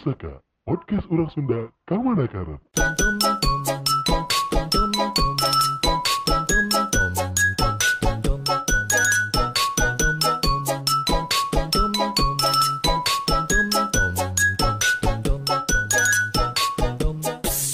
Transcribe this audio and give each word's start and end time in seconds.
Pusaka, 0.00 0.40
podcast 0.64 1.04
orang 1.12 1.28
Sunda, 1.28 1.68
kamana 1.84 2.24
karet. 2.24 2.56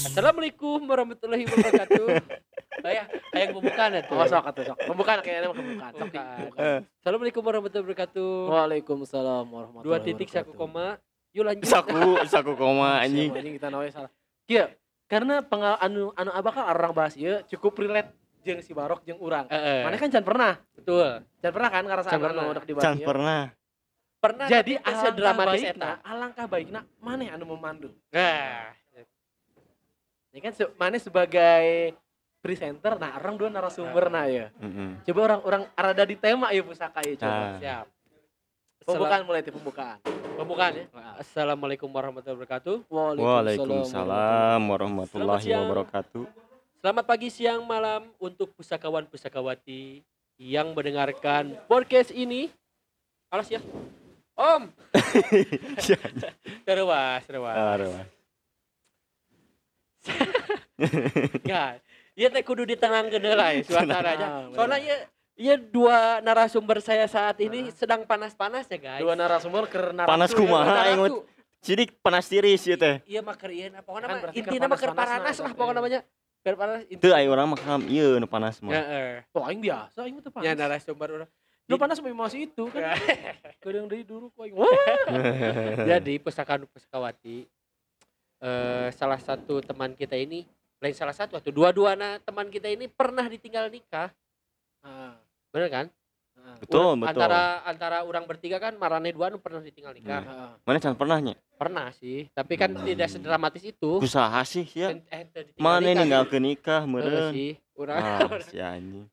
Assalamualaikum 0.03 0.83
warahmatullahi 0.83 1.47
wabarakatuh. 1.47 2.07
Saya 2.83 3.03
yang 3.31 3.55
pembukaan 3.55 3.89
ya 3.95 4.01
tuh. 4.03 4.19
Oh, 4.19 4.27
sok 4.27 4.43
atuh 4.51 4.63
sok. 4.67 4.77
Pembukaan 4.83 5.19
kayaknya 5.23 5.47
mah 5.47 5.55
pembukaan. 5.55 5.91
Sok 5.95 6.09
dibuka. 6.11 6.67
Assalamualaikum 6.99 7.41
warahmatullahi 7.47 7.85
wabarakatuh. 7.87 8.31
Waalaikumsalam 8.51 9.45
warahmatullahi 9.47 9.87
Dua 9.87 9.97
titik 10.03 10.27
satu 10.27 10.51
wabarakatuh. 10.51 10.99
koma. 10.99 11.06
Yuk 11.35 11.43
lanjut. 11.43 11.65
saku 11.67 11.99
saku 12.25 12.51
koma 12.55 13.03
anjing 13.03 13.29
anjing 13.33 13.55
kita 13.59 13.67
nawe 13.67 13.87
salah. 13.91 14.11
Kieu, 14.47 14.67
karena 15.05 15.43
pengal 15.43 15.75
anu 15.79 16.15
anu 16.15 16.31
abah 16.31 16.51
kan 16.55 16.65
orang 16.71 16.93
bahas 16.95 17.13
ieu 17.19 17.43
cukup 17.51 17.83
relate 17.83 18.11
jeung 18.47 18.63
si 18.63 18.71
Barok 18.71 19.03
jeung 19.03 19.19
urang. 19.19 19.45
Eh, 19.51 19.83
Mana 19.83 19.99
kan 19.99 20.07
can 20.07 20.23
pernah. 20.23 20.55
betul. 20.71 21.19
Can 21.43 21.51
pernah 21.51 21.69
kan 21.69 21.83
ngarasaan 21.83 22.13
Can 22.15 22.23
pernah. 22.23 22.43
anu 22.47 22.51
udah 22.55 22.63
dibahas 22.63 22.85
can 22.87 22.95
ieu. 22.97 23.07
pernah 23.07 23.41
Pernah 24.17 24.49
Jadi 24.49 24.73
sedramatis 24.81 25.61
baikna, 25.61 25.77
eta. 25.77 25.91
alangkah 26.01 26.45
baikna 26.49 26.79
maneh 26.97 27.29
anu 27.29 27.53
memandu. 27.53 27.93
Nah, 28.09 28.73
Ini 30.33 30.39
kan 30.41 30.53
se 30.57 30.65
maneh 30.73 30.97
sebagai 30.97 31.93
presenter 32.41 32.93
nah 32.97 33.13
orang 33.17 33.35
dua 33.37 33.49
narasumber 33.49 34.09
nah 34.09 34.25
ya. 34.25 34.49
Mm-mm. 34.57 35.01
Coba 35.05 35.19
orang 35.21 35.41
orang 35.45 35.63
arada 35.73 36.03
di 36.05 36.15
tema 36.17 36.49
ya 36.53 36.61
pusaka 36.65 37.01
ya 37.05 37.13
coba. 37.17 37.37
Ah. 37.37 37.53
siap. 37.61 37.85
Pembukaan 38.87 39.27
mulai 39.27 39.43
di 39.43 39.51
pembukaan. 39.51 39.99
Pembukaan 40.39 40.71
ya. 40.79 40.87
Assalamualaikum 41.19 41.91
warahmatullahi 41.91 42.39
wabarakatuh. 42.39 42.87
Waalaikumsalam 42.87 44.63
warahmatullahi 44.63 45.43
wabarakatuh 45.51 46.23
Selamat 46.79 47.03
pagi, 47.03 47.27
siang, 47.27 47.67
malam 47.67 48.07
untuk 48.15 48.55
pusakawan 48.55 49.03
pusakawati 49.11 50.07
yang 50.39 50.71
mendengarkan 50.71 51.59
podcast 51.67 52.15
ini. 52.15 52.47
Alas 53.27 53.51
ya. 53.51 53.59
Om. 54.39 54.71
Terus, 56.63 56.87
terus. 57.27 57.43
Aduh. 57.43 57.91
Ya, 61.43 61.83
iya 62.15 62.27
teh 62.31 62.39
kudu 62.39 62.63
ditenangkeun 62.63 63.19
heula 63.19 63.51
ya 63.51 63.59
suasananya. 63.67 64.27
Ah, 64.31 64.41
bener. 64.47 64.55
Soalnya 64.55 64.95
iya 65.37 65.53
iya 65.53 65.55
dua 65.61 65.97
narasumber 66.19 66.81
saya 66.81 67.05
saat 67.05 67.37
ini 67.39 67.69
sedang 67.71 68.03
panas-panasnya, 68.03 68.77
guys. 68.77 69.01
Dua 69.01 69.13
narasumber 69.13 69.69
keur 69.69 69.93
narasum. 69.93 70.09
Panas 70.11 70.31
kumaha 70.33 70.65
Naratu. 70.65 70.81
aing 70.83 70.99
mah 70.99 71.09
sidik 71.57 71.89
panas 72.01 72.25
tiris 72.25 72.65
ieu 72.65 72.77
teh 72.77 73.01
Iya 73.05 73.21
mah 73.21 73.37
keur 73.37 73.53
ieu 73.53 73.69
pokoknya 73.81 74.07
Kan 74.07 74.17
mah 74.17 74.31
intina 74.33 74.65
keur 74.65 74.69
mah 74.69 74.79
keur 74.81 74.93
panas-panas 74.93 74.97
paranas 74.97 75.35
nah, 75.37 75.45
lah 75.45 75.53
pokoknya 75.53 75.77
namanya. 75.77 75.99
Keur 76.41 76.55
panas. 76.55 76.77
teu 76.97 77.11
aya 77.13 77.27
urang 77.29 77.47
mah 77.53 77.59
ieu 77.85 78.09
nu 78.17 78.27
panas 78.27 78.55
mah 78.65 78.73
Heeh. 78.73 79.11
Oh, 79.31 79.45
aing 79.45 79.61
biasa, 79.61 79.97
aing 80.03 80.15
mah 80.17 80.23
teu 80.25 80.31
Ya 80.41 80.51
panas. 80.53 80.57
narasumber 80.57 81.09
urang. 81.13 81.29
Lu 81.67 81.75
panas 81.77 81.97
mah 82.01 82.15
masih 82.17 82.49
itu 82.49 82.63
kan. 82.73 82.95
Kadang 83.61 83.85
dari 83.85 84.01
dulu 84.01 84.33
kok 84.33 84.41
aing. 84.41 84.55
Jadi 85.93 86.13
pusaka 86.17 86.57
pusakawati 86.65 87.45
eh 88.37 88.89
salah 88.93 89.17
satu 89.17 89.65
teman 89.65 89.97
kita 89.97 90.13
ini 90.13 90.45
lain 90.77 90.93
salah 90.93 91.13
satu 91.13 91.41
atau 91.41 91.49
dua-dua 91.49 91.97
nah 91.97 92.21
teman 92.21 92.53
kita 92.53 92.69
ini 92.69 92.85
pernah 92.85 93.25
ditinggal 93.25 93.65
nikah, 93.65 94.13
Ah, 94.85 95.17
bener 95.49 95.69
kan? 95.69 95.85
betul 96.57 96.79
Urang- 96.81 97.01
betul 97.01 97.11
Antara 97.19 97.41
antara 97.63 97.97
orang 98.01 98.23
bertiga 98.23 98.57
kan 98.57 98.73
marane 98.73 99.11
dua 99.11 99.27
nu 99.27 99.37
pernah 99.37 99.59
ditinggal 99.59 99.91
nikah. 99.91 100.21
ah. 100.21 100.51
mana 100.61 100.77
can 100.77 100.93
pernahnya 100.93 101.35
Pernah 101.53 101.89
sih, 101.91 102.29
tapi 102.31 102.53
kan 102.53 102.71
Hmm. 102.71 102.85
tidak 102.85 103.09
sedramatis 103.09 103.63
itu. 103.63 103.97
kusaha 103.97 104.41
sih 104.41 104.63
ya 104.65 104.93
ditinggal 104.93 105.57
mana 105.57 105.81
nikah 105.83 105.97
ninggalkeun 105.97 106.43
nikah 106.43 106.81
meureun 106.83 107.31
sih, 107.31 107.51
urang. 107.73 107.97
ah 107.97 108.29
si 108.41 108.57
anjing 108.57 109.05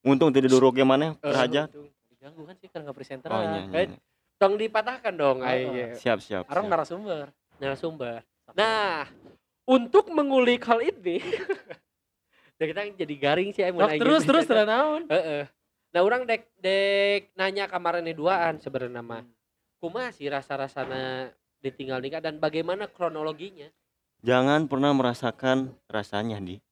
untung 0.00 0.28
tidak 0.28 0.48
duruk 0.48 0.74
ge 0.74 0.82
maneh 0.82 1.14
Eh, 1.16 1.18
kerajaan 1.24 1.66
untung. 1.66 1.86
Diganggu 2.08 2.42
kan 2.44 2.54
sih 2.56 2.68
kan 2.68 2.80
nggak 2.82 2.94
presenter. 2.94 3.28
oh 3.28 3.34
ah. 3.34 3.42
iya, 3.42 3.60
Eh, 3.72 3.84
iya. 3.84 3.98
Tong 4.36 4.54
dipatahkan 4.54 5.14
dong 5.14 5.38
Oh, 5.38 5.46
oh. 5.46 5.54
iya. 5.72 5.94
siap 5.94 6.18
siap 6.18 6.44
Orang 6.44 6.66
siap. 6.66 6.72
narasumber. 6.72 7.24
narasumber. 7.56 8.26
Nah, 8.52 9.06
untuk 9.64 10.06
mengulik 10.08 10.60
hal 10.62 10.82
ini, 10.82 11.22
dan 12.52 12.66
kita 12.68 12.80
jadi 12.98 13.14
garing 13.16 13.48
sih 13.48 13.62
terus 13.96 14.22
terus 14.22 14.44
terus 14.44 14.66
naon? 14.68 15.06
Heeh. 15.06 15.46
Nah, 15.92 16.00
orang 16.00 16.24
dek 16.24 16.48
dek 16.56 17.36
nanya 17.36 17.68
kamarnya 17.68 18.16
duaan 18.16 18.56
sebenarnya 18.58 19.04
Hmm. 19.04 19.10
mah. 19.12 19.24
Kumaha 19.76 20.08
sih 20.14 20.30
rasa-rasana 20.30 21.28
ditinggal 21.60 22.00
nikah 22.00 22.22
dan 22.22 22.40
bagaimana 22.40 22.88
kronologinya? 22.88 23.68
jangan 24.22 24.70
pernah 24.70 24.94
merasakan 24.94 25.74
rasanya 25.90 26.38
di 26.38 26.62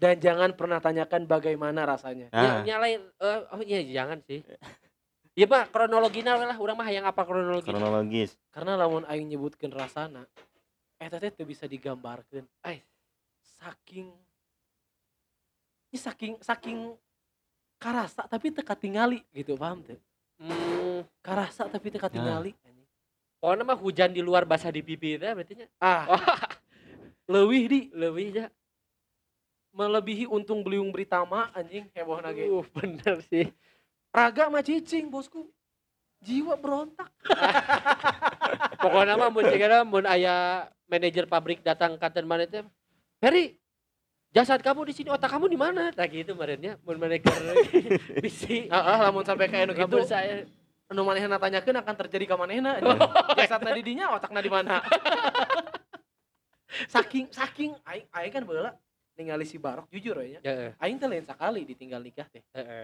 Dan 0.00 0.16
jangan 0.22 0.56
pernah 0.56 0.80
tanyakan 0.80 1.28
bagaimana 1.28 1.84
rasanya. 1.84 2.32
Ya, 2.32 2.38
ah 2.38 2.58
nyalain 2.64 3.02
eh, 3.02 3.40
oh 3.50 3.62
iya 3.66 3.82
jangan 3.82 4.22
sih. 4.24 4.46
Iya 5.34 5.46
Pak, 5.46 5.74
kronologinya 5.74 6.38
lah 6.38 6.58
urang 6.58 6.78
mah 6.78 6.86
yang 6.90 7.06
apa 7.06 7.22
kronologi? 7.26 7.70
kronologis 7.70 8.38
Karena 8.54 8.78
lamun 8.78 9.06
aing 9.06 9.26
nyebutkeun 9.26 9.74
rasana, 9.74 10.26
eta 10.98 11.18
teh 11.18 11.30
teu 11.34 11.46
bisa 11.46 11.66
digambarkeun. 11.66 12.46
Ai. 12.62 12.82
Saking 13.42 14.06
ini 15.90 15.98
saking 15.98 16.32
saking 16.42 16.94
karasa 17.78 18.26
tapi 18.26 18.50
teu 18.50 18.60
katingali 18.60 19.22
gitu, 19.30 19.54
paham 19.54 19.80
teu? 19.80 19.96
Hmm, 20.38 21.02
Karasa 21.18 21.66
tapi 21.66 21.88
teu 21.88 21.98
katingali. 21.98 22.54
pokoknya 23.38 23.62
mah 23.62 23.78
hujan 23.78 24.10
di 24.10 24.18
luar 24.18 24.42
basah 24.42 24.68
di 24.68 24.82
pipi 24.82 25.14
teh 25.14 25.30
berarti 25.30 25.54
nya. 25.54 25.66
Ah, 25.78 26.10
Oh, 26.10 26.18
leuwih 27.32 27.64
di 27.64 27.80
lebihnya. 27.94 28.50
melebihi 29.68 30.26
untung 30.26 30.66
beliung 30.66 30.90
Britama 30.90 31.54
anjing 31.54 31.86
heboh 31.94 32.18
nage. 32.18 32.50
Uh, 32.50 32.66
bener 32.74 33.22
sih. 33.22 33.46
Raga 34.10 34.50
mah 34.50 34.58
cicing 34.58 35.06
bosku. 35.06 35.46
Jiwa 36.18 36.58
berontak. 36.58 37.06
Pokoknya 38.82 39.14
mah 39.14 39.30
mun 39.30 39.46
cigana 39.46 39.86
mun 39.86 40.02
aya 40.02 40.66
manajer 40.86 41.30
pabrik 41.30 41.62
datang 41.62 41.94
kantor 41.94 42.24
mana 42.26 42.42
teh. 42.42 42.66
Ferry, 43.22 43.54
jasad 44.32 44.60
kamu 44.60 44.86
di 44.88 44.94
sini, 44.94 45.08
otak 45.10 45.30
kamu 45.32 45.46
di 45.48 45.58
mana? 45.58 45.90
Nah 45.92 46.06
gitu 46.06 46.32
merenya, 46.36 46.76
mun 46.84 46.96
manajer 47.00 47.32
bisi. 48.24 48.68
Heeh, 48.68 48.98
lamun 49.02 49.24
sampai 49.24 49.48
kayak 49.48 49.70
anu 49.70 49.74
Gitu 49.76 49.98
saya. 50.04 50.44
anu 50.88 51.04
manehna 51.04 51.36
tanyakeun 51.36 51.76
akan 51.84 51.94
terjadi 52.06 52.24
ka 52.24 52.36
manehna. 52.40 52.80
Jasadna 53.36 53.76
di 53.76 53.82
dinya, 53.84 54.12
otakna 54.16 54.40
di 54.40 54.48
mana? 54.48 54.80
saking 56.94 57.32
saking 57.32 57.72
aing 57.88 58.06
aing 58.12 58.32
kan 58.32 58.44
baheula 58.44 58.72
ningali 59.16 59.44
si 59.48 59.56
Barok 59.60 59.88
jujur 59.92 60.20
ya. 60.24 60.40
Aing 60.80 60.96
teh 60.96 61.08
lain 61.08 61.24
sakali 61.28 61.64
ditinggal 61.68 62.00
nikah 62.00 62.28
teh. 62.32 62.40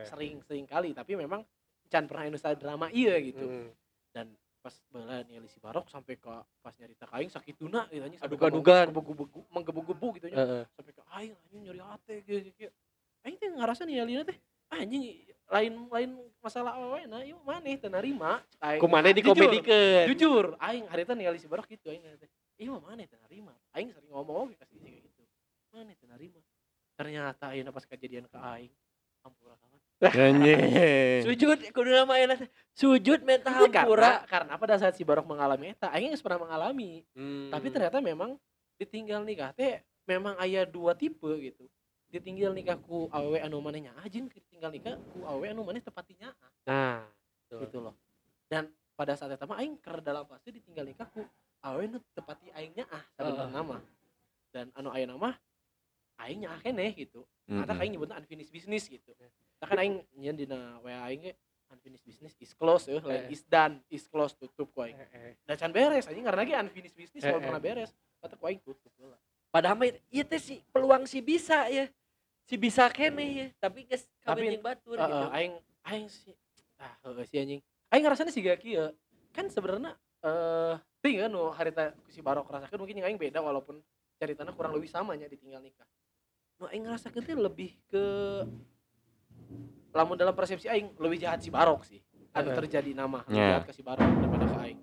Sering-sering 0.08 0.68
kali 0.68 0.92
tapi 0.92 1.16
memang 1.16 1.44
can 1.88 2.04
pernah 2.08 2.28
anu 2.28 2.36
drama 2.58 2.88
iya 2.92 3.16
gitu. 3.22 3.44
Hmm. 3.44 3.68
Dan 4.12 4.26
pas 4.64 4.72
baheula 4.88 5.20
ningali 5.28 5.44
si 5.52 5.60
Barok 5.60 5.92
sampai 5.92 6.16
ke 6.16 6.32
pas 6.64 6.72
nyarita 6.72 7.04
ka 7.04 7.20
aing 7.20 7.28
sakituna 7.28 7.84
gitu 7.92 8.00
anjing 8.00 8.16
sampai 8.16 8.32
Adugan-adugan. 8.32 8.86
gebu-gebu 8.88 9.40
menggebu-gebu 9.52 10.06
gitu 10.16 10.26
nya. 10.32 10.36
Heeh. 10.40 10.62
Sampai 10.72 10.92
ke 10.96 11.02
aing 11.12 11.32
anjing 11.36 11.60
nyeri 11.60 11.80
hate 11.84 12.14
gitu 12.24 12.40
gitu. 12.48 12.72
Aing 13.20 13.36
teh 13.36 13.48
ngarasa 13.52 13.84
ningalina 13.84 14.24
teh 14.24 14.38
ah, 14.72 14.80
anjing 14.80 15.04
lain 15.52 15.72
lain 15.92 16.10
masalah 16.40 16.72
awewe 16.80 17.04
nah 17.04 17.20
ieu 17.20 17.36
maneh 17.44 17.76
teu 17.76 17.92
narima. 17.92 18.40
Aing- 18.58 18.80
Kumaha 18.80 19.12
Jujur. 19.12 19.20
dikomedikeun. 19.20 20.04
jujur 20.08 20.44
aing 20.56 20.84
harita 20.88 21.12
ningali 21.12 21.36
si 21.36 21.44
barok 21.44 21.68
gitu 21.68 21.92
aing 21.92 22.00
teh 22.16 22.32
mah 22.64 22.80
mana 22.80 23.04
teu 23.04 23.20
narima 23.20 23.52
aing 23.76 23.92
sering 23.92 24.08
ngomong 24.08 24.48
oge 24.48 24.56
kasih 24.56 24.80
gitu 24.80 25.20
mana 25.68 25.92
teu 25.92 26.08
narima 26.08 26.40
ternyata 26.96 27.52
ayeuna 27.52 27.68
pas 27.68 27.84
kejadian 27.84 28.24
ke 28.24 28.38
aing 28.40 28.72
kawan 29.20 29.60
anjing 29.60 29.83
Sujud 31.22 31.58
kudu 31.70 31.90
nama 31.90 32.14
enak. 32.16 32.38
Sujud 32.74 33.22
minta 33.22 33.50
Itu 33.54 33.70
karena, 33.70 33.80
hampura. 33.86 34.10
karena 34.26 34.52
pada 34.58 34.74
saat 34.76 34.94
si 34.94 35.02
barok 35.02 35.24
mengalami 35.24 35.70
eta 35.70 35.88
aing 35.90 36.10
geus 36.10 36.20
pernah 36.20 36.42
mengalami 36.42 37.06
Hmm. 37.14 37.48
tapi 37.48 37.70
ternyata 37.70 37.98
memang 37.98 38.34
ditinggal 38.74 39.22
nikah 39.22 39.54
teh 39.54 39.78
memang 40.04 40.34
aya 40.36 40.66
dua 40.66 40.92
tipe 40.92 41.30
gitu 41.40 41.70
ditinggal 42.10 42.50
nikah 42.50 42.74
ku 42.76 43.06
awewe 43.08 43.38
anu 43.38 43.58
manehnya 43.58 43.94
ajin 44.02 44.26
ditinggal 44.26 44.70
nikah 44.70 44.98
ku 45.08 45.22
awewe 45.22 45.46
anu 45.48 45.62
maneh 45.62 45.78
tepatinya 45.78 46.34
Nah, 46.64 47.06
betul. 47.46 47.60
gitu 47.62 47.78
loh 47.80 47.94
dan 48.46 48.66
pada 48.92 49.14
saat 49.14 49.30
itu 49.30 49.46
mah 49.46 49.58
aing 49.58 49.78
keur 49.78 49.98
dalam 50.00 50.26
fase 50.26 50.50
ditinggal 50.50 50.84
nikah 50.84 51.06
ku 51.08 51.22
awewe 51.60 51.86
nu 51.88 52.02
tepati 52.12 52.50
aingnya 52.50 52.84
ah 52.88 53.02
Heeh. 53.16 53.46
nama 53.48 53.78
dan 54.50 54.74
anu 54.74 54.90
aya 54.90 55.06
nama 55.06 55.38
aingnya 56.18 56.50
ah 56.50 56.58
keneh 56.58 56.90
gitu 56.92 57.22
Mm-mm. 57.46 57.62
kata 57.62 57.72
aing 57.76 57.94
nyebutna 57.94 58.18
unfinished 58.18 58.50
business 58.50 58.86
gitu 58.86 59.14
kan 59.60 59.78
aing 59.78 59.96
nyeun 60.14 60.36
dina 60.36 60.58
WA 60.82 61.06
aing 61.06 61.20
ge 61.22 61.32
unfinished 61.70 62.04
business 62.04 62.34
is 62.38 62.52
close 62.54 62.86
euy 62.86 63.00
lain 63.00 63.24
Eh. 63.26 63.34
is 63.34 63.42
done 63.46 63.80
is 63.88 64.04
close 64.06 64.34
tutup 64.34 64.68
ku 64.70 64.82
aing 64.82 64.94
Heeh. 64.94 65.34
dan 65.44 65.56
can 65.56 65.70
beres 65.70 66.06
anjing 66.06 66.22
karena 66.22 66.42
ge 66.42 66.54
unfinished 66.58 66.94
business 66.94 67.22
Eh, 67.22 67.30
eh. 67.30 67.40
pernah 67.40 67.58
beres 67.58 67.90
kata 68.20 68.34
ku 68.36 68.44
aing 68.46 68.60
tutup 68.60 68.90
heula 68.98 69.18
Padahal 69.48 69.78
mah 69.78 69.86
ieu 69.86 70.24
teh 70.26 70.42
si 70.42 70.58
peluang 70.74 71.06
si 71.06 71.22
bisa 71.22 71.70
ya. 71.70 71.86
Si 72.44 72.58
bisa 72.58 72.90
keneh 72.90 73.30
ya, 73.30 73.46
tapi 73.56 73.86
geus 73.86 74.02
kawin 74.20 74.58
jeung 74.58 74.66
batur 74.66 74.98
Heeh, 74.98 75.06
gitu. 75.06 75.26
aing 75.30 75.52
aing 75.86 76.06
si 76.10 76.30
ah 76.76 76.92
heueuh 77.06 77.22
si 77.24 77.38
anjing 77.38 77.60
aing 77.88 78.02
ngarasana 78.02 78.34
sih 78.34 78.42
gak 78.42 78.58
kieu 78.60 78.90
kan 79.30 79.46
sebenarnya 79.48 79.94
eh 80.20 80.74
ting 81.00 81.22
kan 81.22 81.30
nu 81.30 81.48
harita 81.54 81.94
si 82.10 82.18
barok 82.20 82.50
rasakeun 82.50 82.82
mungkin 82.82 82.98
yang 83.00 83.06
aing 83.08 83.16
beda 83.16 83.38
walaupun 83.40 83.78
ceritanya 84.18 84.52
kurang 84.52 84.74
lebih 84.74 84.90
sama 84.90 85.14
nya 85.14 85.24
ditinggal 85.24 85.62
nikah 85.62 85.86
nu 86.58 86.66
aing 86.68 86.84
ngerasakeun 86.84 87.22
teh 87.22 87.38
lebih 87.38 87.78
ke 87.88 88.04
lamun 89.94 90.18
dalam 90.18 90.34
persepsi 90.34 90.66
aing 90.66 90.90
lebih 90.98 91.22
jahat 91.22 91.38
si 91.38 91.48
barok 91.48 91.86
sih 91.86 92.02
anu 92.34 92.50
Heeh. 92.50 92.58
terjadi 92.58 92.90
nama 92.92 93.22
lebih 93.24 93.38
Ya. 93.38 93.48
jahat 93.54 93.64
ke 93.64 93.72
si 93.72 93.80
barok 93.80 94.02
daripada 94.02 94.44
ke 94.44 94.56
aing 94.60 94.80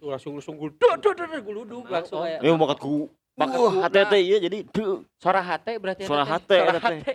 Tuh 0.00 0.08
langsung 0.08 0.32
langsung 0.32 0.56
guluduk 0.56 0.80
duh 0.80 1.12
duh 1.12 1.26
duh 1.28 1.42
guluduk 1.42 1.84
Nah, 1.84 2.00
langsung 2.00 2.24
kayak 2.24 2.40
Ini 2.40 2.56
bakat 2.56 2.78
ku 2.80 3.12
Bakat 3.36 3.52
ku, 3.52 3.64
hati-hati 3.84 4.16
nah. 4.16 4.24
iya 4.24 4.38
jadi 4.40 4.58
duh. 4.64 5.04
suara 5.14 5.40
hate 5.44 5.72
berarti 5.76 6.02
Suara 6.08 6.24
hate, 6.24 6.56
suara 6.56 6.80
hate 6.80 7.12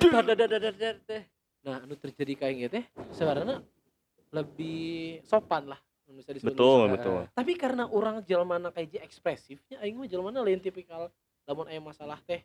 Duh, 0.00 0.10
duh, 0.10 0.22
duh, 0.24 0.36
duh, 0.38 0.48
duh, 0.48 0.72
duh, 0.72 0.94
duh. 1.02 1.22
nah 1.62 1.76
anu 1.78 1.94
terjadi 1.94 2.32
kayak 2.34 2.54
gitu 2.56 2.70
teh 2.72 2.84
sebenarnya 3.10 3.60
lebih 4.30 5.20
sopan 5.22 5.68
lah 5.68 5.80
anu 6.02 6.16
bisa 6.16 6.32
disebut 6.32 6.50
Betul, 6.50 6.82
betul. 6.88 7.20
tapi 7.30 7.52
karena 7.54 7.84
orang 7.86 8.20
jelmana 8.22 8.70
kayak 8.70 9.02
ekspresifnya 9.02 9.76
aing 9.78 9.94
mah 9.94 10.08
jelmana 10.08 10.40
lain 10.40 10.58
tipikal 10.58 11.12
lamun 11.44 11.68
aya 11.68 11.78
masalah 11.78 12.16
teh 12.22 12.40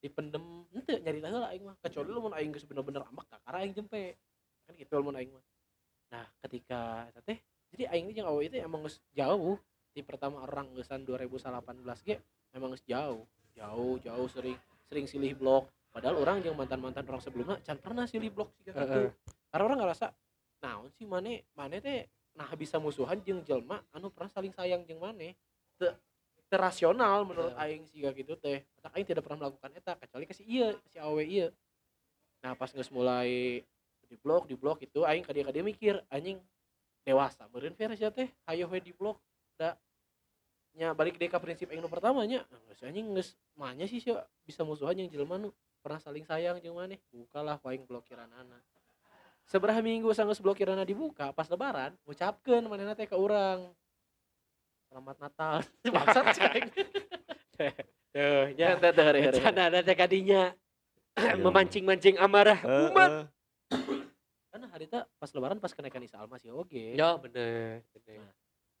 dipendem 0.00 0.64
ente 0.72 0.96
nyari 1.00 1.20
tahu 1.20 1.38
lah 1.38 1.50
aing 1.52 1.64
mah. 1.64 1.76
Kecuali 1.84 2.08
lamun 2.10 2.32
aing 2.34 2.50
geus 2.56 2.64
bener-bener 2.64 3.04
ambak 3.04 3.28
kakara 3.28 3.62
aing 3.62 3.72
jempe 3.76 4.16
kan 4.66 4.72
gitu 4.74 4.92
lamun 4.96 5.16
aing 5.20 5.30
mah. 5.30 5.44
Nah 6.10 6.24
ketika 6.44 7.06
teh 7.22 7.38
jadi 7.70 7.92
aing 7.94 8.10
ini 8.10 8.16
jeung 8.18 8.28
awe 8.28 8.40
itu 8.40 8.56
emang 8.58 8.82
geus 8.88 8.98
jauh. 9.12 9.60
Di 9.90 10.06
pertama 10.06 10.46
orang 10.46 10.70
geusan 10.74 11.02
2018 11.04 12.08
ge 12.08 12.16
emang 12.56 12.74
geus 12.74 12.84
jauh. 12.88 13.28
Jauh 13.54 13.94
jauh 14.00 14.26
sering 14.32 14.56
sering 14.88 15.06
silih 15.06 15.36
blok. 15.36 15.68
Padahal 15.90 16.22
orang 16.22 16.38
yang 16.40 16.54
mantan 16.54 16.78
mantan 16.78 17.04
orang 17.10 17.22
sebelumnya 17.22 17.58
can 17.60 17.76
pernah 17.78 18.06
silih 18.06 18.30
blok 18.30 18.54
sih 18.62 18.70
Heeh. 18.70 19.10
karena 19.50 19.64
orang 19.66 19.78
ngerasa 19.82 20.14
naon 20.62 20.86
sih 20.94 21.02
mane? 21.02 21.50
Mane 21.58 21.82
teh 21.82 22.06
nah 22.30 22.46
bisa 22.54 22.78
musuhan 22.78 23.18
jeung 23.26 23.42
jelma 23.42 23.82
anu 23.90 24.08
pernah 24.14 24.30
saling 24.30 24.54
sayang 24.54 24.86
jeung 24.86 25.02
mane 25.02 25.34
te, 26.50 26.56
te 26.56 26.56
rasional 26.58 27.22
menurut 27.22 27.54
Heeh. 27.54 27.78
aing 27.78 27.82
sih 27.86 28.02
gitu 28.02 28.34
teh. 28.34 28.66
Matak 28.74 28.98
aing 28.98 29.06
tidak 29.06 29.22
pernah 29.22 29.46
melakukan 29.46 29.70
eta 29.78 29.94
kecuali 29.94 30.26
ke 30.26 30.34
si 30.34 30.42
iya 30.42 30.74
si 30.90 30.98
awe 30.98 31.22
iya 31.22 31.54
nah 32.42 32.56
pas 32.56 32.72
geus 32.72 32.88
mulai 32.90 33.62
di 34.10 34.16
blok 34.18 34.50
di 34.50 34.58
blok 34.58 34.82
itu 34.82 35.06
aing 35.06 35.22
kadia 35.22 35.46
kadia 35.46 35.62
mikir 35.62 36.02
anjing 36.10 36.42
dewasa 37.06 37.46
beureun 37.46 37.78
versi 37.78 38.02
teh. 38.10 38.28
Hayo 38.50 38.66
we 38.66 38.82
di 38.82 38.90
blok 38.90 39.22
da. 39.54 39.78
Nya 40.74 40.90
balik 40.94 41.18
deh 41.22 41.30
ke 41.30 41.38
prinsip 41.38 41.70
aing 41.70 41.78
nu 41.78 41.86
pertama 41.86 42.26
nya 42.26 42.42
geus 42.66 42.82
anjing 42.82 43.14
geus 43.14 43.38
manya 43.54 43.86
sih 43.86 44.02
sih 44.02 44.10
bisa 44.42 44.66
musuhan 44.66 44.98
jeung 44.98 45.06
jelema 45.06 45.38
nu? 45.38 45.54
Pernah 45.80 46.02
saling 46.02 46.26
sayang 46.26 46.58
jeung 46.58 46.74
maneh? 46.74 46.98
Bukalah 47.14 47.62
aing 47.62 47.86
blokiran 47.86 48.26
anak 48.34 48.60
seberapa 49.50 49.82
minggu 49.82 50.14
sanggeus 50.14 50.38
blokirana 50.38 50.86
dibuka 50.86 51.34
pas 51.34 51.50
lebaran 51.50 51.90
ngucapkeun 52.06 52.70
manehna 52.70 52.94
teh 52.94 53.10
ke 53.10 53.18
urang 53.18 53.74
selamat 54.90 55.16
natal 55.18 55.54
maksud 55.94 56.24
sih 56.34 56.42
aing 56.44 56.68
Tuh, 58.10 58.46
ya. 58.52 58.74
Rencana 58.74 59.70
ada 59.70 59.94
kadinya 59.94 60.50
Iya. 61.12 61.36
memancing-mancing 61.36 62.16
amarah 62.16 62.58
Eh, 62.60 62.86
umat. 62.88 63.10
eh. 63.12 63.24
kan 64.48 64.62
hari 64.66 64.86
teh 64.86 65.02
pas 65.14 65.30
lebaran 65.30 65.58
pas 65.58 65.70
kenaikan 65.70 66.00
Isa 66.00 66.16
Alma 66.16 66.38
sih 66.38 66.48
oge 66.48 66.96
Ya 66.96 67.14
bener, 67.14 67.82
bener. 67.92 68.30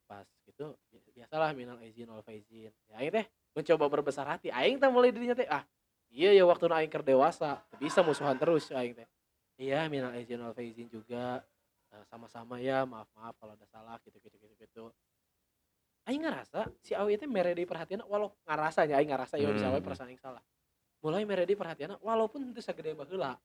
pas 0.04 0.26
gitu 0.42 0.74
bi- 0.88 1.04
biasalah 1.12 1.52
minal 1.52 1.78
izin 1.80 2.08
wal 2.08 2.22
faizin 2.22 2.72
ya 2.86 2.94
aing 2.96 3.12
teh 3.12 3.26
mencoba 3.52 3.86
berbesar 3.88 4.26
hati 4.26 4.48
aing 4.48 4.78
teh 4.78 4.88
mulai 4.88 5.10
dirinya 5.10 5.34
teh 5.34 5.46
ah 5.46 5.62
iya 6.08 6.32
ya 6.32 6.42
waktu 6.42 6.66
aing 6.66 6.88
keur 6.88 7.04
dewasa 7.04 7.60
bisa 7.76 8.00
musuhan 8.00 8.34
terus 8.34 8.70
aing 8.70 8.94
teh 8.94 9.06
iya 9.54 9.86
minal 9.86 10.10
izin 10.12 10.40
wal 10.40 10.52
faizin 10.52 10.86
juga 10.86 11.42
Eh, 11.90 12.06
sama-sama 12.06 12.54
ya 12.56 12.86
maaf 12.86 13.10
maaf 13.18 13.34
kalau 13.34 13.50
ada 13.50 13.66
salah 13.66 13.98
gitu 14.00 14.14
gitu 14.16 14.38
gitu 14.38 14.54
gitu 14.56 14.84
aing 16.08 16.22
ngerasa 16.24 16.60
si 16.80 16.92
awi 16.94 17.20
teh 17.20 17.28
mere 17.28 17.52
di 17.52 17.64
perhatian 17.64 18.00
walau 18.08 18.32
ngerasanya 18.46 18.96
aing 18.96 19.10
ngerasa 19.12 19.36
ya 19.36 19.50
bisa 19.52 19.68
Hmm. 19.68 19.76
awe 19.76 19.80
perasaan 19.84 20.08
aing 20.12 20.20
salah 20.20 20.42
mulai 21.00 21.24
mere 21.24 21.44
di 21.44 21.56
perhatian 21.56 21.96
walaupun 22.00 22.44
itu 22.48 22.60
sagede 22.60 22.92
baheula 22.92 23.36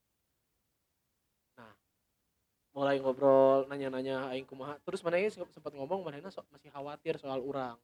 nah 1.56 1.74
mulai 2.72 3.00
ngobrol 3.00 3.68
nanya-nanya 3.68 4.32
aing 4.32 4.44
kumaha 4.44 4.76
terus 4.84 5.00
mana 5.04 5.20
sempat 5.28 5.72
ngomong 5.72 6.04
mana 6.04 6.20
so, 6.28 6.44
masih 6.52 6.68
khawatir 6.72 7.16
soal 7.16 7.40
urang 7.40 7.80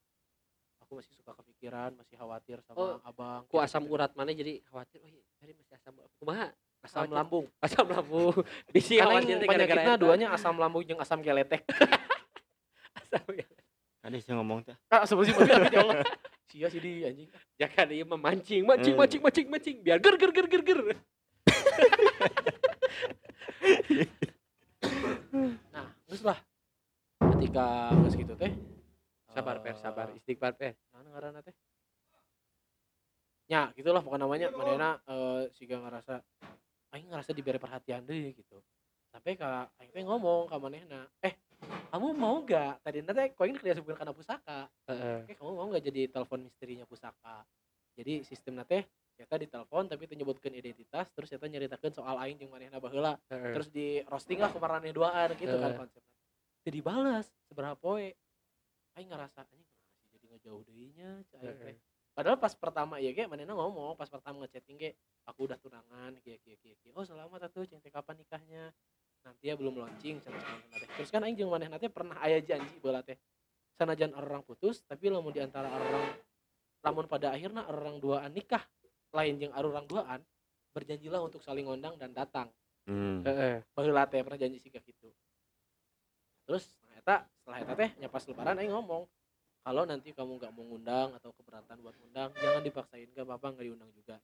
aku 0.84 1.00
masih 1.00 1.16
suka 1.16 1.32
kepikiran 1.40 1.96
masih 1.96 2.20
khawatir 2.20 2.60
sama 2.68 2.76
Oh, 2.76 2.96
abang 3.08 3.48
Ku 3.48 3.64
asam 3.64 3.88
urat 3.88 4.12
mana 4.12 4.36
jadi 4.36 4.60
khawatir. 4.68 5.00
Oh 5.00 5.08
iya, 5.08 5.24
tadi 5.40 5.56
masih 5.56 5.74
asam 5.80 5.96
kumaha? 6.20 6.52
asam 6.84 7.08
khawatir. 7.08 7.16
lambung 7.16 7.46
Asam 7.64 7.86
lambung. 7.88 8.36
Bisi 8.76 9.00
khawatir 9.00 9.40
yang 9.40 9.48
penyakitnya 9.48 9.96
duanya 9.96 10.28
asam 10.36 10.60
lambung 10.60 10.84
jeung 10.84 11.00
asam 11.00 11.24
geletek 11.24 11.64
Asam 13.00 13.24
Tadi 14.02 14.18
saya 14.18 14.42
ngomong 14.42 14.66
teh. 14.66 14.74
ah 14.90 15.06
sebelum 15.06 15.30
sih 15.30 15.34
ya 15.38 15.62
Allah. 15.78 16.02
Sia 16.52 16.68
sih 16.68 16.82
di 16.82 17.06
anjing. 17.06 17.30
Jangan 17.56 17.86
dia 17.88 18.04
memancing, 18.04 18.66
mancing, 18.66 18.92
Eh. 18.92 18.98
mancing, 19.00 19.22
mancing, 19.24 19.48
mancing, 19.48 19.78
biar 19.80 20.02
ger 20.02 20.18
ger 20.20 20.32
ger 20.34 20.48
ger 20.50 20.62
ger. 20.66 20.80
nah 25.72 25.88
geus 26.10 26.26
lah. 26.26 26.42
Ketika 27.38 27.94
geus 28.02 28.18
gitu 28.18 28.34
teh 28.36 28.52
Sabar 29.32 29.64
per, 29.64 29.80
sabar, 29.80 30.12
eh, 30.12 30.20
istighfar 30.20 30.52
per. 30.60 30.76
nah 30.92 31.08
ngaranna 31.08 31.40
teh. 31.40 31.56
Ya 33.48 33.72
gitulah 33.78 34.04
pokoknya 34.04 34.28
namanya. 34.28 34.48
Manehna 34.52 35.00
eh 35.08 35.48
siga 35.56 35.80
ngerasa 35.80 36.20
aing 36.92 37.08
ngerasa 37.08 37.32
diberi 37.32 37.56
perhatian 37.56 38.04
deh 38.04 38.36
gitu. 38.36 38.60
Sampai 39.08 39.40
ka 39.40 39.72
aing 39.80 39.88
teh 39.94 40.04
ngomong 40.04 40.52
ka 40.52 40.60
manehna 40.60 41.08
eh 41.24 41.32
kamu 41.92 42.08
mau 42.16 42.42
gak 42.42 42.82
tadi 42.82 43.04
nanti 43.04 43.36
kau 43.36 43.46
ini 43.46 43.58
kerja 43.60 43.78
sebulan 43.78 43.98
karena 44.00 44.14
pusaka. 44.16 44.60
Heeh. 44.90 45.30
eh 45.30 45.36
kamu 45.36 45.52
mau 45.54 45.68
gak 45.70 45.84
jadi 45.86 46.02
telepon 46.10 46.48
misterinya 46.48 46.86
pusaka? 46.88 47.44
Jadi 47.96 48.24
sistem 48.24 48.64
teh 48.64 48.88
kita 49.20 49.38
ditelepon 49.38 49.86
tapi 49.86 50.10
itu 50.10 50.18
nyebutkan 50.18 50.50
identitas 50.56 51.06
terus 51.14 51.30
kita 51.30 51.46
nyeritakan 51.46 51.94
soal 51.94 52.18
aing 52.26 52.42
jeung 52.42 52.50
manehna 52.50 52.82
baheula. 52.82 53.20
Heeh. 53.30 53.54
terus 53.54 53.68
di 53.70 54.02
roasting 54.10 54.42
lah 54.42 54.50
kemarin 54.50 54.90
duaan 54.90 55.30
gitu 55.38 55.56
kan 55.60 55.72
Eh. 55.72 55.78
konsepnya. 55.78 56.14
Jadi 56.66 56.80
balas 56.82 57.26
seberapa 57.46 57.78
poe? 57.78 58.14
Aing 58.98 59.08
ngerasa 59.08 59.48
anjing 59.48 59.64
jadi 60.12 60.26
ngejauh 60.36 60.64
Eh, 60.68 61.56
teh 61.56 61.76
padahal 62.12 62.36
pas 62.36 62.52
pertama 62.52 63.00
ya 63.00 63.16
ge 63.16 63.24
manehna 63.24 63.56
ngomong 63.56 63.96
pas 63.96 64.12
pertama 64.12 64.44
ngechatting 64.44 64.76
ge 64.76 64.92
aku 65.24 65.48
udah 65.48 65.56
tunangan 65.56 66.12
kieu 66.20 66.36
kieu 66.44 66.60
kieu 66.60 66.92
oh 66.92 67.08
selamat 67.08 67.48
atuh 67.48 67.64
ceng 67.64 67.80
teh 67.80 67.88
kapan 67.88 68.20
nikahnya 68.20 68.76
nanti 69.22 69.44
ya 69.50 69.56
belum 69.58 69.78
launching 69.78 70.18
teh 70.22 70.32
terus 70.98 71.10
kan 71.14 71.22
aing 71.26 71.38
jeung 71.38 71.54
manehna 71.54 71.78
teh 71.78 71.90
pernah 71.90 72.18
aya 72.22 72.42
janji 72.42 72.78
baheula 72.82 73.06
teh 73.06 73.18
sanajan 73.78 74.14
orang 74.18 74.42
putus 74.42 74.82
tapi 74.86 75.10
lamun 75.14 75.34
di 75.34 75.42
antara 75.42 75.70
orang 75.70 76.18
lamun 76.82 77.06
pada 77.06 77.34
akhirnya 77.34 77.66
orang 77.70 78.02
duaan 78.02 78.34
nikah 78.34 78.62
lain 79.14 79.38
jeung 79.38 79.54
orang 79.54 79.86
duaan 79.86 80.20
berjanjilah 80.74 81.22
untuk 81.22 81.44
saling 81.44 81.68
ngondang 81.68 81.98
dan 82.02 82.14
datang 82.14 82.50
Hmm. 82.90 83.22
Heeh. 83.22 83.62
baheula 83.78 84.10
teh 84.10 84.26
pernah 84.26 84.42
janji 84.42 84.58
sih 84.58 84.74
gitu 84.74 85.14
terus 86.50 86.74
nah 86.90 86.98
eta 86.98 87.16
setelah 87.38 87.58
eta 87.62 87.74
teh 87.78 87.90
nya 88.02 88.10
pas 88.10 88.26
lebaran 88.26 88.58
aing 88.58 88.74
ngomong 88.74 89.06
kalau 89.62 89.86
nanti 89.86 90.10
kamu 90.18 90.42
nggak 90.42 90.50
mau 90.58 90.66
ngundang 90.66 91.14
atau 91.14 91.30
keberatan 91.38 91.78
buat 91.86 91.94
ngundang 92.02 92.34
jangan 92.42 92.62
dipaksain 92.66 93.06
gak 93.14 93.30
apa-apa 93.30 93.54
nggak 93.54 93.66
diundang 93.70 93.92
juga 93.94 94.18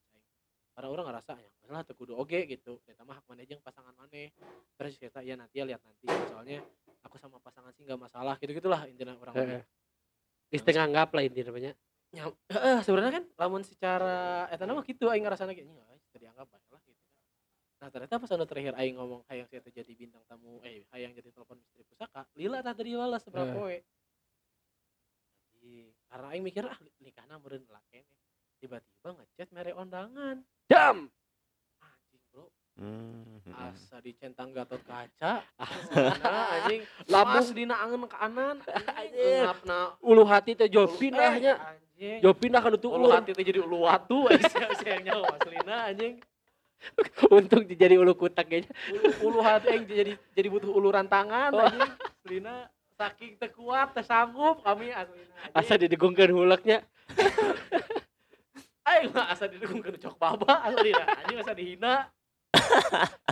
aing. 0.78 0.86
karena 0.86 0.94
orang 0.94 1.06
ngerasa 1.10 1.34
ya 1.42 1.50
lah 1.74 1.82
kudu 1.84 2.14
oge 2.14 2.46
gitu 2.46 2.78
eta 2.86 3.02
mah 3.02 3.18
jeung 3.44 3.60
pasangan 3.66 3.98
maneh 3.98 4.30
terus 4.78 4.94
kita 5.02 5.26
ya 5.26 5.34
nanti 5.34 5.58
ya 5.58 5.66
lihat 5.66 5.82
nanti 5.82 6.06
soalnya 6.30 6.62
aku 7.02 7.18
sama 7.18 7.42
pasangan 7.42 7.74
sih 7.74 7.82
nggak 7.82 7.98
masalah 7.98 8.38
gitu 8.38 8.54
gitulah 8.54 8.86
intinya 8.86 9.18
orang 9.18 9.34
Heeh. 9.34 9.62
Di 10.48 10.56
setengah 10.62 10.88
anggap 10.88 11.12
lah 11.12 11.26
ini 11.26 11.42
namanya. 11.44 11.74
ya 12.16 12.24
eh, 12.56 12.80
sebenarnya 12.88 13.20
kan 13.20 13.26
lamun 13.36 13.68
secara 13.68 14.48
eta 14.48 14.64
nama 14.64 14.80
gitu 14.86 15.12
aing 15.12 15.28
ngerasana 15.28 15.52
kayak 15.52 15.68
nya 15.68 15.84
teu 16.14 16.24
dianggap 16.24 16.48
bae 16.48 16.70
lah 16.72 16.80
gitu 16.88 17.02
kan 17.04 17.20
nah 17.84 17.88
ternyata 17.92 18.16
pas 18.16 18.32
anu 18.32 18.46
terakhir 18.48 18.74
aing 18.80 18.96
ngomong 18.96 19.22
hayang 19.28 19.44
saya 19.52 19.60
jadi 19.66 19.92
bintang 19.92 20.24
tamu 20.24 20.64
eh 20.64 20.88
hayang 20.96 21.12
jadi 21.12 21.36
telepon 21.36 21.60
misteri 21.60 21.84
pusaka 21.84 22.24
lila 22.40 22.64
tah 22.64 22.72
tadi 22.72 22.96
walas 22.96 23.26
seberapa 23.28 23.52
Eh. 23.52 23.56
poe 23.60 23.78
Jadi, 25.52 25.92
karena 26.08 26.28
aing 26.32 26.44
mikir 26.48 26.64
ah 26.64 26.80
nikahna 27.04 27.36
meureun 27.44 27.68
lakene 27.68 28.08
tiba-tiba 28.64 29.10
ngechat 29.20 29.52
mere 29.52 29.76
undangan 29.76 30.48
Dam. 30.68 31.08
anjing 31.80 32.22
bro 32.30 32.46
Hmm. 32.76 33.40
asa 33.50 33.98
dicentang 34.00 34.52
gatot 34.52 34.84
kaca 34.84 35.42
Ah. 35.56 35.72
nah 36.20 36.46
anjing 36.60 36.84
Lambung 37.08 37.40
mas 37.40 37.50
dina 37.50 37.76
angen 37.78 38.04
kanan 38.06 38.58
Anjing. 38.92 39.42
ngapna 39.42 39.96
ulu 40.00 40.24
hati 40.24 40.54
teh 40.54 40.68
jauh 40.68 40.92
pindahnya. 40.92 41.56
Eh, 41.56 41.70
anjing 41.96 42.20
Jauh 42.22 42.36
pindah 42.36 42.60
kan 42.60 42.70
itu 42.72 42.86
ulu 42.86 43.08
hati 43.10 43.32
teh 43.32 43.42
jadi 43.42 43.60
ulu 43.60 43.84
watu 43.84 44.28
saya 44.30 45.00
nyawa 45.06 45.34
aslina 45.34 45.90
anjing 45.90 46.22
Untung 47.28 47.66
jadi 47.66 47.98
ulu 47.98 48.14
kutak 48.14 48.46
kayaknya. 48.46 48.70
ulu, 48.94 49.10
ulu 49.26 49.40
hati 49.42 49.68
yang 49.72 49.84
jadi 49.84 50.14
jadi 50.32 50.48
butuh 50.48 50.70
uluran 50.70 51.08
tangan 51.08 51.50
anjing 51.50 51.90
aslina 52.22 52.56
saking 52.94 53.34
teu 53.38 53.50
kuat 53.52 53.90
teu 53.92 54.04
sanggup 54.04 54.62
kami 54.62 54.92
aslina 54.92 55.34
Asa 55.52 55.74
didegungkeun 55.76 56.30
huleknya. 56.30 56.84
aing 58.88 59.12
mah 59.12 59.28
asa 59.32 59.52
didukung 59.52 59.84
ke 59.84 60.00
cok 60.00 60.16
baba 60.16 60.64
aslina 60.68 61.04
anjing 61.24 61.40
asa 61.44 61.54
dihina 61.54 61.94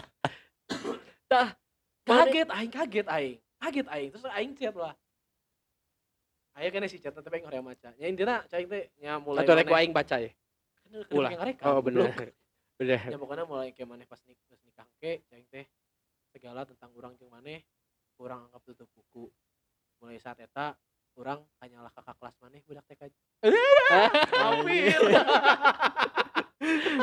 Tah, 1.25 1.57
kaget 2.05 2.49
aing 2.53 2.71
kaget 2.71 3.07
aing 3.09 3.37
kaget 3.57 3.87
aing 3.89 4.09
terus 4.13 4.25
aing 4.35 4.51
chat 4.53 4.75
lah 4.77 4.93
aya 6.55 6.71
kan 6.71 6.87
si 6.87 7.03
chat 7.03 7.11
tapi 7.11 7.43
ngorek 7.43 7.63
maca 7.63 7.89
nya 7.99 8.07
intina 8.07 8.39
cai 8.47 8.63
teh 8.63 8.87
nya 9.03 9.19
mulai 9.19 9.43
Atau 9.43 9.59
rek 9.59 9.67
aing 9.67 9.91
baca 9.91 10.15
ya. 10.23 10.31
Ulah. 11.11 11.29
yang 11.33 11.41
ngareka 11.43 11.63
Oh 11.67 11.83
bener. 11.83 12.07
goblok. 12.07 12.31
Bener. 12.79 12.99
ya 13.07 13.15
pokoknya 13.15 13.47
mulai 13.47 13.71
kayak 13.71 13.87
maneh 13.87 14.03
pas 14.03 14.19
nik 14.27 14.35
pas 14.51 14.59
nikah 14.59 14.87
ke 14.99 15.23
cai 15.31 15.43
teh 15.47 15.65
segala 16.35 16.67
tentang 16.67 16.91
urang 16.95 17.15
jeung 17.15 17.31
maneh 17.31 17.63
urang 18.19 18.47
anggap 18.47 18.61
tutup 18.67 18.87
buku 18.91 19.31
mulai 20.03 20.19
saat 20.19 20.43
eta 20.43 20.75
urang 21.15 21.39
tanyalah 21.59 21.91
kakak 21.95 22.15
kelas 22.19 22.35
maneh 22.43 22.61
budak 22.67 22.83
TK 22.91 23.01
hampir. 24.35 24.99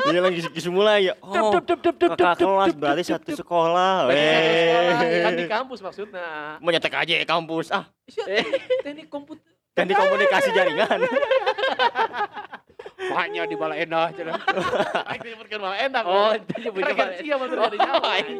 Iya 0.03 0.19
lagi 0.19 0.39
kisah 0.49 0.73
mulai 0.73 1.07
ya. 1.07 1.13
Oh, 1.23 1.55
Dup, 1.55 1.65
dup, 1.65 1.79
dup, 1.81 1.95
dup, 1.95 2.11
kakak 2.17 2.41
kelas 2.41 2.73
berarti 2.77 3.03
satu 3.05 3.31
sekolah. 3.33 4.09
Kan 5.25 5.33
di 5.37 5.45
kampus 5.49 5.79
maksudnya. 5.81 6.57
Mau 6.61 6.69
nyetek 6.69 6.93
aja 6.93 7.13
ya 7.17 7.25
kampus. 7.25 7.73
Ah, 7.73 7.89
Sia, 8.09 8.25
teknik 8.85 9.07
komputer. 9.09 9.45
Ganti 9.73 9.93
komunikasi 9.97 10.49
jaringan. 10.53 10.99
Makanya 13.03 13.49
di 13.49 13.57
bala 13.57 13.75
endah 13.75 14.13
cenah. 14.13 14.37
aing 15.11 15.21
disebutkan 15.25 15.59
malah 15.59 15.79
enak 15.81 16.03
Oh, 16.05 16.31
itu 16.37 16.55
nyebutnya 16.69 16.93
Kan 16.93 16.97
bala 16.97 17.13
sia 17.19 17.35
maksudnya. 17.35 17.63
Oh, 17.65 17.69
dari 17.73 17.79
nyawa, 17.81 18.07
aing 18.15 18.37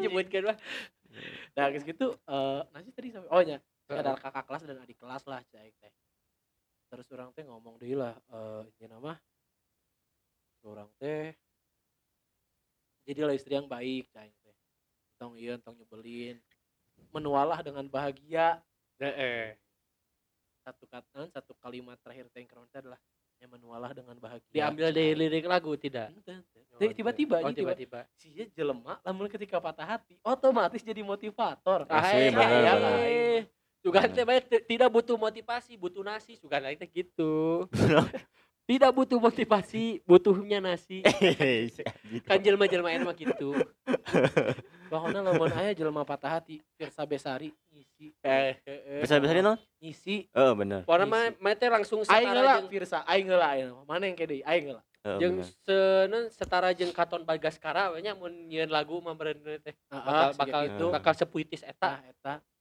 nah 1.54 1.70
guys 1.70 1.86
gitu 1.86 2.18
eh 2.26 2.60
nanti 2.74 2.90
tadi 2.90 3.14
sampai 3.14 3.30
oh 3.30 3.38
nya 3.84 4.00
ada 4.00 4.16
kakak 4.16 4.44
kelas 4.48 4.62
dan 4.64 4.80
adik 4.80 4.96
kelas 4.96 5.22
lah 5.28 5.40
cai 5.52 5.70
teh. 5.76 5.94
Terus 6.88 7.06
orang 7.12 7.30
teh 7.36 7.44
ngomong 7.44 7.76
deui 7.76 7.96
lah 7.98 8.16
eh 8.32 8.62
ini 8.80 8.86
nama 8.88 9.12
orang 10.64 10.88
teh 10.96 11.36
jadilah 13.04 13.36
istri 13.36 13.52
yang 13.60 13.68
baik 13.68 14.08
cai 14.08 14.32
teh. 14.40 14.56
Tong 15.20 15.36
iya 15.36 15.60
tong 15.60 15.76
nyebelin. 15.76 16.40
Menualah 17.12 17.60
dengan 17.60 17.84
bahagia. 17.90 18.62
Heeh. 19.02 19.58
satu 20.64 20.88
kata 20.88 21.28
satu 21.28 21.52
kalimat 21.60 22.00
terakhir 22.00 22.24
teh 22.32 22.40
yang 22.40 22.64
adalah 22.72 22.96
yang 23.36 23.52
menualah 23.52 23.92
dengan 23.92 24.16
bahagia. 24.16 24.48
Diambil 24.48 24.88
dari 24.96 25.12
lirik 25.12 25.44
lagu 25.44 25.76
tidak? 25.76 26.08
Tiba-tiba 26.80 27.44
Oh, 27.44 27.52
tiba-tiba. 27.52 28.08
si 28.16 28.32
jelema 28.56 28.96
lamun 29.04 29.28
ketika 29.28 29.60
patah 29.60 29.84
hati 29.84 30.16
otomatis 30.24 30.80
jadi 30.80 31.04
motivator. 31.04 31.84
Ah, 31.92 32.08
Juga 33.84 34.08
teh 34.08 34.24
bae 34.24 34.40
t- 34.40 34.64
tidak 34.64 34.88
butuh 34.88 35.20
motivasi, 35.20 35.76
butuh 35.76 36.00
nasi. 36.00 36.40
Juga 36.40 36.56
lain 36.56 36.80
teh 36.80 36.88
gitu. 36.88 37.68
tidak 38.64 38.90
butuh 38.96 39.20
motivasi, 39.20 40.00
butuhnya 40.08 40.56
nasi. 40.64 41.04
Gitu. 42.14 42.24
Kan 42.24 42.40
jelema-jelema 42.40 42.96
enak 42.96 43.04
mah 43.04 43.16
gitu. 43.16 43.52
pokoknya 44.88 45.20
lamun 45.26 45.50
aya 45.52 45.74
jelema 45.74 46.06
patah 46.06 46.38
hati 46.38 46.62
Firsa 46.78 47.02
Besari 47.02 47.50
ngisi 47.72 48.14
Eh, 48.22 48.54
eh, 48.62 48.80
eh. 48.86 49.00
Bisa-bisa 49.02 49.34
no? 49.42 49.58
ngisi 49.82 50.30
Oh, 50.30 50.54
bener. 50.54 50.86
Pokoknya 50.86 51.06
mah 51.10 51.24
mah 51.42 51.52
teh 51.58 51.66
langsung 51.66 52.06
aing 52.06 52.08
setara 52.08 52.38
heula 52.38 52.52
jeung 52.62 52.70
Firsa 52.70 52.98
aing 53.04 53.26
heula 53.26 53.46
aing 53.58 53.74
mana 53.84 54.04
yang 54.06 54.16
kede 54.16 54.40
aing 54.46 54.64
heula 54.70 54.82
Oh, 55.04 55.20
jeung 55.20 55.42
bener. 55.42 55.50
seuneu 55.66 56.22
setara 56.32 56.70
jeung 56.72 56.94
Katon 56.94 57.26
Bagaskara 57.28 57.92
we 57.92 58.00
nya 58.00 58.16
mun 58.16 58.32
nyieun 58.48 58.70
lagu 58.72 59.02
mah 59.04 59.12
teh. 59.18 59.74
Bakal 59.90 60.08
Heeh, 60.08 60.30
bakal 60.38 60.60
siga 60.62 60.64
itu 60.64 60.72
gitu. 60.78 60.86
bakal 60.94 61.12
sepuitis 61.18 61.62
eta 61.66 62.00
eta. 62.06 62.40
eta 62.40 62.53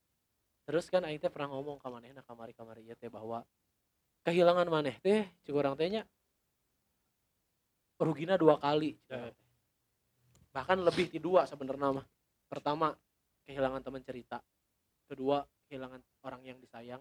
terus 0.64 0.88
kan 0.88 1.04
aing 1.04 1.20
teh 1.20 1.28
pernah 1.28 1.52
ngomong 1.52 1.78
ka 1.78 1.88
manehna 1.88 2.24
kamari-kamari 2.24 2.84
ieu 2.84 2.96
teh 2.96 3.08
bahwa 3.08 3.44
kehilangan 4.24 4.68
maneh 4.68 4.96
teh 5.00 5.28
cik 5.44 5.52
urang 5.52 5.76
teh 5.76 5.90
nya 5.90 6.04
rugina 8.00 8.36
dua 8.36 8.60
kali 8.60 9.00
Eh. 9.08 9.32
bahkan 10.52 10.76
lebih 10.78 11.08
ti 11.08 11.18
dua 11.18 11.48
sebenarnya 11.48 11.96
mah 11.96 12.06
pertama 12.46 12.92
kehilangan 13.44 13.80
teman 13.80 14.04
cerita 14.04 14.44
kedua 15.08 15.40
kehilangan 15.68 16.04
orang 16.22 16.42
yang 16.44 16.58
disayang 16.60 17.00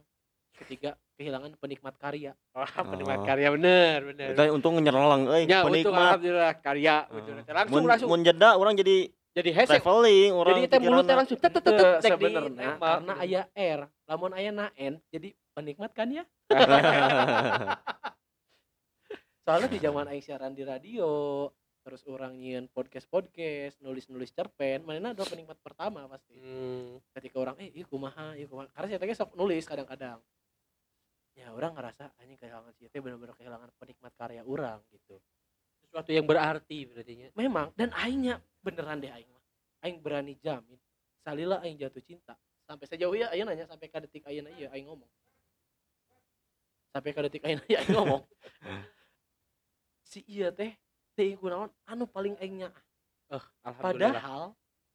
ketiga 0.55 0.95
kehilangan 1.19 1.59
penikmat 1.59 1.99
karya 1.99 2.33
Wah, 2.55 2.69
penikmat 2.69 3.19
Oh. 3.19 3.27
karya 3.27 3.49
bener, 3.51 3.99
bener. 4.05 4.29
Itu 4.31 4.43
untung 4.53 4.79
nyerlang 4.79 5.27
euy, 5.27 5.43
Ya, 5.45 5.65
untung 5.65 5.75
penikmat. 5.75 6.07
alhamdulillah 6.13 6.55
karya 6.61 6.97
Oh. 7.09 7.15
betul. 7.19 7.35
Langsung 7.43 7.75
Mun- 7.75 7.89
langsung 7.89 8.09
Mun 8.13 8.23
jeda 8.23 8.51
orang 8.55 8.75
jadi 8.77 9.11
jadi 9.33 9.51
hese. 9.51 9.71
traveling, 9.75 10.31
orang 10.31 10.55
Jadi 10.55 10.69
teh 10.69 10.81
mulutnya 10.83 11.15
langsung 11.17 11.37
tet 11.37 11.51
tet 11.51 11.65
tet 11.65 11.73
di 11.73 12.05
sebenarnya 12.05 12.77
tembak. 12.77 12.89
karena 13.01 13.13
aya 13.17 13.43
R 13.51 13.81
lamun 14.05 14.33
aya 14.33 14.51
na 14.51 14.69
N 14.75 15.01
jadi 15.09 15.33
penikmat 15.51 15.91
kan 15.91 16.09
ya 16.09 16.25
soalnya 19.43 19.67
di 19.67 19.79
zaman 19.79 20.07
aing 20.07 20.21
siaran 20.21 20.53
di 20.53 20.63
radio 20.63 21.11
terus 21.83 22.07
orang 22.07 22.39
nyian 22.39 22.69
podcast 22.69 23.05
podcast 23.07 23.83
nulis 23.83 24.07
nulis 24.07 24.31
cerpen 24.31 24.87
mana 24.87 25.11
ada 25.11 25.25
penikmat 25.25 25.59
pertama 25.59 26.07
pasti 26.07 26.39
Hmm. 26.39 27.03
ketika 27.11 27.37
orang 27.39 27.59
eh 27.59 27.73
iya 27.73 27.85
kumaha 27.85 28.39
iya 28.39 28.47
kumaha 28.47 28.71
karena 28.71 28.87
saya 28.89 29.01
tadi 29.01 29.13
sok 29.13 29.35
nulis 29.35 29.67
kadang-kadang 29.67 30.23
ya 31.33 31.51
orang 31.51 31.73
ngerasa 31.73 32.13
anjing 32.17 32.39
kehilangan 32.39 32.71
sih 32.73 32.87
teh 32.87 33.01
benar-benar 33.01 33.35
kehilangan 33.35 33.73
penikmat 33.77 34.13
karya 34.15 34.45
orang 34.45 34.79
gitu 34.91 35.19
Sesuatu 35.93 36.09
yang 36.09 36.25
berarti 36.25 36.89
berarti 36.89 37.13
nya. 37.21 37.29
memang 37.37 37.69
dan 37.77 37.93
aingnya 37.93 38.41
beneran 38.65 38.97
deh 38.97 39.13
aing 39.13 39.29
mah. 39.29 39.45
Aing 39.85 40.01
berani 40.01 40.41
jamin 40.41 40.81
salila 41.21 41.61
aing 41.61 41.77
jatuh 41.77 42.01
cinta. 42.01 42.33
Sampai 42.65 42.89
sejauh 42.89 43.13
ya 43.13 43.29
aing 43.29 43.45
nanya 43.45 43.69
sampai 43.69 43.93
ke 43.93 44.01
detik 44.09 44.25
aing 44.25 44.49
iya 44.57 44.73
aing 44.73 44.89
ngomong. 44.89 45.11
Sampai 46.97 47.13
ke 47.13 47.21
detik 47.29 47.45
aing 47.45 47.61
iya 47.69 47.85
aing 47.85 47.93
ngomong. 47.93 48.25
Si 50.13 50.25
iya 50.25 50.49
teh 50.49 50.73
teh 51.13 51.37
kunaon 51.37 51.69
anu 51.85 52.09
paling 52.09 52.37
aing 52.41 52.65
nyaah 52.65 52.85
Alhamdulillah. 53.65 54.13
padahal 54.17 54.43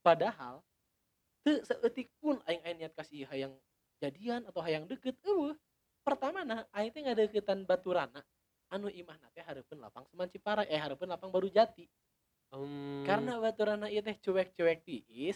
padahal 0.02 0.56
teu 1.42 1.62
seeutik 1.62 2.10
pun 2.18 2.42
aing 2.50 2.62
aing 2.66 2.78
niat 2.82 2.94
kasih 2.98 3.26
hayang 3.30 3.54
jadian 4.02 4.46
atau 4.50 4.66
hayang 4.66 4.90
deket 4.90 5.14
eueuh. 5.22 5.54
Pertama 6.02 6.42
nah 6.42 6.66
aing 6.74 6.90
teh 6.90 7.06
ngadeukeutan 7.06 7.70
baturana 7.70 8.26
anu 8.72 8.92
imah 8.92 9.16
teh 9.32 9.44
hareupeun 9.44 9.80
lapang 9.80 10.04
seman 10.12 10.28
Ciparai 10.28 10.68
eh 10.68 10.80
hareupeun 10.80 11.08
lapang 11.08 11.32
baru 11.32 11.48
jati. 11.48 11.88
Hmm. 12.48 13.04
karena 13.04 13.44
baturana 13.44 13.92
ieu 13.92 14.00
teh 14.00 14.16
cuek-cuek 14.24 14.80
tiis 14.88 15.36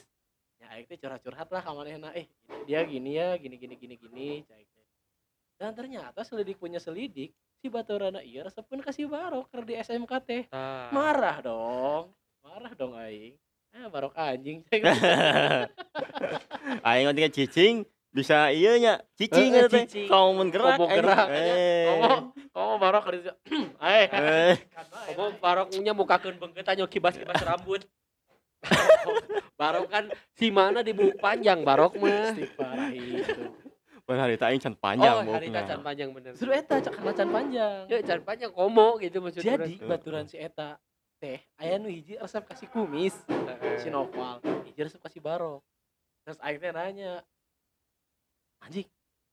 ya 0.64 0.72
aing 0.72 0.88
teh 0.88 0.96
curhat-curhat 0.96 1.52
lah 1.52 1.60
ka 1.60 1.76
manehna 1.76 2.16
eh 2.16 2.24
dia 2.64 2.88
gini 2.88 3.20
ya 3.20 3.36
gini 3.36 3.60
gini 3.60 3.76
gini 3.76 3.96
gini 4.00 4.30
cai 4.48 4.64
teh. 4.64 4.88
Dan 5.60 5.76
ternyata 5.76 6.24
selidik 6.24 6.56
punya 6.56 6.80
selidik 6.80 7.36
si 7.60 7.68
baturana 7.68 8.24
ieu 8.24 8.48
resepkeun 8.48 8.80
kasih 8.80 9.12
barok 9.12 9.52
keur 9.52 9.68
di 9.68 9.76
SMK 9.76 10.12
teh. 10.24 10.44
Tah. 10.48 10.88
marah 10.96 11.44
dong 11.44 12.16
marah 12.44 12.74
dong 12.76 12.96
aing. 12.96 13.36
Ah 13.72 13.88
barok 13.88 14.12
anjing 14.20 14.68
Aing 16.88 17.06
nanti 17.08 17.24
cicing 17.32 17.88
bisa 18.12 18.52
iya 18.52 18.76
nya 18.76 18.94
cicing 19.16 19.52
Eh, 19.54 19.60
eta 19.62 19.72
teh. 19.72 19.86
Kau 20.06 20.32
mun 20.32 20.48
gerak. 20.48 20.76
Aing. 20.78 20.92
gerak, 20.94 21.28
Eh. 21.28 21.88
ngomong 21.88 22.20
ngomong 22.52 22.78
barok 22.78 23.02
keur 23.04 23.16
di- 23.18 23.32
eh 23.80 24.06
Eh. 24.06 24.56
Komo 25.10 25.32
baroknya 25.38 25.92
mukakeun 25.92 26.36
beungeut 26.36 26.68
nya 26.68 26.86
kibas-kibas 26.86 27.40
rambut. 27.40 27.88
barok 29.58 29.88
kan 29.88 30.06
si 30.32 30.50
mana 30.50 30.82
di 30.82 30.92
buuk 30.92 31.18
panjang 31.18 31.62
barok 31.62 31.98
mah. 31.98 32.32
istighfar 32.32 32.78
itu 32.92 33.44
Pan 34.02 34.18
hari 34.18 34.36
aing 34.36 34.60
can 34.60 34.76
panjang 34.76 35.14
oh, 35.16 35.32
hari 35.32 35.48
buukna. 35.48 35.62
can 35.64 35.80
panjang 35.80 36.10
bener. 36.12 36.34
suruh 36.34 36.52
eta 36.52 36.78
cak 36.80 36.92
karena 36.92 37.14
can 37.14 37.30
panjang 37.30 37.80
Ya, 37.86 37.98
can 38.02 38.22
panjang 38.22 38.52
komo 38.52 38.98
gitu 38.98 39.18
maksudnya. 39.18 39.56
jadi 39.56 39.74
baturan 39.80 40.26
si 40.26 40.36
eta 40.36 40.78
teh 41.18 41.38
aya 41.56 41.78
nu 41.78 41.88
hiji 41.88 42.18
resep 42.18 42.44
kasih 42.44 42.68
kumis 42.68 43.14
si 43.78 43.88
Noval 43.88 44.42
hiji 44.64 44.82
resep 44.82 45.00
kasih 45.00 45.22
barok 45.22 45.62
terus 46.22 46.38
teh 46.38 46.72
nanya 46.72 47.22
anjing 48.62 48.88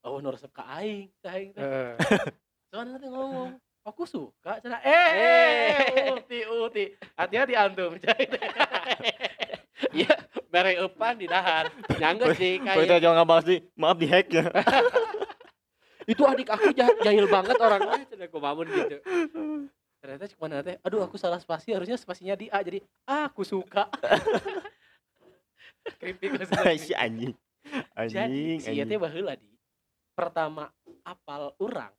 oh 0.05 0.19
nu 0.25 0.33
resep 0.33 0.51
ka 0.53 0.65
aing 0.81 1.09
teh 1.21 1.31
aing 1.31 1.51
teh. 1.53 1.63
Soalnya 2.73 2.97
nanti 2.97 3.09
ngomong 3.09 3.57
aku 3.85 4.05
suka 4.05 4.61
cina 4.61 4.81
eh 4.85 5.09
eh 5.17 6.13
uti 6.13 6.39
uti. 6.45 6.85
Hati-hati 7.17 7.55
antum 7.57 7.97
Iya, 9.95 10.11
mere 10.51 10.75
eupan 10.83 11.15
di 11.17 11.31
dahar. 11.31 11.71
Nyanggeut 11.97 12.35
sih 12.37 12.59
kayak 12.61 12.99
jangan 13.01 13.23
ngebahas 13.23 13.45
di 13.47 13.57
maaf 13.79 13.97
di 13.97 14.07
hack 14.11 14.27
ya. 14.29 14.45
itu 16.09 16.25
adik 16.25 16.49
aku 16.49 16.73
jah- 16.73 16.99
jahil 17.05 17.29
banget 17.29 17.57
orangnya 17.61 18.01
cenah 18.09 18.29
kumamun 18.33 18.65
gitu. 18.65 18.97
ternyata 20.01 20.25
cuma 20.35 20.63
teh? 20.65 20.77
Aduh 20.81 21.05
aku 21.05 21.21
salah 21.21 21.37
spasi 21.37 21.77
harusnya 21.77 22.01
spasinya 22.01 22.33
di 22.33 22.49
A 22.49 22.65
jadi 22.65 22.81
ah, 23.05 23.29
aku 23.29 23.45
suka. 23.45 23.87
Keripik 26.01 26.37
si 26.81 26.93
anjing. 26.93 27.33
Jadi 28.05 28.25
Anjing. 28.25 28.59
si 28.59 28.69
teh 28.69 28.83
anjing. 28.83 28.99
baheula 28.99 29.33
di 29.35 29.51
pertama 30.13 30.67
apal 31.03 31.55
orang 31.57 31.93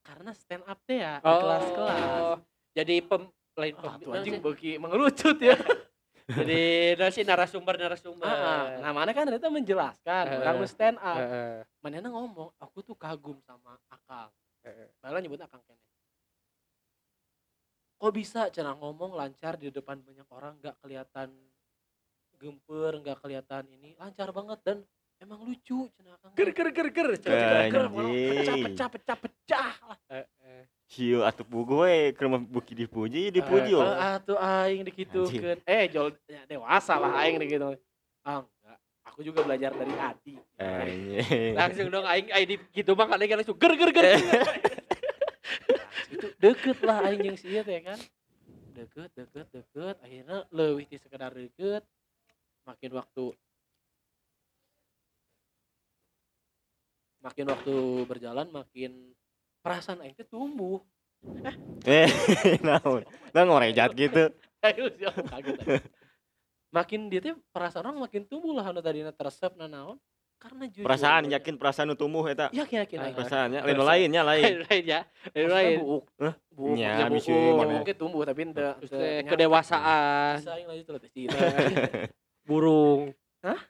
karena 0.00 0.30
stand 0.32 0.62
up 0.62 0.78
teh 0.82 0.98
ya 0.98 1.18
di 1.18 1.26
kelas-kelas 1.26 2.00
Oh, 2.22 2.36
Jadi 2.72 2.94
pem 3.00 3.22
lain 3.56 3.74
Ah, 3.74 3.82
pem, 3.82 3.92
tuh 3.98 4.12
anjing 4.12 4.34
beuki 4.38 4.76
mengerucut 4.76 5.38
ya. 5.38 5.56
jadi 6.28 6.62
nasi 6.94 7.22
narasumber 7.22 7.74
narasumber. 7.74 8.26
Ah, 8.26 8.76
nah 8.78 8.90
mana 8.90 9.10
kan 9.10 9.24
itu 9.26 9.46
menjelaskan 9.46 10.24
Eh. 10.26 10.36
orang 10.36 10.58
stand 10.66 10.98
up. 10.98 11.16
Heeh. 11.16 11.62
Manehna 11.80 12.10
ngomong, 12.10 12.50
aku 12.58 12.82
tuh 12.82 12.92
kagum 12.92 13.38
sama 13.40 13.78
Akang. 13.86 14.28
Heeh. 14.60 14.90
Padahal 14.98 15.22
nyebut 15.22 15.38
Akang 15.38 15.62
kene. 15.62 15.80
Kok 17.96 18.12
bisa 18.12 18.50
cara 18.50 18.74
ngomong 18.74 19.14
lancar 19.14 19.56
di 19.56 19.72
depan 19.72 19.96
banyak 19.98 20.28
orang 20.28 20.60
nggak 20.60 20.76
kelihatan 20.78 21.32
gemper, 22.38 22.92
nggak 23.02 23.18
kelihatan 23.24 23.64
ini 23.72 23.96
lancar 23.98 24.30
banget 24.30 24.58
dan 24.64 24.78
emang 25.20 25.40
lucu 25.48 25.88
cenah 25.96 26.12
Akang. 26.20 26.32
ger 26.36 26.48
ger 26.52 26.68
ger 26.72 26.88
ger 26.92 27.08
pecah 27.16 28.56
pecah 28.60 28.88
pecah 28.92 29.16
pecah 29.16 29.74
lah. 29.88 29.98
Eh, 30.12 30.26
eh. 30.44 30.62
Sieu 30.86 31.24
atuh 31.24 31.42
pugu 31.42 31.82
we 31.82 32.12
keur 32.14 32.30
mah 32.30 32.38
buki 32.38 32.76
dipuji 32.76 33.32
dipuji 33.32 33.72
Eh, 33.74 33.80
oh. 33.80 33.90
atuh 33.90 34.38
aing 34.38 34.86
dikitukeun 34.86 35.58
eh 35.66 35.88
jol 35.90 36.14
ya, 36.28 36.44
dewasa 36.46 37.00
lah 37.00 37.16
aing 37.24 37.40
dikitu. 37.40 37.74
Ah 38.22 38.44
enggak. 38.44 38.78
Aku 39.08 39.20
juga 39.24 39.40
belajar 39.42 39.72
dari 39.72 39.94
Adi. 39.96 40.34
Anjing. 40.60 41.54
langsung 41.56 41.88
dong 41.88 42.06
aing 42.06 42.28
aing 42.30 42.48
di 42.52 42.56
gitu 42.76 42.92
mah 42.92 43.06
kali 43.08 43.24
kan 43.26 43.36
langsung 43.40 43.58
ger 43.58 43.72
ger 43.72 43.90
ger. 43.90 44.04
Itu 46.12 46.26
deket 46.38 46.78
lah 46.84 47.08
aing 47.08 47.20
jeung 47.24 47.38
si 47.40 47.56
ieu 47.56 47.64
teh 47.64 47.80
kan. 47.82 47.98
Deket 48.76 49.10
deket 49.16 49.46
deket. 49.48 49.96
Akhirnya 50.04 50.44
leuwih 50.52 50.84
ti 50.84 51.00
sekedar 51.00 51.32
deket 51.32 51.82
makin 52.66 52.90
waktu 52.98 53.24
makin 57.22 57.46
waktu 57.50 57.74
berjalan 58.06 58.46
makin 58.50 59.14
perasaan 59.62 60.02
aing 60.02 60.14
teh 60.14 60.26
tumbuh. 60.26 60.78
Eh, 61.82 62.06
naon? 62.66 63.02
Nah 63.34 63.42
ngorejat 63.42 63.90
gitu. 63.98 64.30
Makin 66.70 67.00
dia 67.10 67.18
teh 67.22 67.34
perasaan 67.50 67.90
orang 67.90 68.06
makin 68.06 68.22
tumbuh 68.26 68.54
lah 68.54 68.70
anu 68.70 68.78
tadinya 68.78 69.10
teresep 69.10 69.58
na 69.58 69.66
naon? 69.66 69.98
Karena 70.36 70.68
jujur. 70.68 70.84
Perasaan 70.84 71.32
yakin 71.32 71.54
perasaan 71.56 71.86
nu 71.90 71.96
tumbuh 71.98 72.22
eta. 72.28 72.52
yakin 72.52 72.84
yakin. 72.84 72.98
Aing 73.00 73.16
Perasaannya. 73.16 73.60
Lain 73.64 73.80
lainnya 73.82 74.22
lain. 74.22 74.54
lain. 74.68 74.82
Ya. 74.84 75.00
Lain 75.32 75.48
lain. 75.50 75.76
buuk 75.80 76.04
buuk 76.52 76.76
bisa 77.16 77.32
buuk 77.32 77.64
buuknya 77.64 77.94
tumbuh 77.96 78.22
tapi 78.22 78.40
ente 78.46 78.66
teh 78.86 79.24
kedewasaan. 79.24 80.38
Bisa 80.38 80.52
aing 80.54 80.68
lanjut 80.68 80.86
lah 80.94 81.00
teh 81.06 81.10
burung. 82.46 83.10
Hah? 83.42 83.60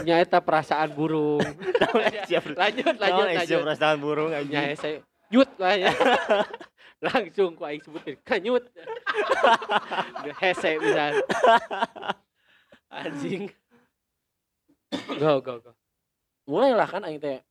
nya 0.00 0.24
eta 0.24 0.40
perasaan 0.40 0.96
burung. 0.96 1.44
Siap. 2.28 2.56
lanjut 2.56 2.96
lanjut 2.96 3.26
lanjut. 3.36 3.60
Perasaan 3.60 3.98
burung 4.00 4.32
nya 4.32 4.40
anjing. 4.40 4.80
saya 4.80 4.96
nyut 5.28 5.50
lah 5.60 5.74
ya. 5.76 5.92
Langsung 7.06 7.58
ku 7.58 7.66
aing 7.66 7.82
sebutin 7.82 8.16
kanyut 8.24 8.64
hese 10.40 10.80
bisa 10.80 11.20
anjing. 12.88 13.52
Go 15.20 15.44
go 15.44 15.60
go. 15.60 15.72
Mulailah 16.48 16.88
kan 16.88 17.04
aing 17.04 17.20
teh 17.20 17.44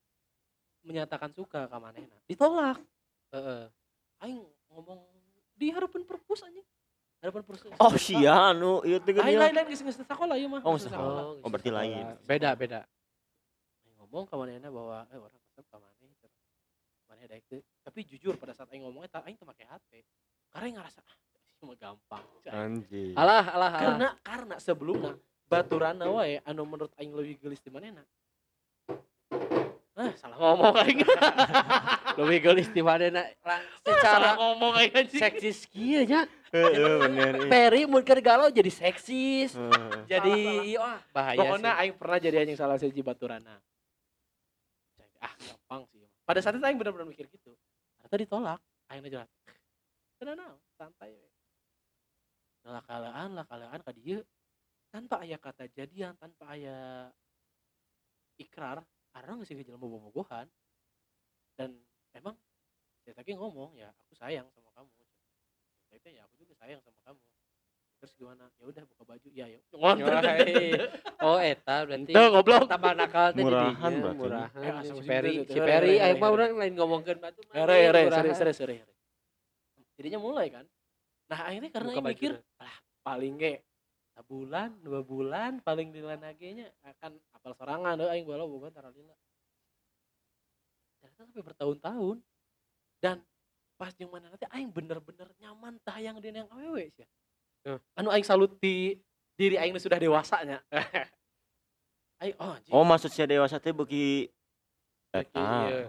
menyatakan 0.81 1.29
suka 1.37 1.69
ka 1.69 1.77
manehna. 1.77 2.17
Ditolak. 2.25 2.81
Heeh. 3.31 3.69
aing 4.25 4.41
ngomong 4.73 5.01
di 5.53 5.69
harapan 5.69 6.01
perpus 6.07 6.41
anjing 6.41 6.65
harapan 7.21 7.41
perpus 7.41 7.61
Oh 7.77 7.93
sia 7.95 8.33
anu 8.49 8.81
ieu 8.81 8.97
teh 8.97 9.13
lain 9.13 9.21
geuning. 9.23 9.39
lain 9.39 9.53
lain 9.53 9.65
geus 9.67 9.81
geus 9.81 9.97
sekolah 9.99 10.35
ieu 10.35 10.47
mah 10.47 10.61
Oh, 10.61 10.73
sekolah. 10.75 11.23
Oh, 11.37 11.47
berarti 11.47 11.69
lain. 11.69 12.17
beda 12.23 12.49
beda 12.53 12.81
Aing 13.79 13.95
ngomong 13.97 14.25
ke 14.25 14.33
manehna 14.33 14.67
bahwa 14.67 15.05
eh 15.05 15.17
orang 15.17 15.37
tetep 15.47 15.65
ka 15.65 15.77
maneh 15.77 16.09
cenah. 16.17 16.41
maneh 17.07 17.25
daek 17.25 17.43
teh 17.45 17.61
tapi 17.79 17.99
jujur 18.03 18.33
pada 18.35 18.51
saat 18.51 18.69
aing 18.69 18.81
ngomong 18.81 19.01
eta 19.01 19.21
aing 19.21 19.35
teu 19.35 19.45
make 19.45 19.61
hati 19.61 20.01
karena 20.49 20.65
aing 20.65 20.75
ngerasa 20.75 20.99
ah 20.99 21.15
cuma 21.55 21.73
gampang 21.75 22.25
Anjing. 22.47 23.13
alah 23.13 23.45
alah 23.47 23.69
alah 23.69 23.71
karena 23.77 24.07
karena 24.19 24.55
sebelumnya 24.57 25.13
baturanna 25.45 26.05
wae 26.07 26.41
anu 26.41 26.65
menurut 26.65 26.89
aing 26.95 27.11
leuwih 27.11 27.37
geulis 27.37 27.59
di 27.59 27.69
manehna 27.69 28.01
ah 30.01 30.11
salah 30.17 30.37
ngomong 30.41 30.73
aing. 30.81 30.99
Lebih 32.17 32.37
gelis 32.41 32.69
di 32.73 32.81
mana 32.81 33.05
nak. 33.13 33.27
Salah 33.45 33.61
secara 33.85 34.29
ngomong 34.35 34.73
aing 34.81 34.93
anjing. 34.97 35.21
seksis 35.21 35.69
kieu 35.69 36.01
nya 36.03 36.25
Heeh 36.51 36.93
bener. 36.99 37.33
eh. 37.37 37.49
Perry 37.49 37.85
mun 37.85 38.01
keur 38.01 38.19
galau 38.19 38.49
jadi 38.49 38.67
seksis. 38.67 39.53
Jadi 40.09 40.35
Salah, 40.75 40.81
wah 40.81 40.99
bahaya 41.13 41.37
pokoknya 41.39 41.71
aing 41.79 41.95
pernah 41.95 42.17
jadi 42.17 42.35
anjing 42.41 42.57
salah 42.57 42.75
siji 42.81 42.99
baturana. 42.99 43.61
Ah 45.21 45.33
gampang 45.37 45.85
sih. 45.93 46.01
Pada 46.25 46.41
saat 46.41 46.57
itu 46.57 46.65
aing 46.65 46.81
benar-benar 46.81 47.05
mikir 47.05 47.29
gitu. 47.29 47.53
Ternyata 48.01 48.15
ditolak. 48.17 48.59
Aing 48.89 49.05
aja 49.05 49.23
tenang 50.17 50.37
naon? 50.37 50.57
Santai 50.77 51.13
we. 51.13 51.29
Lakalaan 52.65 53.33
lakalaan 53.37 53.79
ka 53.81 53.93
dieu. 53.93 54.21
Tanpa 54.91 55.23
aya 55.23 55.39
kata 55.39 55.71
jadian 55.71 56.13
tanpa 56.19 56.51
aya 56.51 57.07
ikrar 58.35 58.83
orang 59.15 59.41
geus 59.43 59.51
jelema 59.51 59.85
bobogohan 59.85 60.47
dan 61.59 61.75
emang 62.15 62.35
saya 63.03 63.13
tadi 63.17 63.33
ngomong 63.35 63.75
ya 63.75 63.89
aku 64.05 64.13
sayang 64.15 64.47
sama 64.53 64.69
kamu 64.77 64.89
saya 65.91 65.99
teh, 65.99 66.11
ya 66.15 66.23
aku 66.23 66.35
juga 66.39 66.53
sayang 66.61 66.79
sama 66.85 66.99
kamu 67.03 67.19
terus 68.01 68.13
gimana 68.17 68.49
ya 68.57 68.65
udah 68.65 68.83
buka 68.89 69.03
baju 69.05 69.27
ya 69.29 69.45
ya 69.45 69.59
ngontor 69.77 70.23
Yoi. 70.25 70.73
oh 71.27 71.37
eta 71.37 71.75
berarti 71.85 72.11
Tuh, 72.17 72.27
goblok. 72.33 72.65
tambah 72.65 72.93
nakal 72.97 73.27
teh 73.29 73.43
Murahan 73.45 73.77
jadinya, 73.77 74.01
berarti. 74.01 74.17
murahan 74.17 74.61
Eh, 74.65 74.81
asal 74.81 74.97
si 74.97 75.09
gitu, 75.37 75.51
si 75.53 75.57
gitu. 75.59 75.65
Perry 75.69 75.95
Hore, 76.01 76.05
aing 76.09 76.17
mah 76.17 76.29
hore, 76.33 76.35
urang 76.41 76.51
lain 76.57 76.73
ngomongkeun 76.81 77.19
batu 77.21 77.41
mah 77.45 77.53
murahan. 77.61 78.09
serius, 78.09 78.37
serius, 78.41 78.57
serius. 78.57 78.89
Jadinya 80.01 80.17
mulai 80.17 80.47
kan. 80.49 80.65
Nah 81.29 81.39
akhirnya 81.45 81.69
karena 81.69 81.91
mikir, 82.01 82.31
lah 82.57 82.75
paling 83.05 83.33
ge 83.37 83.53
sebulan, 84.21 84.69
dua 84.85 85.01
bulan, 85.01 85.57
paling 85.65 85.89
di 85.89 86.05
nya 86.05 86.69
akan 86.85 87.17
apal 87.33 87.57
sorangan 87.57 87.97
deh 87.97 88.05
aing 88.05 88.23
bola 88.23 88.45
bukan 88.45 88.69
tara 88.69 88.93
lila. 88.93 89.17
Ternyata 91.01 91.25
sampai 91.25 91.41
bertahun-tahun. 91.41 92.17
Dan 93.01 93.17
pas 93.81 93.89
yang 93.97 94.13
mana 94.13 94.29
nanti 94.29 94.45
aing 94.53 94.69
bener-bener 94.69 95.25
nyaman 95.41 95.81
tayang 95.81 96.21
di 96.21 96.29
yang 96.29 96.45
awewe 96.53 96.93
sih. 96.93 97.07
Anu 97.97 98.13
aing 98.13 98.21
salut 98.21 98.53
di 98.61 98.93
diri 99.33 99.57
aing 99.57 99.73
sudah 99.81 99.97
dewasanya. 99.97 100.61
aing 102.21 102.37
oh 102.37 102.53
anjing. 102.53 102.73
Oh 102.77 102.85
maksud 102.85 103.09
saya 103.09 103.25
dewasa 103.25 103.57
teh 103.57 103.73
beuki 103.73 104.29
eta. 105.09 105.41
Iya. 105.65 105.79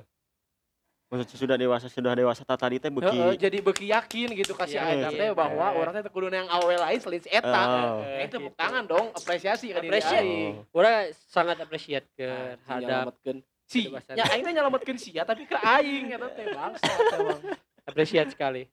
Maksud 1.13 1.45
sudah 1.45 1.61
dewasa 1.61 1.93
sudah 1.93 2.17
dewasa 2.17 2.41
tata 2.41 2.65
tadi 2.65 2.81
teh. 2.81 2.89
Heeh, 2.89 3.37
jadi 3.37 3.61
beki 3.61 3.93
yakin 3.93 4.33
gitu 4.33 4.57
kasih 4.57 4.81
Iya, 4.81 4.89
aing 4.89 5.13
iya. 5.13 5.21
teh 5.21 5.31
bahwa 5.37 5.77
orang 5.77 5.93
teh 6.01 6.09
kudu 6.09 6.33
yang 6.33 6.49
awewe 6.49 6.81
lain 6.81 6.97
selain 7.05 7.21
si 7.21 7.29
eta. 7.29 7.53
Oh. 7.53 8.01
Ya, 8.01 8.25
itu 8.25 8.41
tepuk 8.41 8.57
tangan 8.57 8.89
dong, 8.89 9.13
apresiasi 9.13 9.77
ke 9.77 9.85
diri 9.85 9.93
Appreciate. 9.93 10.25
aing. 10.25 10.55
Urang 10.73 11.13
sangat 11.29 11.57
appreciate 11.61 12.09
ke 12.17 12.25
Anjing, 12.25 12.65
hadap 12.65 13.13
nyalametkeun 13.13 13.39
si, 13.69 13.93
ya 14.17 14.25
aing 14.33 14.41
teh 14.41 14.53
nyalametkeun 14.57 14.97
sia 14.97 15.23
tapi 15.29 15.45
ke 15.45 15.57
aing 15.61 16.17
eta 16.17 16.29
teh 16.33 16.47
bangsa 16.49 16.93
emang. 17.21 17.41
appreciate 17.85 18.33
sekali 18.33 18.65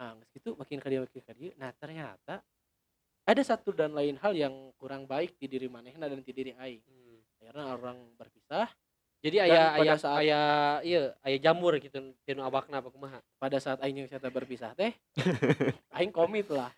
Nah, 0.00 0.16
gitu 0.32 0.56
makin 0.56 0.80
ka 0.80 0.88
dia 0.88 1.00
makin 1.04 1.20
ka 1.20 1.32
dia. 1.36 1.52
Nah, 1.60 1.76
ternyata 1.76 2.40
ada 3.28 3.42
satu 3.44 3.68
dan 3.72 3.92
lain 3.92 4.16
hal 4.16 4.32
yang 4.32 4.72
kurang 4.80 5.04
baik 5.04 5.36
di 5.36 5.44
diri 5.44 5.68
manehna 5.68 6.08
dan 6.08 6.24
di 6.24 6.32
diri 6.32 6.56
aing. 6.56 6.80
Akhirnya 7.36 7.76
orang 7.76 8.00
berpisah 8.16 8.68
jadi 9.20 9.36
Dan 9.36 9.46
aya 9.52 9.62
pada 9.68 9.80
aya 9.84 9.94
saat- 10.00 10.18
aya 10.24 10.40
iya 10.80 11.00
aya 11.20 11.36
jamur 11.36 11.76
gitu 11.76 12.00
tinu 12.24 12.40
abakna 12.40 12.80
apa 12.80 12.88
kumaha. 12.88 13.20
Pada 13.36 13.60
saat 13.60 13.76
aing 13.84 14.00
jeung 14.00 14.08
saya 14.08 14.32
berpisah 14.32 14.72
teh 14.72 14.96
aing 15.96 16.08
komit 16.08 16.48
lah. 16.48 16.72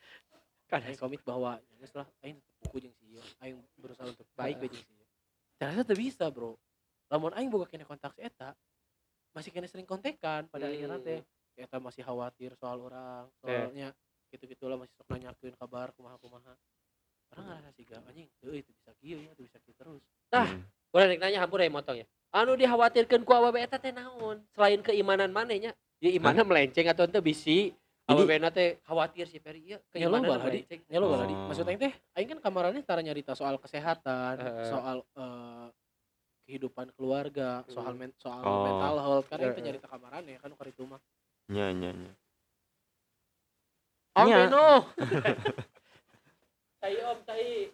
Kan 0.66 0.82
aing 0.82 0.98
komit 0.98 1.22
bahwa 1.22 1.62
ya 1.62 1.86
lah 1.94 2.06
aing 2.20 2.34
tetep 2.34 2.54
buku 2.66 2.76
jeung 2.82 2.94
si 2.98 3.14
aing 3.38 3.62
berusaha 3.78 4.10
untuk 4.10 4.26
baik 4.34 4.58
we 4.58 4.66
jeung 4.66 4.82
si 4.82 4.94
ternyata 5.54 5.86
teu 5.86 5.94
bisa 5.94 6.26
bro. 6.34 6.58
Lamun 7.06 7.30
aing 7.38 7.46
boga 7.46 7.70
kene 7.70 7.86
kontak 7.86 8.10
si 8.18 8.26
eta 8.26 8.58
masih 9.32 9.54
kena 9.54 9.70
sering 9.70 9.86
kontekan 9.86 10.50
pada 10.50 10.66
Hmm. 10.66 10.74
akhirnya 10.74 10.98
teh. 10.98 11.20
Eta 11.54 11.78
masih 11.78 12.02
khawatir 12.02 12.58
soal 12.58 12.80
orang 12.82 13.30
soalnya 13.38 13.94
gitu-gitu 14.32 14.66
lah 14.66 14.80
masih 14.80 14.96
sok 14.96 15.06
nanyakeun 15.12 15.54
kabar 15.54 15.92
kumaha 15.92 16.16
kumaha 16.18 16.56
orang 17.30 17.44
ngerasa 17.48 17.70
sih 17.72 17.84
gak 17.84 18.00
anjing 18.08 18.28
tuh 18.40 18.52
itu 18.52 18.72
bisa 18.72 18.92
kieu 18.96 19.20
ya 19.20 19.30
tuh 19.32 19.44
bisa 19.44 19.60
kieu 19.62 19.76
terus. 19.76 20.02
Tah. 20.26 20.48
Urang 20.90 21.08
rek 21.08 21.20
nanya 21.20 21.44
hampura 21.44 21.62
ya 21.62 21.70
motong 21.70 22.00
ya. 22.00 22.08
Anu 22.32 22.56
dikhawatirkeun 22.56 23.28
ku 23.28 23.32
awewe 23.36 23.60
eta 23.60 23.76
teh 23.76 23.92
naon? 23.92 24.40
Selain 24.56 24.80
keimanan 24.80 25.28
manehnya, 25.28 25.76
ya 26.00 26.08
imanna 26.08 26.40
melenceng 26.42 26.88
atau 26.88 27.04
teu 27.04 27.20
bisi. 27.20 27.76
Awewe 28.08 28.34
na 28.40 28.48
teh 28.48 28.80
khawatir 28.82 29.28
si 29.28 29.38
Peri 29.38 29.62
ieu 29.62 29.78
Ya 29.94 30.08
keimanan 30.10 30.26
Di. 30.26 30.64
melenceng. 30.64 30.80
ya 30.90 30.98
lo 30.98 31.06
bala, 31.06 31.24
Di. 31.24 31.36
Oh. 31.36 31.46
maksud 31.46 31.64
aing 31.64 31.78
teh 31.78 31.92
aing 32.16 32.28
kan 32.28 32.40
kamarannya 32.42 32.82
tara 32.82 32.98
nyarita 32.98 33.32
soal 33.32 33.60
kesehatan 33.62 34.42
Heeh. 34.42 34.66
soal 34.66 34.98
eh, 35.14 35.66
kehidupan 36.42 36.90
keluarga 36.98 37.62
soal 37.70 37.94
Hmm. 37.94 38.00
men- 38.10 38.18
soal 38.18 38.42
Oh. 38.42 38.64
mental 38.66 38.96
health 38.98 39.26
kan 39.30 39.38
Heeh. 39.38 39.54
nyarita 39.54 39.86
kamarannya 39.86 40.34
kan 40.40 40.50
kari 40.52 40.72
itu 40.72 40.82
mah 40.82 40.98
Nya 41.46 41.68
nya 41.70 41.90
nya. 41.92 42.12
Om 44.18 44.26
Nya. 44.26 44.36
Beno. 44.48 44.68
Tai 46.82 46.94
om 47.06 47.18
tai. 47.22 47.70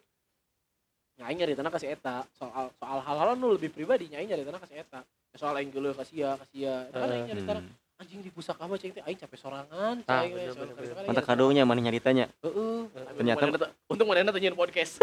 Ya, 1.18 1.26
aing 1.26 1.38
nyaritana 1.42 1.68
ka 1.74 1.83
si 1.83 1.90
eta 1.90 2.22
soal 2.38 2.70
soal 2.78 2.98
hal-hal 3.02 3.35
nu 3.35 3.50
lebih 3.59 3.74
pribadi 3.74 4.07
nya 4.07 4.22
aing 4.22 4.31
nyaritana 4.31 4.62
ka 4.62 4.70
si 4.70 4.78
eta 4.78 5.02
Ya, 5.02 5.37
soal 5.37 5.59
aing 5.59 5.74
geuleuh 5.74 5.92
ka 5.92 6.07
sia 6.07 6.38
ka 6.38 6.46
sia 6.48 6.87
Eta 6.87 6.98
kan 7.02 7.09
aing 7.11 7.26
nyaritana 7.26 7.61
Hmm. 7.66 7.74
anjing 7.98 8.22
di 8.22 8.31
pusaka 8.31 8.62
mah 8.62 8.78
cing 8.78 8.94
teh 8.94 9.02
aing 9.02 9.18
capek 9.18 9.38
sorangan 9.42 9.98
Tah, 10.07 10.22
cing 10.22 10.38
Mantap 11.02 11.26
kadonya 11.26 11.66
mana 11.66 11.83
nyaritanya. 11.83 12.31
Heeh. 12.46 12.87
Ternyata- 13.18 13.74
untung 13.90 14.07
teh 14.14 14.38
nyeun 14.38 14.54
podcast. 14.54 15.02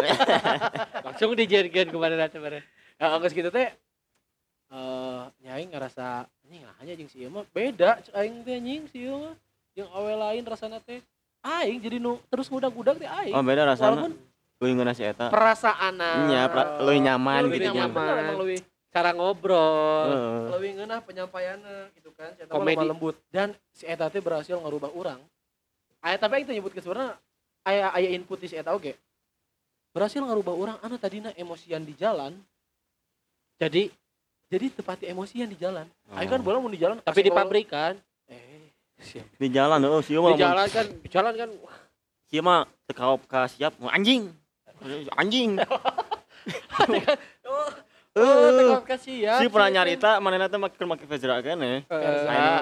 Langsung 1.05 1.35
dijenkeun 1.35 1.91
ke 1.91 1.97
mana 1.99 2.15
nanti 2.15 2.39
kemarin. 2.39 2.63
Ya 2.95 3.11
geus 3.19 3.35
gitu 3.35 3.51
teh 3.51 3.67
eh 4.71 5.23
nyaing 5.45 5.69
ngerasa 5.69 6.25
anjing 6.25 6.61
nah 6.65 6.73
hanya 6.81 6.93
jeung 6.97 7.09
si 7.11 7.21
ieu 7.21 7.29
mah 7.29 7.45
beda 7.53 8.01
aing 8.17 8.41
teh 8.41 8.55
anjing 8.57 8.81
si 8.89 9.05
ieu 9.05 9.13
mah 9.19 9.35
jeung 9.77 9.89
awe 9.93 10.13
lain 10.15 10.43
rasana 10.47 10.81
teh 10.81 10.99
aing 11.45 11.77
jadi 11.83 12.01
nu 12.01 12.17
terus 12.33 12.49
ngudag-ngudag 12.49 12.97
teh 12.97 13.05
aing 13.05 13.35
Oh 13.35 13.43
beda 13.45 13.63
rasanya. 13.67 14.09
walaupun 14.09 14.13
Leuwih 14.55 14.73
ngeunah 14.79 14.95
si 14.95 15.03
eta. 15.03 15.27
perasaan 15.27 15.99
Nya, 15.99 16.47
pra- 16.47 16.79
leuwih 16.79 17.03
nyaman 17.03 17.41
lebih 17.51 17.59
gitu 17.59 17.75
nyaman. 17.75 17.91
Bener 17.91 18.17
emang 18.23 18.39
lebih 18.39 18.59
cara 18.87 19.11
ngobrol. 19.11 20.07
Heeh. 20.07 20.43
lebih 20.55 20.69
ngeunah 20.79 20.99
penyampaiannya 21.03 21.77
gitu 21.99 22.09
kan. 22.15 22.31
Si 22.39 22.47
eta 22.47 22.51
mah 22.55 22.63
Komedi. 22.63 22.75
lemah 22.79 22.87
lembut. 22.95 23.15
Dan 23.27 23.51
si 23.75 23.83
eta 23.83 24.07
teh 24.07 24.23
berhasil 24.23 24.55
ngerubah 24.55 24.95
orang. 24.95 25.19
Aya 25.99 26.15
tapi 26.15 26.47
itu 26.47 26.55
nyebut 26.55 26.71
ke 26.71 26.79
sebenarnya 26.79 27.19
aya 27.67 27.91
aya 27.91 28.09
input 28.15 28.39
di 28.39 28.47
si 28.47 28.55
eta 28.55 28.71
oge 28.71 28.95
berhasil 29.91 30.19
ngerubah 30.23 30.53
orang 30.55 30.77
anu 30.79 30.95
tadina 30.95 31.35
emosian 31.35 31.83
di 31.83 31.91
jalan. 31.99 32.31
Jadi 33.59 33.91
jadi 34.47 34.71
tepati 34.71 35.11
emosian 35.11 35.51
di 35.51 35.59
jalan. 35.59 35.83
Oh. 36.07 36.15
ayo 36.15 36.27
kan 36.31 36.39
bola 36.39 36.63
mau 36.63 36.71
di 36.71 36.79
jalan 36.79 37.03
tapi 37.03 37.27
di 37.27 37.31
pabrik 37.33 37.67
kan 37.67 37.99
eh 38.31 38.71
siap. 39.03 39.27
Di 39.35 39.47
jalan 39.51 39.83
oh 39.83 39.99
mah 39.99 40.31
di 40.31 40.39
jalan 40.39 40.67
kan 40.71 40.85
di 40.87 41.09
jalan 41.11 41.33
kan 41.35 41.49
kaop 42.95 43.27
ka 43.27 43.51
siap? 43.51 43.75
Mau 43.83 43.91
anjing. 43.91 44.31
Anjing. 45.17 45.57
oh 47.49 47.69
Eh, 48.15 48.79
kasih 48.87 49.27
ya 49.27 49.43
Si 49.43 49.51
pernah 49.51 49.67
nyarita 49.67 50.23
manehna 50.23 50.47
teh 50.47 50.55
make 50.55 50.79
make 50.79 51.03
Vezra 51.03 51.43
keneh. 51.43 51.83
Versa. 51.83 52.31
Aya 52.31 52.55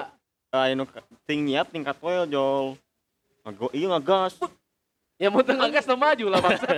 aya 0.50 0.72
nu 0.74 0.82
ting 1.30 1.46
nyiap 1.46 1.70
tingkat 1.70 1.94
poel 2.02 2.26
jol. 2.26 2.74
Ngago 3.46 3.70
ieu 3.70 3.86
ngagas. 3.86 4.34
ya 5.22 5.30
mau 5.30 5.46
tengah 5.46 5.70
gas 5.70 5.86
maju 5.86 6.26
lah 6.26 6.40
bangsa 6.42 6.68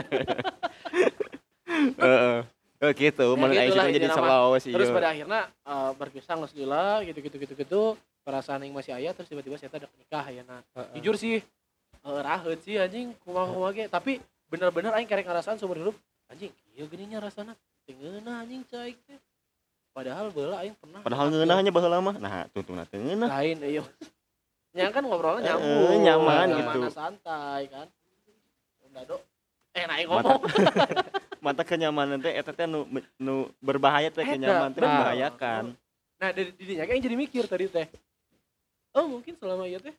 Heeh. 1.73 2.39
Eh 2.77 2.93
gitu, 2.93 3.25
Ya, 3.33 3.41
mun 3.41 3.49
aya 3.49 3.65
gitulah 3.73 3.89
situ 3.89 3.97
jadi 3.97 4.09
mah. 4.13 4.17
selalu 4.21 4.51
sih. 4.61 4.73
terus 4.77 4.89
pada 4.93 5.09
akhirnya 5.09 5.41
eh, 5.49 5.91
berpisah 5.97 6.35
nggak 6.37 6.53
lila 6.61 7.01
gitu 7.09 7.19
gitu 7.25 7.37
gitu 7.41 7.55
gitu 7.57 7.83
perasaan 8.21 8.61
yang 8.69 8.77
masih 8.77 8.93
ayah 8.93 9.17
terus 9.17 9.33
tiba-tiba 9.33 9.57
saya 9.57 9.73
udah 9.73 9.89
nikah 9.97 10.27
ya 10.29 10.43
nah 10.45 10.61
jujur 10.93 11.17
sih 11.17 11.41
uh, 12.05 12.21
rahet 12.21 12.61
sih 12.61 12.77
anjing 12.77 13.17
kumaha 13.25 13.49
kumaha 13.49 13.71
ge 13.73 13.85
tapi 13.89 14.21
bener-bener 14.47 14.93
aing 14.93 15.07
karek 15.07 15.25
ngerasain 15.25 15.57
seumur 15.57 15.77
hidup. 15.77 15.97
Anjing 16.27 16.51
iya 16.73 16.85
gininya 16.85 17.19
rasana. 17.21 17.53
Tengeuna 17.85 18.43
anjing 18.43 18.63
cai 18.67 18.95
teh. 18.97 19.19
Padahal 19.91 20.29
bela 20.29 20.61
aing 20.61 20.77
pernah 20.77 21.01
Padahal 21.01 21.31
ngeunahnya 21.31 21.71
baheula 21.71 21.99
mah. 22.01 22.17
Nah, 22.17 22.45
tuntuna 22.51 22.85
teu 22.85 22.99
ngeunah. 22.99 23.29
lain 23.31 23.59
ayo 23.63 23.83
yang 24.77 24.93
kan 24.93 25.01
ngobrolnya 25.01 25.41
Eh, 25.47 25.57
nyambung. 25.57 26.01
nyaman 26.03 26.47
Nyaman, 26.51 26.75
gitu. 26.77 26.81
santai 26.93 27.63
kan? 27.67 27.87
Udah 28.85 29.03
dok. 29.07 29.23
Eh 29.73 29.85
nah 29.85 29.97
aing 29.97 30.05
ngomong. 30.07 30.41
Mata 31.45 31.63
kenyamanan 31.63 32.19
teh 32.19 32.33
eta 32.33 32.51
teh 32.51 32.67
nu 32.67 32.85
nu 33.17 33.35
berbahaya 33.59 34.11
teh 34.11 34.21
Eta, 34.21 34.35
kenyaman 34.35 34.71
teh 34.71 34.81
bener. 34.81 34.91
membahayakan. 34.91 35.65
nah 36.17 36.33
dari 36.33 36.49
didinya 36.51 36.85
aing 36.85 37.01
jadi 37.03 37.17
mikir 37.17 37.45
tadi 37.45 37.65
teh. 37.67 37.87
Oh 38.93 39.05
mungkin 39.07 39.37
selama 39.37 39.65
iya 39.65 39.79
teh 39.79 39.93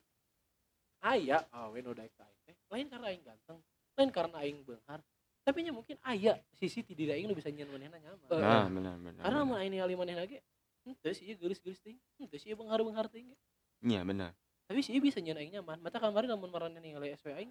aya 1.00 1.42
awe 1.48 1.78
nu 1.78 1.90
daek 1.90 2.10
ka 2.12 2.22
aing 2.22 2.38
teh 2.44 2.54
lain 2.68 2.86
karena 2.86 3.06
aing 3.08 3.22
ganteng 3.22 3.58
lain 3.98 4.10
karena 4.10 4.36
aing 4.38 4.62
beunghar 4.62 5.02
tapi 5.42 5.58
nya 5.60 5.72
mungkin 5.72 5.96
aya 6.02 6.38
sisi 6.54 6.80
ti 6.80 6.92
diri 6.92 7.10
aing 7.10 7.26
nu 7.26 7.34
bisa 7.34 7.48
nyeun 7.48 7.66
manehna 7.68 7.98
nyaman 7.98 8.20
Nah, 8.30 8.66
benar 8.68 8.94
benar. 8.96 9.22
karena 9.24 9.40
mun 9.42 9.56
aing 9.56 9.72
ningali 9.72 9.94
manehna 9.94 10.22
ge 10.24 10.38
henteu 10.86 11.10
sih 11.10 11.34
geulis-geulis 11.34 11.80
teuing 11.80 11.98
henteu 12.16 12.38
sih 12.38 12.48
ieu 12.48 12.56
beunghar-beunghar 12.56 13.08
teuing. 13.08 13.34
Iya 13.80 14.00
benar. 14.02 14.32
tapi 14.64 14.80
sih 14.80 14.94
bisa 14.98 15.18
nyeun 15.18 15.36
aing 15.36 15.52
nyaman 15.52 15.80
mata 15.80 15.98
kemarin 15.98 16.28
lamun 16.28 16.48
marane 16.48 16.76
ningali 16.76 17.10
SW 17.12 17.32
aing 17.34 17.50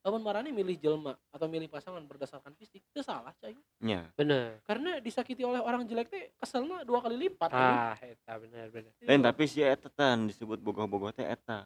lamun 0.00 0.20
marane 0.20 0.48
milih 0.48 0.76
jelma 0.76 1.12
atau 1.28 1.44
milih 1.44 1.66
pasangan 1.66 2.00
berdasarkan 2.02 2.52
fisik 2.54 2.80
itu 2.82 3.00
salah 3.00 3.32
cai 3.36 3.56
Iya. 3.80 4.12
bener 4.14 4.60
karena 4.62 4.96
disakiti 4.96 5.40
oleh 5.40 5.58
orang 5.58 5.84
jelek 5.84 6.08
teh 6.08 6.32
keselna 6.36 6.84
dua 6.84 7.00
kali 7.00 7.16
lipat 7.18 7.48
ah 7.48 7.96
eta 7.98 8.36
bener 8.36 8.68
bener 8.70 8.92
Lain 9.00 9.20
tapi 9.20 9.44
si 9.44 9.60
eta 9.60 9.88
tan 9.88 10.24
disebut 10.24 10.56
bogoh-bogoh 10.58 11.10
teh 11.10 11.24
eta. 11.24 11.64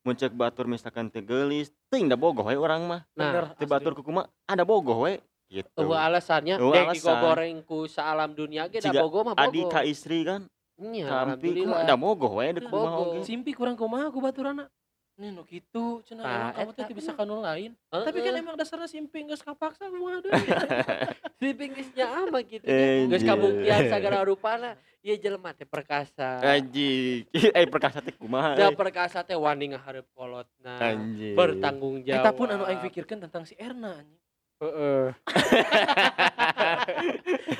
Mun 0.00 0.16
cek 0.16 0.32
batur 0.32 0.64
misalkan 0.64 1.12
teu 1.12 1.20
geulis, 1.20 1.68
teuing 1.92 2.08
da 2.08 2.16
bogoh 2.16 2.48
we 2.48 2.56
urang 2.56 2.88
mah. 2.88 3.04
nah 3.12 3.52
Teu 3.60 3.68
batur 3.68 3.92
ku 3.92 4.00
kumaha 4.00 4.32
ada 4.48 4.64
bogoh 4.64 5.04
we 5.04 5.20
gitu. 5.52 5.68
Eueuh 5.76 5.98
alasannya 5.98 6.56
Eueuh 6.56 6.72
dek 6.72 6.88
alasan. 6.88 6.96
digogoreng 6.96 7.56
ku 7.68 7.84
saalam 7.84 8.32
dunia 8.32 8.64
ge 8.72 8.80
da 8.80 8.88
Siga 8.88 9.04
bogo 9.04 9.28
mah 9.28 9.34
Adi 9.36 9.60
bogo 9.60 9.76
ka 9.76 9.84
istri 9.84 10.24
kan, 10.24 10.48
kampi 10.80 11.04
alhamdulillah 11.04 11.84
ada 11.84 11.94
bogoh 12.00 12.32
we 12.40 12.48
dek 12.48 12.64
Bogoh. 12.64 13.20
simpi 13.20 13.52
kurang 13.52 13.76
kumaha 13.76 14.08
ku 14.08 14.24
baturana 14.24 14.72
nih 15.20 15.30
nu 15.30 15.44
kitu 15.44 16.00
cenah 16.02 16.24
Ah, 16.24 16.32
emang 16.32 16.52
kamu 16.56 16.70
teh 16.72 16.84
teu 16.88 16.96
bisa 16.96 17.12
bener. 17.12 17.20
kanu 17.20 17.36
lain 17.38 17.70
Heeh. 17.76 18.04
tapi 18.08 18.18
kan 18.18 18.34
emang 18.34 18.56
dasarnya 18.56 18.88
simpi 18.88 19.20
geus 19.22 19.40
kapaksa 19.40 19.86
kumaha 19.86 20.18
deui 20.18 20.32
di 21.40 21.48
pinggirnya 21.52 22.06
ama 22.08 22.40
gitu 22.40 22.64
Eh, 22.64 23.04
geus 23.10 23.20
iya. 23.20 23.28
kabuktian 23.30 23.80
sagala 23.86 24.24
rupana 24.24 24.70
ieu 25.00 25.14
jelema 25.14 25.52
teh 25.52 25.64
perkasa 25.64 26.40
Anjing. 26.40 27.28
Eh 27.52 27.64
perkasa 27.66 28.00
teh 28.00 28.12
kumaha. 28.12 28.56
da 28.56 28.66
eh. 28.66 28.72
perkasa 28.72 29.20
teh 29.20 29.36
wani 29.36 29.76
ngahareup 29.76 30.08
kolotna 30.10 30.80
Anjing. 30.80 31.36
bertanggung 31.36 32.00
jawab 32.00 32.24
eta 32.24 32.32
pun 32.32 32.48
anu 32.48 32.64
aing 32.64 32.80
pikirkeun 32.80 33.20
tentang 33.20 33.44
si 33.44 33.52
Erna 33.54 34.00
anjing 34.00 34.20
heeh 34.60 35.08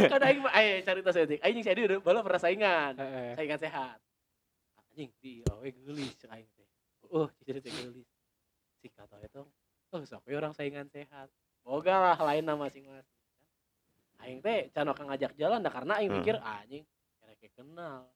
kan 0.06 0.20
aing 0.22 0.40
aya 0.46 0.80
carita 0.80 1.10
saya 1.10 1.24
aing 1.28 1.54
jeung 1.54 1.64
si 1.64 1.70
Adi 1.70 1.82
udah 1.84 1.98
bala 2.00 2.20
pernah 2.20 2.36
saingan 2.36 2.92
sehat 3.36 3.96
anjing 4.88 5.08
di 5.18 5.40
awe 5.44 5.64
geulis 5.64 6.12
cek 6.16 6.28
aing 6.30 6.48
oh 7.10 7.26
ciciri 7.38 7.60
teh 7.60 7.70
geulis 7.70 8.06
si 8.80 8.88
kata 8.88 9.18
itu 9.20 9.42
oh 9.90 10.00
we 10.24 10.32
orang 10.34 10.54
saingan 10.54 10.86
sehat 10.88 11.28
boga 11.60 12.14
lah 12.14 12.18
lain 12.30 12.46
nama 12.46 12.66
masing-masing 12.66 13.18
aing 14.20 14.40
teh 14.40 14.68
can 14.72 14.88
ka 14.92 15.02
ngajak 15.04 15.32
jalan 15.36 15.60
dah 15.60 15.72
karena 15.72 15.92
aing 15.98 16.10
Hmm. 16.10 16.18
pikir 16.22 16.36
anjing 16.38 16.84
kira 17.20 17.34
kenal 17.56 18.08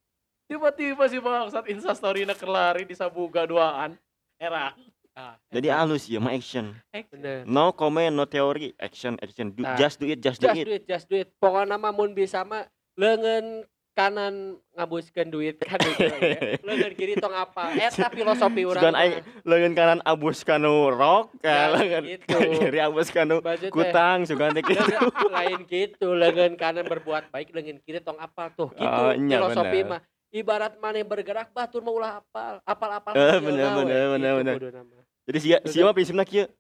tiba-tiba 0.44 1.04
si 1.08 1.18
bangsat 1.18 1.64
instastory 1.68 2.28
na 2.28 2.36
kelari 2.36 2.84
di 2.84 2.92
sabuga 2.92 3.48
duaan 3.48 3.96
era 4.36 4.76
ah 5.14 5.38
Jadi 5.48 5.70
halus 5.70 6.10
ya 6.10 6.18
mah 6.18 6.34
action. 6.34 6.74
bener 6.90 7.46
No 7.46 7.70
comment, 7.70 8.10
no 8.10 8.26
teori, 8.26 8.74
action, 8.76 9.14
action. 9.22 9.54
Do, 9.54 9.62
Nah. 9.62 9.78
just 9.78 10.02
do 10.02 10.10
it, 10.10 10.18
just 10.18 10.42
do 10.42 10.50
just 10.50 10.58
it. 10.58 10.66
do 10.66 10.74
it 10.74 10.84
just 10.84 11.06
do 11.06 11.16
it 11.16 11.30
pokoknya 11.38 11.78
mah 11.78 11.94
mun 11.94 12.12
bisa 12.12 12.42
mah 12.42 12.66
leungeun 12.98 13.62
kanan 13.94 14.34
ngabuskeun 14.70 15.30
duit 15.30 15.54
kan 15.56 15.78
gitu 15.78 16.02
ya. 16.04 16.58
leungeun 16.60 16.92
kiri 16.92 17.14
tong 17.14 17.30
apa 17.30 17.70
eta 17.72 18.10
filosofi 18.12 18.62
urang 18.62 18.82
Sugan 18.82 18.94
aing 18.94 19.14
leungeun 19.42 19.72
kanan 19.72 20.00
abus 20.02 20.42
kanu 20.42 20.90
rok, 20.90 21.30
Ya, 21.38 21.70
ka 21.70 21.72
leungeun 21.72 22.04
gitu. 22.10 22.34
kiri 22.60 22.80
abus 22.80 23.08
kanu 23.08 23.38
Budget 23.38 23.70
teh. 23.70 23.72
kutang, 23.72 24.18
sugan 24.24 24.50
teh 24.50 24.66
gitu. 24.66 24.82
Lain 25.28 25.62
gitu 25.64 26.08
leungeun 26.10 26.54
kanan 26.54 26.84
berbuat 26.84 27.30
baik 27.30 27.50
leungeun 27.50 27.78
kiri 27.80 27.98
tong 27.98 28.18
apa 28.18 28.50
tuh 28.50 28.68
gitu 28.70 28.82
Oh, 29.00 29.12
iya, 29.12 29.38
filosofi 29.38 29.80
bener. 29.80 29.88
mah 29.88 30.00
ibarat 30.30 30.74
maneh 30.76 31.02
bergerak 31.02 31.48
batur 31.48 31.78
mah 31.80 31.94
ulah 31.94 32.12
apal 32.18 32.58
apal-apal 32.62 33.12
Eh, 33.12 33.38
bener, 33.38 33.70
bener, 33.72 34.04
bener, 34.10 34.32
bener. 34.36 34.54
kuduna 34.58 34.82
mah. 34.82 35.02
Jadi 35.24 35.38
sia 35.38 35.56
sia 35.64 35.82
mah 35.82 35.94
prinsipna 35.94 36.22
kieu. 36.22 36.50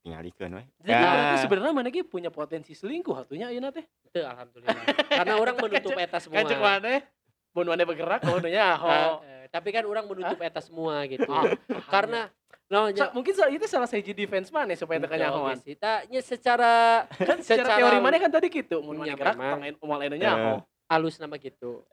Tingalikeun 0.00 0.56
we. 0.56 0.64
jadi 0.80 0.96
Ya. 0.96 1.36
sebenarnya 1.36 1.72
mana 1.72 1.88
ge 1.88 2.00
punya 2.02 2.28
potensi 2.28 2.72
selingkuh 2.72 3.12
atunya 3.14 3.48
ayeuna 3.48 3.68
teh 3.68 3.84
Teu, 4.08 4.24
alhamdulillah 4.24 4.80
karena 5.06 5.34
orang 5.36 5.56
menutup 5.62 5.92
eta 5.94 6.18
semua 6.18 6.40
kacek 6.40 6.56
mana 6.56 7.04
mun 7.50 7.66
mana 7.66 7.82
bergerak 7.84 8.20
mun 8.24 8.40
nya 8.42 8.64
Ah, 8.80 8.80
oh 8.80 9.16
eh, 9.20 9.44
tapi 9.48 9.68
kan 9.68 9.84
orang 9.84 10.04
menutup 10.04 10.36
eta 10.36 10.58
semua 10.58 11.04
gitu 11.04 11.28
Ah, 11.28 11.52
karena 11.86 12.32
no, 12.66 12.88
Sa- 12.90 13.12
mungkin 13.12 13.34
sa- 13.34 13.46
itu 13.46 13.66
salah 13.66 13.84
satu 13.84 14.10
defense 14.10 14.48
mana 14.48 14.72
supaya 14.72 14.96
tekan 14.98 15.20
nyahoan 15.20 15.60
Tanya 15.60 16.20
secara 16.20 16.72
kan 17.28 17.36
secara 17.38 17.68
Secara- 17.68 17.76
teori 17.76 17.98
mana 17.98 18.16
kan 18.16 18.30
tadi 18.30 18.48
gitu 18.48 18.80
mun 18.80 18.96
mana 18.96 19.12
Iya, 19.12 19.14
gerak 19.14 19.36
memang. 19.36 19.52
tangan 19.60 19.74
umal 19.80 20.00
enu 20.00 20.16
Eh. 20.16 20.20
nyaho 20.20 20.52
halus 20.86 21.16
nama 21.16 21.36
gitu. 21.36 21.86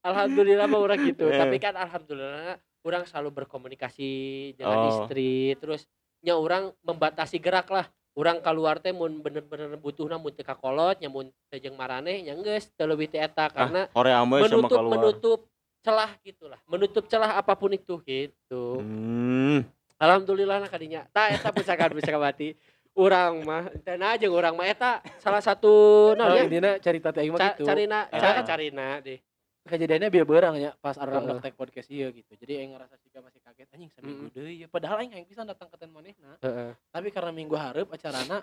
Alhamdulillah 0.00 0.64
mah 0.64 0.80
orang 0.80 1.04
gitu. 1.04 1.28
Tapi 1.28 1.56
kan 1.58 1.76
alhamdulillah 1.76 2.56
orang 2.80 3.04
selalu 3.04 3.28
berkomunikasi 3.34 4.12
dengan 4.56 4.76
Oh. 4.78 4.88
istri. 4.96 5.52
Terus 5.56 5.84
nya 6.20 6.36
orang 6.36 6.72
membatasi 6.84 7.40
gerak 7.40 7.68
lah. 7.68 7.88
Orang 8.18 8.42
keluar 8.42 8.82
teh 8.82 8.90
mun 8.90 9.22
bener-bener 9.22 9.78
butuhna 9.78 10.18
mun 10.18 10.34
teu 10.34 10.42
ka 10.42 10.58
kolot, 10.58 10.98
nya 10.98 11.08
mun 11.08 11.30
teu 11.48 11.58
jeung 11.62 11.78
marane 11.78 12.20
nya 12.26 12.34
geus 12.36 12.68
teu 12.74 12.84
leuwih 12.90 13.06
ti 13.06 13.16
eta 13.16 13.48
karena 13.48 13.86
Hore 13.94 14.12
ame 14.12 14.44
sama 14.44 14.66
menutup 14.66 14.80
menutup 14.90 15.40
celah 15.80 16.10
gitulah. 16.20 16.60
Menutup 16.68 17.04
celah 17.06 17.38
apa 17.38 17.54
pun 17.56 17.72
itu 17.72 17.96
gitu. 18.04 18.82
Hmm. 18.82 19.64
Alhamdulillah 19.96 20.60
nah 20.60 20.68
kadinya. 20.68 21.06
Tah 21.14 21.32
eta 21.32 21.48
pusakan 21.54 21.96
pusaka 21.96 22.18
bati. 22.18 22.52
Urang 22.90 23.46
mah 23.46 23.70
nah 23.96 24.18
jeung 24.18 24.34
urang 24.34 24.58
mah 24.58 24.66
eta 24.66 24.98
salah 25.22 25.38
satu 25.38 25.70
oh 26.12 26.18
naon 26.18 26.34
ya? 26.34 26.42
intinya 26.50 26.72
cerita 26.82 27.14
teh 27.14 27.22
mah 27.30 27.38
gitu 27.54 27.62
carina 27.62 28.10
Ah. 28.10 28.18
cara 28.18 28.40
carina 28.42 28.98
deh 28.98 29.22
kejadiannya 29.70 30.10
biar 30.10 30.26
berang 30.26 30.54
ya 30.54 30.74
pas 30.76 30.94
Heeh. 30.94 31.06
nge-tag 31.06 31.54
podcast 31.54 31.86
ieu 31.88 32.10
gitu. 32.10 32.32
Jadi 32.34 32.58
aing 32.58 32.74
ngerasa 32.74 32.98
juga 32.98 33.22
masih 33.22 33.38
kaget 33.38 33.68
anjing 33.70 33.90
seminggu 33.90 34.26
Mm. 34.26 34.34
deui 34.34 34.54
ya. 34.58 34.66
Padahal 34.66 35.00
aing 35.00 35.14
aing 35.14 35.24
pisan 35.24 35.46
datang 35.46 35.66
ke 35.66 35.76
ten 35.76 35.88
manehna 35.88 36.34
Heeh. 36.38 36.74
tapi 36.90 37.08
karena 37.08 37.30
minggu 37.30 37.54
hareup 37.54 37.88
acarana 37.88 38.42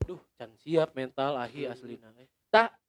duh 0.00 0.20
can 0.34 0.52
siap 0.58 0.92
mental 0.92 1.32
ahi 1.34 1.64
aslina 1.64 2.12
eh. 2.16 2.28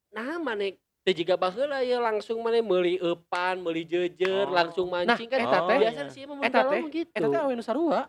nah 0.10 0.36
maneh 0.38 0.76
teh 1.00 1.14
jiga 1.14 1.36
baheula 1.36 1.80
ya 1.80 1.96
langsung 1.98 2.40
maneh 2.40 2.60
meuli 2.60 2.98
eupan 2.98 3.56
meuli 3.58 3.84
jejer 3.84 4.44
Oh. 4.44 4.52
langsung 4.52 4.88
mancing 4.90 5.28
kan 5.28 5.40
eta 5.40 5.60
teh- 5.64 5.80
biasa 5.82 6.02
sih 6.10 6.22
emang 6.24 6.40
eta 6.42 6.60
mun 6.62 6.72
teh- 6.72 6.92
gitu. 6.92 7.14
eta 7.14 7.28
teh 7.30 7.40
awe 7.40 7.52
nu 7.52 7.62
sarua. 7.62 8.02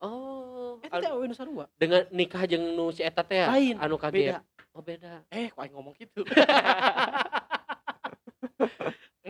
Oh 0.00 0.80
eta 0.80 0.98
teh 0.98 1.10
awe 1.10 1.22
nu 1.22 1.36
sarua. 1.36 1.68
dengan 1.76 2.02
nikah 2.10 2.42
jeung 2.44 2.74
nu 2.74 2.90
si 2.90 3.02
eta 3.02 3.20
teh 3.20 3.38
ya? 3.38 3.46
Lain, 3.50 3.76
anu 3.76 3.94
kaget. 3.94 4.34
Beda. 4.34 4.38
Oh 4.70 4.82
beda. 4.82 5.12
Eh 5.28 5.46
kok 5.46 5.60
aing 5.60 5.74
ngomong 5.74 5.94
gitu 5.94 6.22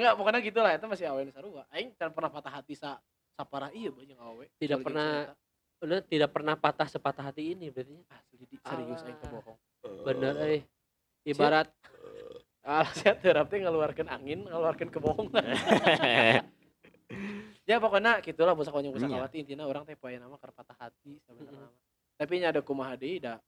enggak 0.00 0.14
pokoknya 0.16 0.40
gitulah 0.40 0.72
itu 0.72 0.86
masih 0.88 1.06
awe 1.12 1.20
nu 1.20 1.32
sarua 1.36 1.62
aing 1.76 1.92
can 2.00 2.08
pernah 2.16 2.32
patah 2.32 2.52
hati 2.56 2.72
sa 2.72 2.96
saparah 3.36 3.68
iya 3.76 3.92
banyak 3.92 4.16
awe 4.16 4.44
Tidak 4.56 4.80
Soal 4.80 4.86
pernah 4.88 5.10
bener 5.80 6.00
tidak 6.08 6.30
pernah 6.32 6.54
patah 6.56 6.88
sepatah 6.88 7.24
hati 7.32 7.52
ini 7.56 7.68
berarti. 7.72 7.96
Asli 8.08 8.44
di 8.48 8.56
serius 8.60 9.00
aing 9.04 9.16
Ah. 9.16 9.20
kebohong. 9.24 9.58
bener 10.04 10.34
eh. 10.44 10.60
ibarat. 11.24 11.68
Ah, 12.60 12.84
saya 12.96 13.16
terap 13.16 13.48
teh 13.48 13.60
ngeluarkan 13.60 14.08
angin, 14.12 14.44
ngeluarkan 14.44 14.88
kebohongan. 14.92 15.40
ya 17.68 17.76
pokoknya 17.80 18.20
gitulah 18.20 18.52
busa 18.52 18.68
konyol 18.68 18.92
busa 18.92 19.08
Iya. 19.08 19.16
kawati 19.20 19.36
intinya 19.40 19.64
orang 19.64 19.88
teh 19.88 19.96
poe 19.96 20.12
nama 20.16 20.36
keur 20.36 20.52
patah 20.52 20.76
hati 20.76 21.16
sebenarnya. 21.24 21.68
Tapi 22.20 22.32
nya 22.36 22.52
ada 22.52 22.60
kumaha 22.60 22.96
deui 23.00 23.16
da 23.20 23.40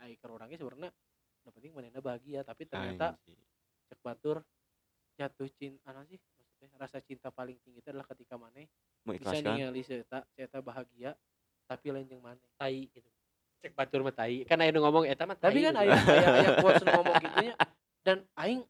ai 0.00 0.16
keur 0.16 0.36
urangnya 0.36 0.56
sebenarnya 0.60 0.90
nu 1.44 1.50
penting 1.52 1.76
manehna 1.76 2.00
bahagia 2.00 2.40
tapi 2.40 2.64
ternyata 2.64 3.16
cek 3.92 4.00
batur 4.00 4.40
jatuh 5.14 5.48
cinta 5.54 5.90
ana 5.90 6.02
sih 6.06 6.18
maksudnya 6.18 6.68
rasa 6.78 6.98
cinta 7.02 7.28
paling 7.30 7.56
tinggi 7.62 7.78
itu 7.82 7.88
adalah 7.90 8.06
ketika 8.10 8.34
maneh 8.34 8.66
bisa 9.04 9.36
ningali 9.38 9.82
seeta 9.84 10.24
seeta 10.34 10.58
bahagia 10.58 11.14
tapi 11.64 11.92
lain 11.92 12.04
jeung 12.04 12.20
maneh. 12.20 12.44
tai 12.60 12.88
gitu. 12.92 13.08
Cek 13.64 13.72
batur 13.72 14.04
mah 14.04 14.12
tai. 14.12 14.44
Kan 14.44 14.60
aya 14.60 14.68
nu 14.68 14.84
ngomong 14.84 15.08
eta 15.08 15.24
mah 15.24 15.36
Tapi 15.36 15.64
kan 15.64 15.72
gitu. 15.72 15.80
aya 15.80 15.96
aya 15.96 16.28
aya 16.36 16.48
quotes 16.60 16.84
nu 16.84 16.90
ngomong 16.92 17.14
gitunya. 17.24 17.54
Dan 18.04 18.18
aing 18.36 18.60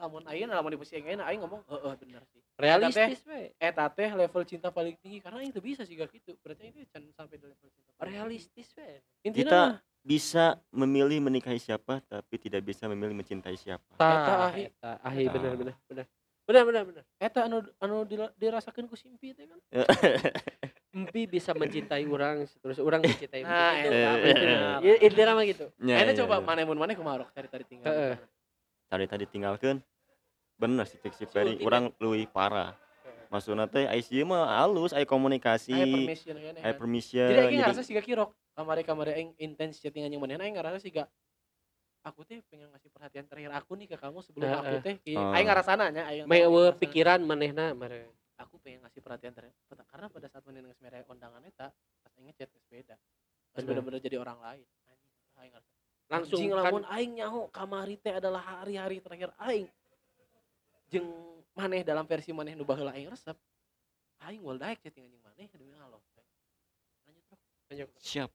lamun 0.00 0.22
aing 0.28 0.48
lamun 0.48 0.70
di 0.72 0.78
posisi 0.80 1.00
aing 1.00 1.20
aing 1.20 1.40
ngomong 1.40 1.64
heeh 1.64 1.94
bener 1.96 2.22
sih. 2.28 2.40
realistis 2.60 3.24
we. 3.24 3.56
eta 3.56 3.88
teh 3.88 4.12
level 4.12 4.44
cinta 4.44 4.68
paling 4.68 4.92
tinggi 5.00 5.24
karena 5.24 5.40
itu 5.40 5.64
bisa 5.64 5.88
sih 5.88 5.96
gak 5.96 6.12
gitu. 6.12 6.36
Berarti 6.44 6.68
itu 6.68 6.84
can 6.92 7.08
sampai 7.16 7.40
di 7.40 7.48
level 7.48 7.68
cinta 7.72 7.90
paling 7.96 8.12
realistis 8.12 8.68
we. 8.76 9.00
Intinya 9.24 9.80
Kita- 9.80 9.89
bisa 10.00 10.56
memilih 10.72 11.20
menikahi 11.20 11.60
siapa 11.60 12.00
tapi 12.08 12.40
tidak 12.40 12.64
bisa 12.64 12.88
memilih 12.88 13.12
mencintai 13.12 13.56
siapa. 13.56 13.84
Tah, 14.00 14.48
ahi. 14.48 14.72
eta 14.72 14.96
ahi. 15.04 15.24
Tah. 15.28 15.32
bener 15.36 15.52
bener 15.56 15.74
bener. 15.86 16.06
Bener 16.48 16.62
bener 16.66 16.82
bener. 16.88 17.04
Eta 17.20 17.46
anu 17.46 17.62
anu 17.78 18.02
dirasakeun 18.36 18.88
ku 18.88 18.96
simpi 18.96 19.36
teh 19.36 19.44
kan? 19.44 19.60
Empi 20.90 21.22
bisa 21.30 21.54
mencintai 21.54 22.02
orang 22.10 22.42
terus 22.50 22.82
orang 22.82 22.98
mencintai 23.06 23.46
Nah, 23.46 23.72
itu 23.78 23.88
eta 23.94 24.10
bener. 24.18 24.58
Ya, 24.82 24.94
intinya 25.04 25.32
mah 25.38 25.44
gitu. 25.46 25.66
Ya, 25.84 26.02
ya, 26.02 26.12
coba 26.24 26.42
mana 26.42 26.66
mun 26.66 26.80
mana 26.80 26.96
kumaha 26.96 27.22
rok 27.22 27.30
cari-cari 27.36 27.64
tinggal? 27.68 27.92
Heeh. 27.92 28.16
tadi 28.90 29.06
tadi 29.06 29.24
tinggalkan 29.30 29.78
bener 30.58 30.84
sih 30.84 30.98
cek 30.98 31.14
si 31.14 31.24
Ferry 31.30 31.62
orang 31.62 31.94
lebih 32.02 32.26
parah 32.34 32.74
maksudnya 33.30 33.64
teh 33.64 33.86
ICU 33.88 34.26
mah 34.26 34.58
halus 34.58 34.90
aya 34.90 35.04
komunikasi 35.04 35.70
aya 35.72 35.86
permission 35.86 36.34
kan 36.34 36.54
aya 36.58 36.74
permission 36.74 37.26
jadi 37.26 37.40
aing 37.46 37.60
ngerasa 37.60 37.80
sih 37.80 37.94
gak 37.94 38.04
kirok 38.04 38.30
kamari 38.52 38.82
kamari 38.82 39.12
aing 39.14 39.30
intens 39.38 39.78
chattingan 39.78 40.10
yang 40.10 40.18
mana 40.18 40.36
aing 40.36 40.52
ngerasa 40.52 40.76
sih 40.76 40.90
gak 40.90 41.06
aku 42.00 42.24
teh 42.24 42.42
pengen 42.44 42.68
ngasih 42.68 42.90
perhatian 42.90 43.24
terakhir 43.24 43.52
aku 43.54 43.72
nih 43.74 43.86
ke 43.86 43.96
kamu 43.96 44.18
sebelum 44.20 44.44
Heeh. 44.44 44.58
aku 44.58 44.76
teh 44.80 44.94
ki- 44.98 45.14
Oh. 45.14 45.30
aing 45.30 45.46
ngerasana 45.46 45.86
nya 45.88 46.02
aing 46.04 46.26
ngerasana. 46.26 46.74
pikiran 46.76 47.20
manehna 47.20 47.70
mare 47.72 48.10
aku 48.34 48.56
pengen 48.58 48.82
ngasih 48.82 48.98
perhatian 48.98 49.30
terakhir 49.30 49.54
karena 49.86 50.06
pada 50.08 50.26
saat 50.26 50.42
mana 50.42 50.58
ngeus 50.60 50.80
mere 50.80 51.06
undangan 51.06 51.44
eta 51.44 51.68
pas 51.70 52.12
aing 52.12 52.26
ngechat 52.26 52.48
geus 52.48 52.66
beda 52.66 52.96
Geus 53.50 53.62
Bener. 53.62 53.78
bener-bener 53.78 54.00
jadi 54.00 54.16
orang 54.16 54.38
lain 54.38 54.66
anjing 54.84 55.14
aing 55.36 55.52
ngerasa 55.52 55.70
langsung 56.10 56.38
Anjing, 56.40 56.50
kan 56.50 56.64
lamun 56.66 56.84
aing 56.88 57.12
nyaho 57.14 57.40
kamari 57.48 57.94
teh 57.94 58.10
adalah 58.10 58.42
hari-hari 58.42 58.98
terakhir 58.98 59.30
aing 59.38 59.70
jeung 60.90 61.06
maneh 61.54 61.86
dalam 61.86 62.04
versi 62.04 62.34
maneh 62.34 62.58
nu 62.58 62.66
baheula 62.66 62.90
aing 62.92 63.08
resep 63.08 63.38
aing 64.26 64.42
wal 64.42 64.58
daek 64.58 64.82
chatting 64.82 65.06
anjing 65.06 65.22
maneh 65.22 65.46
demi 65.54 65.72
Allah 65.78 66.02
lanjut 67.06 67.24
bro 67.30 68.00
siap. 68.02 68.30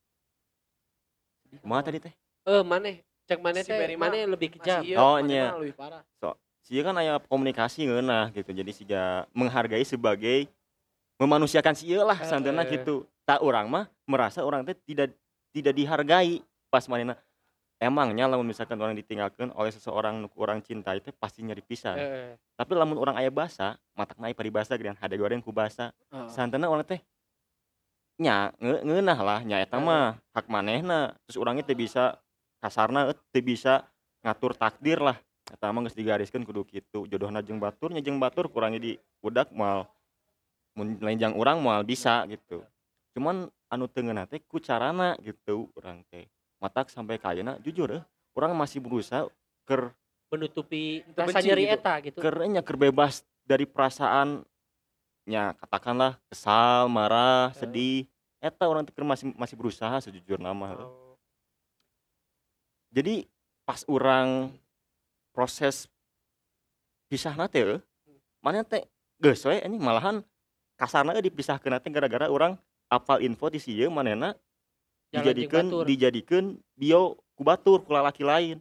Sedih 1.44 1.60
kumaha 1.60 1.84
kan, 1.84 1.88
tadi 1.91 1.98
teh? 2.08 2.13
Eh 2.48 2.63
maneh. 2.63 2.96
Cek 3.26 3.39
maneh 3.41 3.62
Si 3.65 3.74
maneh 3.98 4.24
lebih 4.30 4.50
kejam. 4.56 4.86
ieu, 4.86 4.96
Oh, 5.02 5.18
mah 5.18 5.58
lebih 5.60 5.76
parah. 5.76 6.04
Sih 6.65 6.82
kan 6.82 6.98
aya 6.98 7.22
komunikasi 7.30 7.86
ngeunah 7.86 8.34
gitu. 8.34 8.50
Jadi 8.50 8.72
sih 8.74 8.86
menghargai 9.38 9.86
sebagai 9.86 10.50
memanusiakan 11.22 11.78
sih 11.78 11.94
lah 11.94 12.18
Eh, 12.18 12.26
santana 12.26 12.65
eh. 12.65 12.80
gitu. 12.80 13.06
Tak 13.26 13.41
orang 13.41 13.70
mah 13.70 13.86
merasa 14.10 14.41
orang 14.41 14.65
teh 14.65 14.78
tidak 14.86 15.13
tidak 15.54 15.74
dihargai 15.78 16.41
pas 16.70 16.86
manena 16.89 17.18
emangnya 17.76 18.26
lamun 18.26 18.48
misalkan 18.48 18.80
orang 18.80 18.96
ditinggalkan 18.96 19.52
oleh 19.52 19.72
seseorang 19.72 20.24
nu 20.24 20.28
orang 20.40 20.64
cinta 20.64 20.96
itu 20.96 21.12
pasti 21.16 21.44
nyari 21.44 21.60
pisah 21.60 21.94
Eh, 22.00 22.34
tapi 22.56 22.72
lamun 22.72 22.96
orang 22.96 23.20
aya 23.20 23.28
basa 23.28 23.76
matak 23.94 24.16
naik 24.16 24.36
paribasa 24.40 24.80
geus 24.80 24.96
hade 24.96 25.16
goreng 25.20 25.44
ku 25.44 25.52
basa 25.52 25.92
Heeh. 26.10 26.30
santana 26.32 26.72
orang 26.72 26.88
teh 26.88 27.04
nya 28.16 28.56
nge- 28.64 28.84
ngeunah 28.88 29.20
lah 29.20 29.40
nya 29.44 29.60
eta 29.60 29.76
mah 29.76 30.16
hak 30.32 30.48
manehna. 30.48 31.12
Terus 31.28 31.36
orangnya 31.36 31.68
teh 31.68 31.76
bisa 31.76 32.16
kasarna 32.64 33.12
eh, 33.12 33.18
teh 33.36 33.44
bisa 33.44 33.84
ngatur 34.24 34.56
takdir 34.56 35.04
lah. 35.04 35.20
Eta 35.52 35.68
mah 35.68 35.84
geus 35.84 36.00
digariskeun 36.00 36.48
kudu 36.48 36.64
kitu. 36.64 37.04
Jodohna 37.12 37.44
jeung 37.44 37.60
batur 37.60 37.92
nya 37.92 38.00
jeung 38.00 38.16
batur 38.16 38.48
kurangnya 38.48 38.80
di 38.80 38.96
budak 39.20 39.52
moal 39.52 39.84
mun 40.80 40.96
lain 41.04 41.20
jang 41.20 41.36
urang 41.36 41.60
moal 41.60 41.84
bisa 41.84 42.24
gitu. 42.32 42.64
Cuman 43.12 43.52
anu 43.68 43.92
teu 43.92 44.00
ngeunah 44.00 44.32
teh 44.32 44.40
ku 44.48 44.64
carana 44.64 45.20
gitu 45.20 45.68
urang 45.76 46.00
teh 46.08 46.24
matak 46.65 46.89
sampai 46.89 47.21
ka 47.21 47.30
ayeuna 47.30 47.62
jujur 47.62 48.01
eh 48.01 48.04
urang 48.34 48.58
masih 48.58 48.82
berusaha 48.82 49.30
ker 49.69 49.93
menutupi 50.34 51.06
rasa 51.13 51.38
nyeri 51.45 51.69
gitu. 51.69 51.78
eta 51.78 51.93
gitu 52.01 52.17
kerenya 52.17 52.65
kerbebas 52.65 53.21
dari 53.45 53.69
perasaan 53.69 54.41
nya 55.30 55.54
katakanlah 55.62 56.17
kesal 56.25 56.89
marah 56.89 57.54
Eh. 57.54 57.62
sedih 57.62 57.99
eta 58.41 58.65
orang 58.65 58.82
keur 58.89 59.06
masih 59.06 59.30
masih 59.38 59.54
berusaha 59.54 59.93
sejujur 60.01 60.41
nama 60.41 60.73
Oh, 60.82 61.13
jadi 62.89 63.30
pas 63.65 63.86
orang 63.86 64.54
proses 65.30 65.86
pisah 67.06 67.34
nate 67.38 67.62
eh, 67.62 67.82
mana 68.41 68.65
teh 68.65 68.86
geus 69.21 69.45
we 69.45 69.62
ini 69.62 69.78
malahan 69.78 70.25
kasarna 70.78 71.13
euy 71.13 71.25
dipisahkeun 71.30 71.78
teh 71.82 71.89
gara-gara 71.93 72.30
orang 72.30 72.58
apal 72.89 73.21
info 73.21 73.49
di 73.49 73.58
sieu 73.62 73.89
manehna 73.89 74.38
jalan 75.15 75.23
dijadikan 75.23 75.65
dijadikan 75.88 76.43
bio 76.75 77.15
ku 77.34 77.41
batur 77.41 77.80
ku 77.82 77.95
lalaki 77.95 78.28
lain. 78.28 78.60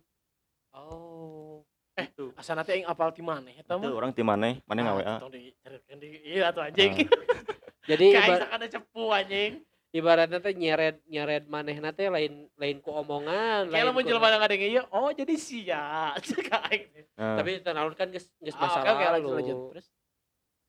Oh. 0.71 1.63
Eh, 1.95 2.11
gitu. 2.11 2.35
asa 2.35 2.59
nanti 2.59 2.75
aing 2.75 2.91
apal 2.91 3.15
ti 3.15 3.23
maneh 3.23 3.55
eta 3.55 3.79
itu 3.79 3.87
orang 3.87 4.11
ti 4.11 4.27
maneh 4.27 4.59
maneh 4.67 4.83
Ah, 4.83 5.23
diceritakeun 5.31 5.99
di 6.03 6.09
iya 6.27 6.51
atuh 6.51 6.67
anjing. 6.67 7.07
Jadi 7.91 8.07
kayak 8.19 8.51
ada 8.51 8.67
cepu 8.67 9.15
anjing. 9.15 9.63
ibaratnya 9.95 10.43
teh 10.43 10.51
nyeret 10.59 10.99
nyeret 11.07 11.47
manehna 11.47 11.95
teh 11.95 12.11
lain 12.11 12.51
lain 12.59 12.83
ku 12.83 12.91
omongan 12.91 13.71
lain 13.71 13.87
lamun 13.87 14.03
jelema 14.03 14.27
ngadeng 14.27 14.67
ieu 14.67 14.83
oh 14.91 15.15
jadi 15.15 15.39
sia. 15.39 16.11
Cek 16.27 16.51
aing. 16.51 16.83
Nah, 17.15 17.39
tapi 17.39 17.63
terlalu 17.63 17.95
kan 17.95 18.11
geus 18.11 18.27
geus 18.43 18.59
Ah, 18.59 18.67
masa 18.67 18.79
oke, 18.83 18.91
oke, 18.91 19.05
lalu. 19.15 19.29
lanjut 19.39 19.57
terus? 19.71 19.87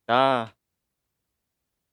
Nah, 0.05 0.53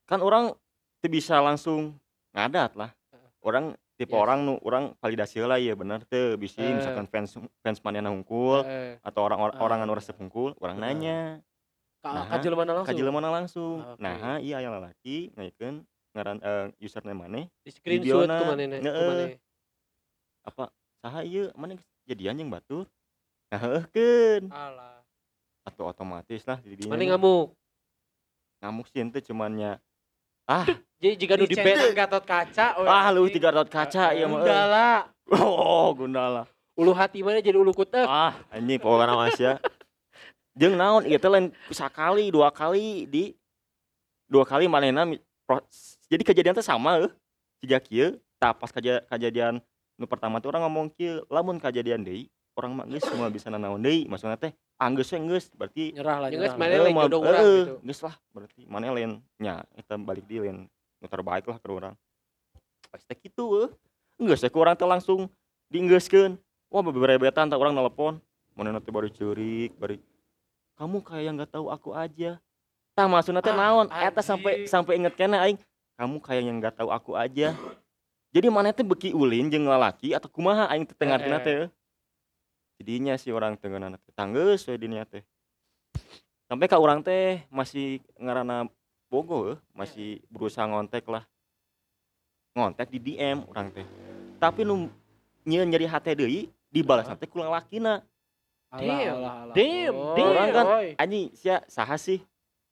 kan 0.04 0.20
orang 0.20 0.52
tuh 1.00 1.08
bisa 1.08 1.40
langsung 1.40 1.96
ngadat 2.36 2.76
lah. 2.76 2.92
Orang 3.40 3.72
tipe 4.02 4.10
Yes. 4.10 4.18
orang 4.18 4.38
nu 4.42 4.58
orang 4.66 4.84
validasi 4.98 5.38
lah 5.40 5.56
ya 5.56 5.72
bener 5.72 6.02
tuh 6.02 6.34
bisa 6.34 6.58
Eh. 6.58 6.74
misalkan 6.74 7.06
fans 7.06 7.30
fans 7.62 7.78
mana 7.80 8.10
hungkul 8.10 8.66
Heeh. 8.66 8.98
atau 9.00 9.22
orang 9.22 9.38
orang, 9.38 9.56
orang 9.56 9.78
Ah. 9.78 9.84
anu 9.86 9.94
resep 9.94 10.18
hungkul 10.18 10.58
orang 10.58 10.76
Benar. 10.76 10.90
nanya 10.90 11.18
ka 12.02 12.10
Nah, 12.10 12.24
ka 12.26 12.36
jelema 12.42 12.66
langsung 12.66 12.82
ka 12.82 12.92
jelema 12.92 13.18
langsung. 13.22 13.76
Ah, 13.78 13.94
oke. 13.94 14.02
Nah, 14.02 14.36
iya 14.42 14.58
yang 14.58 14.74
laki 14.74 15.30
ngaikeun 15.38 15.86
ngaran 16.12 16.38
eh, 16.42 16.66
username 16.82 17.14
maneh 17.16 17.44
di 17.62 17.70
screenshot 17.70 18.26
heeh. 18.26 18.42
maneh 18.44 19.38
apa 20.42 20.64
saha 20.98 21.22
ieu 21.22 21.54
maneh 21.54 21.78
geus 21.78 21.86
jadian 22.02 22.34
jeung 22.34 22.50
batur. 22.50 22.90
Nah, 23.54 23.86
alah 24.50 24.98
Atau 25.62 25.86
otomatis 25.86 26.42
lah 26.42 26.58
di 26.58 26.74
dinya 26.74 26.90
maneh 26.90 27.06
mah. 27.06 27.14
ngamuk 27.14 27.46
ngamuk 28.58 28.86
sih 28.90 28.98
ente 28.98 29.22
cumannya 29.22 29.78
ah. 30.48 30.66
Jadi 31.02 31.14
jika 31.18 31.34
nu 31.34 31.50
di 31.50 31.58
Dicetak 31.58 31.66
band 31.82 31.98
Gatot 31.98 32.24
kaca 32.24 32.66
oh, 32.78 32.86
ah 32.86 33.10
lu 33.10 33.26
tiga 33.26 33.50
ratus 33.50 33.74
kaca 33.74 34.14
ya 34.14 34.30
mah. 34.30 34.38
Gundala. 34.38 34.90
Oh 35.34 35.90
gundala. 35.98 36.42
Ulu 36.78 36.94
hati 36.94 37.26
mana 37.26 37.42
jadi 37.42 37.58
ulu 37.58 37.74
kutek? 37.74 38.06
Ah 38.06 38.38
anjing 38.54 38.78
pokoknya 38.78 39.18
mas 39.18 39.34
ya. 39.34 39.58
Jeung 40.54 40.78
naon 40.78 41.02
ieu 41.08 41.18
teh 41.18 41.26
lain 41.26 41.50
sakali 41.74 42.30
dua 42.30 42.54
kali 42.54 43.10
di 43.10 43.34
dua 44.30 44.46
kali 44.46 44.70
manehna 44.70 45.08
jadi 46.06 46.22
kejadian 46.22 46.54
teh 46.54 46.62
sama 46.62 47.02
euy 47.02 47.10
siga 47.58 47.82
kieu 47.82 48.22
tah 48.38 48.54
pas 48.54 48.70
kejadian 48.70 49.58
nu 49.98 50.06
pertama 50.06 50.38
tuh 50.38 50.54
orang 50.54 50.70
ngomong 50.70 50.86
kieu 50.94 51.26
lamun 51.32 51.58
kejadian 51.58 52.06
deui 52.06 52.30
orang 52.52 52.72
mah 52.74 52.84
geus 52.86 53.04
semua 53.04 53.28
bisa 53.28 53.48
nanaon 53.48 53.78
deui. 53.78 54.04
Maksudna 54.04 54.36
teh 54.36 54.52
anggeus 54.76 55.08
we 55.08 55.18
geus 55.26 55.46
berarti 55.50 55.92
nyerah 55.92 56.18
lah 56.18 56.28
geus 56.28 56.52
nyerah 56.52 56.68
Eh, 56.68 56.80
lain 56.82 56.94
moal- 56.94 57.06
jodoh 57.06 57.20
urang 57.22 57.40
eh, 57.40 57.60
gitu. 57.62 57.74
geus 57.82 58.00
lah 58.02 58.14
berarti. 58.30 58.62
Mana 58.66 58.90
lain? 58.90 59.10
Nya 59.36 59.64
eta 59.72 59.94
balik 59.96 60.24
di 60.24 60.36
lain. 60.38 60.68
Nu 60.98 61.06
terbaik 61.06 61.44
lah 61.44 61.58
ke 61.58 61.68
urang 61.68 61.96
pas 62.92 63.00
teh 63.02 63.16
kitu 63.16 63.40
euy 63.40 63.72
geus 64.22 64.44
ku 64.46 64.58
urang 64.58 64.76
teh 64.76 64.84
langsung 64.84 65.24
dienggeuskeun 65.66 66.36
wah 66.68 66.82
beberebetan 66.82 67.48
tak 67.48 67.56
urang 67.56 67.72
nelpon. 67.72 68.20
Mana 68.52 68.76
teh 68.78 68.92
baru 68.92 69.08
curik 69.08 69.72
bari 69.76 69.96
kamu 70.76 71.00
kayak 71.00 71.30
nggak 71.34 71.50
tahu 71.50 71.66
aku 71.68 71.92
aja. 71.92 72.36
Tah 72.92 73.08
maksudna 73.08 73.40
teh 73.40 73.48
Ah, 73.48 73.56
naon? 73.72 73.86
Eta 73.88 74.20
sampai 74.20 74.66
sampai 74.66 75.00
inget 75.00 75.16
kene 75.16 75.40
aing 75.40 75.56
kamu 75.96 76.20
kayak 76.20 76.42
yang 76.42 76.56
nggak 76.60 76.76
tahu 76.76 76.92
aku 76.92 77.16
aja. 77.16 77.56
Jadi 78.28 78.46
mana 78.48 78.72
teh 78.72 78.80
beki 78.82 79.12
ulin 79.12 79.48
jeung 79.48 79.64
lalaki 79.64 80.12
atau 80.12 80.28
kumaha? 80.28 80.68
Aing 80.68 80.84
teh 80.84 80.92
tengah 80.92 81.16
Eh, 81.16 81.28
eh. 81.28 81.40
teh 81.40 81.58
jadinya 82.82 83.14
si 83.14 83.30
orang 83.30 83.54
tengah 83.54 83.78
anak 83.78 84.02
tanggeus 84.18 84.66
we 84.66 84.74
dinya 84.74 85.06
teh. 85.06 85.22
Sampai 86.50 86.66
ka 86.66 86.82
orang 86.82 86.98
teh 86.98 87.46
masih 87.46 88.02
ngarana 88.18 88.66
bogo 89.06 89.54
masih 89.70 90.18
berusaha 90.26 90.66
ngontek 90.66 91.06
lah. 91.06 91.22
Ngontek 92.58 92.90
di 92.90 92.98
DM 92.98 93.46
orang 93.46 93.70
teh. 93.70 93.86
Tapi 94.42 94.66
nu 94.66 94.90
nyeun 95.46 95.70
nyeri 95.70 95.86
hati 95.86 96.18
deui 96.18 96.50
dibalas 96.74 97.06
teh 97.06 97.30
ku 97.30 97.38
lalakina. 97.38 98.02
Alah, 98.72 98.82
Damn. 98.82 99.14
alah, 99.14 99.34
alah. 99.46 99.54
Damn, 99.54 99.94
damn. 100.16 100.30
Orang 100.32 100.48
kan- 100.50 100.68
anjing 100.98 101.24
sia 101.38 101.62
saha 101.70 101.94
sih? 101.94 102.18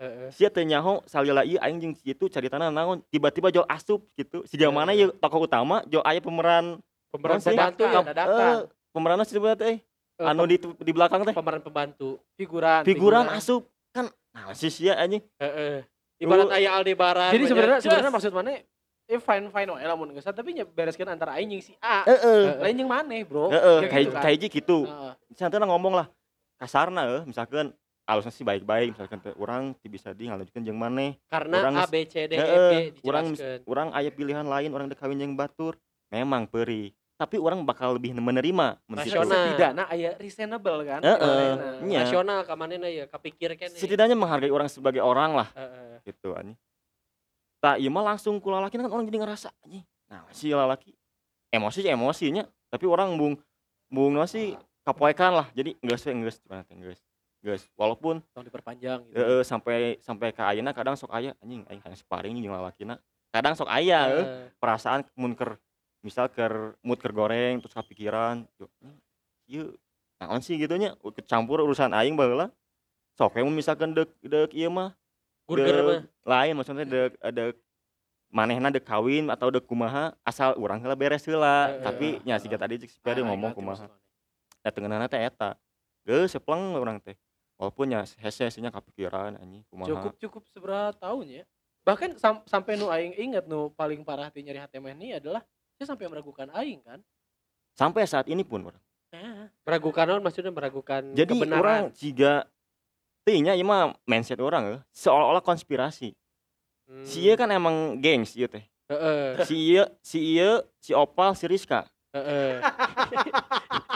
Heeh. 0.00 0.32
sia 0.32 0.48
teu 0.48 0.64
nyaho 0.64 1.04
salila 1.04 1.44
ieu 1.44 1.60
aing 1.60 1.76
jeung 1.76 1.92
si 1.92 2.16
itu 2.16 2.24
caritana 2.32 2.72
naon? 2.72 3.04
Tiba-tiba 3.12 3.52
jo 3.52 3.62
asup 3.68 4.00
gitu. 4.16 4.42
Si 4.48 4.56
mana 4.72 4.96
ye 4.96 5.12
tokoh 5.20 5.44
utama 5.44 5.84
jo 5.86 6.00
aya 6.02 6.18
pemeran 6.24 6.80
Pemeran 7.12 7.36
sih? 7.36 7.52
pembantu 7.52 7.84
ya. 7.84 8.00
Dadakan, 8.00 8.40
eh 8.40 8.58
pemeranna 8.96 9.24
si 9.28 9.36
teh? 9.36 9.76
Eh, 9.76 9.78
anu 10.20 10.44
di 10.44 10.56
di 10.60 10.92
belakang 10.92 11.24
teh? 11.24 11.32
pemeran 11.32 11.62
pembantu. 11.64 12.20
figuran 12.36 12.84
figuran 12.84 13.26
asup 13.32 13.64
kan 13.90 14.12
nah 14.30 14.52
si 14.52 14.68
sia 14.70 14.94
anjing. 15.00 15.24
Heeh. 15.40 15.82
Ibarat 16.20 16.46
Lu- 16.46 16.54
aya 16.54 16.76
Aldebaran. 16.76 17.32
jadi 17.32 17.44
sebenarnya 17.48 17.78
sebenarnya 17.80 18.12
maksud 18.12 18.32
mana? 18.36 18.60
Eh 19.10 19.18
fine 19.18 19.48
fine 19.50 19.68
wae 19.72 19.82
lamun 19.88 20.12
geus. 20.14 20.28
Tapi 20.28 20.54
nya 20.54 20.68
bereskeun 20.68 21.08
antara 21.08 21.34
aing 21.40 21.50
jeung 21.50 21.64
si 21.64 21.72
A. 21.80 22.04
Heeh. 22.04 22.60
Lain 22.60 22.76
jeung 22.76 22.90
maneh 22.92 23.24
bro? 23.24 23.48
Heeh. 23.50 23.78
Ya 23.82 23.88
kayak 23.88 24.04
gitu 24.04 24.14
kan. 24.14 24.22
kayak 24.22 24.38
gitu 24.52 24.78
Heeh. 24.86 25.12
santai 25.34 25.58
ngomong 25.58 25.98
lah 25.98 26.06
kasarna 26.60 27.08
eh 27.08 27.22
misalkan 27.24 27.72
alusnya 28.04 28.34
sih 28.36 28.44
baik-baik 28.44 28.92
misalkan 28.92 29.18
teh 29.22 29.32
urang 29.40 29.72
ti 29.80 29.88
bisa 29.88 30.12
di 30.12 30.28
ngalanjutkeun 30.28 30.66
jeung 30.66 30.76
maneh 30.76 31.16
karena 31.30 31.56
orang 31.62 31.76
A 31.80 31.86
B 31.88 32.04
C 32.04 32.28
D 32.28 32.36
E 32.36 32.38
F 32.38 32.44
Heeh, 32.44 32.70
G 32.94 33.06
urang 33.06 33.26
dijelaskeun. 33.32 33.60
urang 33.66 33.88
aya 33.96 34.10
pilihan 34.12 34.46
lain 34.46 34.70
orang 34.76 34.86
dek 34.92 35.00
kawin 35.00 35.18
jeung 35.18 35.34
batur. 35.34 35.74
Memang 36.10 36.50
perih 36.50 36.90
tapi 37.20 37.36
orang 37.36 37.60
bakal 37.68 38.00
lebih 38.00 38.16
menerima 38.16 38.80
mun 38.88 38.96
kitu. 39.04 39.20
Rasional. 39.20 39.52
setidaknya 39.52 39.84
aya 39.92 40.16
reasonable 40.16 40.80
kan 40.88 41.00
Heeh, 41.04 41.20
Manehna. 41.20 41.68
nya. 41.84 41.98
Nasional 42.08 42.38
ka 42.48 42.56
manehna 42.56 42.88
ya 42.88 43.04
kapikir 43.04 43.52
kene. 43.60 43.76
setidaknya 43.76 44.16
menghargai 44.16 44.48
orang 44.48 44.72
sebagai 44.72 45.04
orang 45.04 45.36
lah 45.36 45.48
Heeh. 45.52 46.00
gitu 46.08 46.32
anjing 46.32 46.56
tak 47.60 47.76
iya 47.76 47.92
mah 47.92 48.16
langsung 48.16 48.40
ku 48.40 48.48
lalaki 48.48 48.80
kan 48.80 48.88
orang 48.88 49.04
jadi 49.04 49.20
ngerasa 49.20 49.52
anjing 49.68 49.84
nah 50.08 50.24
si 50.32 50.48
lalaki 50.48 50.96
emosi 51.52 51.84
sih 51.84 51.92
emosinya 51.92 52.48
tapi 52.72 52.88
orang 52.88 53.12
bung 53.20 53.36
bung 53.92 54.16
no 54.16 54.24
sih 54.24 54.56
kapoekan 54.80 55.36
lah 55.36 55.46
jadi 55.52 55.76
enggak 55.84 56.00
sih 56.00 56.08
enggak 56.08 56.40
cuma 56.40 56.64
enggak 56.72 56.96
guys 57.44 57.68
walaupun 57.76 58.24
tong 58.32 58.48
diperpanjang 58.48 59.04
gitu 59.12 59.20
eh, 59.20 59.44
sampai 59.44 60.00
sampai 60.00 60.32
ke 60.32 60.40
ayeuna 60.40 60.72
kadang 60.72 60.96
sok 60.96 61.12
aya 61.12 61.36
anjing 61.44 61.68
aing 61.68 61.84
hayang 61.84 62.00
sparring 62.00 62.36
jeung 62.40 62.56
lalakina 62.56 62.96
kadang 63.28 63.52
sok 63.52 63.68
aya 63.68 64.08
eh, 64.08 64.24
Heeh. 64.24 64.44
perasaan 64.56 65.04
mun 65.20 65.36
keur 65.36 65.60
misal 66.00 66.32
keur 66.32 66.74
mood 66.80 66.96
keur 66.96 67.12
goreng 67.12 67.60
terus 67.60 67.76
kepikiran 67.76 68.48
yo 68.56 68.66
ieu 69.50 69.64
naon 70.20 70.40
sih 70.40 70.56
gitunya? 70.56 70.96
Kecampur 71.00 71.64
urusan 71.64 71.92
aing 71.92 72.16
baheula. 72.16 72.52
Sok 73.16 73.36
we 73.36 73.44
misalkan 73.48 73.92
dek 73.92 74.08
dek 74.24 74.52
ieu 74.56 74.72
mah 74.72 74.96
Burger 75.44 76.06
lain 76.24 76.52
maksudnya 76.56 76.86
dek 76.86 77.12
dek 77.18 77.56
manehna 78.30 78.70
dek 78.70 78.86
kawin 78.86 79.26
atau 79.28 79.50
dek 79.50 79.66
kumaha 79.66 80.14
asal 80.22 80.54
urang 80.56 80.78
heula 80.80 80.94
beres 80.94 81.26
heula. 81.26 81.68
Heeh. 81.68 81.82
tapi 81.82 82.06
nya 82.22 82.38
siga 82.38 82.56
tadi 82.56 82.80
cek 82.86 82.90
si 82.90 83.00
ngomong 83.02 83.52
kumaha. 83.52 83.90
da 84.60 84.70
tengenana 84.70 85.10
teh 85.10 85.20
eta. 85.20 85.56
Geus 86.06 86.32
sepleng 86.32 86.78
urang 86.78 87.02
teh. 87.02 87.18
Walaupun 87.60 87.92
nya 87.92 88.06
hese 88.06 88.48
nya 88.62 88.72
kepikiran 88.72 89.36
anjing 89.36 89.66
kumaha. 89.68 89.88
Cukup 89.90 90.14
cukup 90.16 90.42
seberapa 90.48 90.96
tahun 90.96 91.42
ya? 91.42 91.44
Bahkan 91.84 92.16
sam- 92.20 92.44
sampai 92.46 92.76
nu 92.76 92.88
aing 92.92 93.16
inget 93.16 93.44
nu 93.48 93.72
paling 93.72 94.04
parah 94.04 94.30
ti 94.30 94.44
nyeri 94.44 94.60
hati 94.60 94.78
mah 94.78 94.92
ini 94.92 95.16
adalah 95.16 95.42
saya 95.80 95.96
sampai 95.96 96.12
meragukan 96.12 96.44
aing 96.52 96.84
kan 96.84 97.00
sampai 97.72 98.04
saat 98.04 98.28
ini 98.28 98.44
pun 98.44 98.60
urang 98.62 98.84
nah 99.08 99.48
Meragukan 99.64 100.04
naon 100.04 100.20
maksudnya 100.20 100.52
meragukan 100.52 101.00
jadi 101.10 101.24
kebenaran. 101.26 101.56
orang 101.56 101.80
jika 101.96 102.44
tinya 103.22 103.56
ieu 103.56 103.64
mah 103.64 103.96
mindset 104.04 104.36
orang 104.38 104.76
eh, 104.76 104.80
seolah-olah 104.92 105.40
konspirasi 105.40 106.12
Hmm. 106.84 107.06
si 107.06 107.22
ieu 107.22 107.32
kan 107.32 107.46
emang 107.46 107.96
gengs 107.96 108.34
ieu 108.34 108.44
teh 108.44 108.66
Heeh. 108.90 109.46
si 109.46 109.54
ieu 109.70 109.86
si 110.02 110.18
ieu 110.34 110.58
si 110.76 110.90
Opal 110.90 111.32
si 111.32 111.46
Rizka 111.46 111.86
Heeh. 112.10 112.58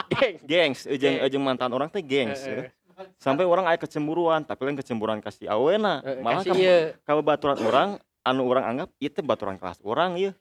Geng. 0.09 0.35
gengs 0.49 0.87
ejeng 0.87 1.19
Gengs. 1.19 1.27
ejeng 1.27 1.43
mantan 1.43 1.69
orang 1.69 1.91
teh 1.91 1.99
gengs 1.99 2.47
eh. 2.47 2.71
sampai 3.19 3.43
orang 3.43 3.67
aya 3.67 3.75
kecemburuan 3.75 4.41
tapi 4.41 4.63
lain 4.63 4.79
kecemburuan 4.79 5.19
kasih 5.19 5.51
awena 5.51 5.99
Heeh, 6.01 6.23
malah 6.23 6.39
kasih 6.39 6.49
ka 6.49 6.57
ieu. 6.57 6.79
ka 7.03 7.19
baturan 7.19 7.57
orang 7.61 7.89
anu 8.23 8.47
orang 8.47 8.63
anggap 8.65 8.89
itu 8.97 9.19
baturan 9.19 9.59
kelas 9.59 9.83
orang 9.83 10.15
ieu 10.15 10.31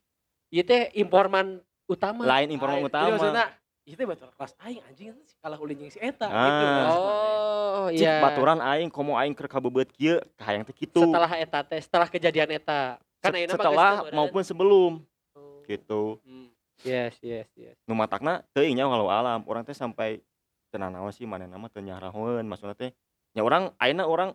Ieu 0.55 0.63
teh 0.63 0.95
informan 0.95 1.59
utama. 1.85 2.23
lain 2.23 2.49
informan 2.49 2.79
Aing- 2.79 2.87
jadi 2.87 2.95
utama 2.95 3.11
maksudnya 3.13 3.47
itu 3.85 4.01
batur 4.01 4.29
kelas 4.33 4.53
aing 4.57 4.81
anjing 4.81 5.07
kan 5.11 5.19
si 5.21 5.35
kalah 5.37 5.59
ulin 5.59 5.77
jeung 5.77 5.91
si 5.91 5.99
eta 5.99 6.25
Ah. 6.25 6.39
gitu. 6.41 6.65
Oh, 6.89 7.87
iya. 7.91 8.23
baturan 8.23 8.63
aing 8.63 8.89
komo 8.89 9.13
aing 9.15 9.35
keur 9.35 9.45
kabebeut 9.47 9.91
kieu 9.91 10.17
kahayang 10.35 10.63
teh 10.63 10.73
kitu 10.73 10.97
Setelah 10.97 11.29
eta 11.35 11.59
teh, 11.61 11.77
setelah 11.77 12.07
kejadian 12.07 12.55
eta. 12.55 12.97
Kan 13.19 13.31
Se- 13.31 13.37
ayeuna 13.37 13.53
setelah 13.53 13.91
maupun 14.11 14.41
sebelum 14.41 14.93
Oh. 15.35 15.61
gitu 15.67 16.23
Hmm. 16.23 16.49
Yes, 16.81 17.19
yes, 17.19 17.51
yes. 17.55 17.75
nu 17.83 17.93
matakna 17.93 18.47
teuing 18.51 18.73
nya 18.73 18.85
walau 18.85 19.09
alam 19.09 19.43
orang 19.43 19.63
teh 19.63 19.73
sampai 19.73 20.23
tenang 20.69 20.91
naon 20.91 21.11
sih 21.11 21.25
mana 21.25 21.45
nama 21.45 21.67
teu 21.67 21.81
nyahraheun 21.81 22.43
maksudna 22.43 22.73
teh 22.73 22.95
nya 23.33 23.41
orang 23.41 23.75
ayeuna 23.77 24.05
orang 24.05 24.31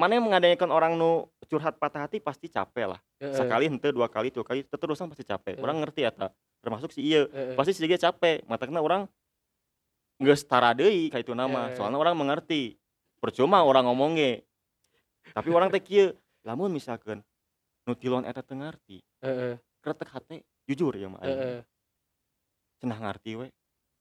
mana 0.00 0.16
yang 0.16 0.24
mengadakan 0.24 0.72
orang 0.72 0.96
nu 0.96 1.28
curhat 1.44 1.76
patah 1.76 2.08
hati 2.08 2.24
pasti 2.24 2.48
capek 2.48 2.96
lah 2.96 3.00
Heeh. 3.20 3.36
sekali 3.36 3.68
henteu 3.68 3.92
dua 3.92 4.08
kali 4.08 4.32
dua 4.32 4.40
kali 4.40 4.64
terusan 4.64 5.12
pasti 5.12 5.28
capek 5.28 5.60
Heeh. 5.60 5.64
orang 5.64 5.84
ngerti 5.84 6.08
eta 6.08 6.32
termasuk 6.64 6.88
si 6.96 7.04
Heeh. 7.04 7.52
pasti 7.52 7.76
si 7.76 7.84
capek 7.84 8.48
matakna 8.48 8.80
orang 8.80 9.04
geus 10.16 10.40
tara 10.48 10.72
deui 10.72 11.12
ka 11.12 11.20
itu 11.20 11.36
nama 11.36 11.76
soalnya 11.76 12.00
orang 12.00 12.16
mengerti 12.16 12.80
percuma 13.20 13.60
orang 13.60 13.84
ngomong 13.84 14.16
ge 14.16 14.40
tapi 15.36 15.52
orang 15.52 15.68
teh 15.68 15.84
kieu 15.84 16.16
lamun 16.48 16.72
misalkan 16.72 17.20
nu 17.84 17.92
tilon 17.92 18.24
eta 18.24 18.40
teu 18.40 18.56
ngarti 18.56 19.04
Heeh. 19.20 19.60
kretek 19.84 20.08
hate 20.08 20.36
jujur 20.64 20.96
ya 20.96 21.12
mah 21.12 21.20
Heeh. 21.20 21.60
cenah 22.80 22.96
ngarti 23.04 23.36
we 23.36 23.52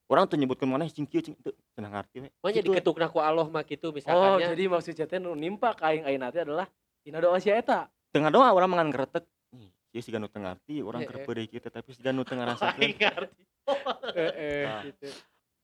orang 0.09 0.25
tuh 0.25 0.35
nyebutkan 0.35 0.65
mana 0.65 0.83
cing 0.85 1.05
kieu 1.05 1.21
cing 1.21 1.37
teu 1.37 1.53
cenah 1.71 1.87
ngarti 1.87 2.17
we 2.19 2.29
Makanya 2.35 2.55
Kitu 2.55 2.69
we. 2.69 2.75
diketukna 2.75 3.05
ku 3.07 3.19
Allah 3.19 3.45
mah 3.45 3.61
gitu 3.61 3.87
oh 3.87 3.93
misalkannya. 3.93 4.49
jadi 4.49 4.63
maksudnya 4.65 5.05
teh 5.05 5.17
nu 5.17 5.31
nimpa 5.33 5.71
ka 5.71 5.87
aing 5.87 6.03
aing 6.03 6.19
teh 6.27 6.41
adalah 6.41 6.65
tina 6.99 7.17
doa 7.17 7.37
si 7.37 7.47
eta. 7.47 7.85
Tengah 8.09 8.27
doa 8.27 8.49
orang 8.49 8.67
mangan 8.67 8.89
kretek 8.89 9.23
ieu 9.89 10.01
siga 10.01 10.17
nu 10.17 10.25
teu 10.25 10.37
ngarti 10.37 10.81
orang 10.81 11.01
Heeh. 11.01 11.09
keur 11.11 11.19
peureuh 11.23 11.45
kieu 11.45 11.57
teh 11.59 11.69
tapi 11.69 11.93
siga 11.93 12.09
nu 12.09 12.21
teu 12.21 12.33
aing 12.33 12.41
ngarasakeun 12.41 12.91
ngarti 12.95 13.41
Heeh, 14.11 14.65
gitu. 14.89 15.07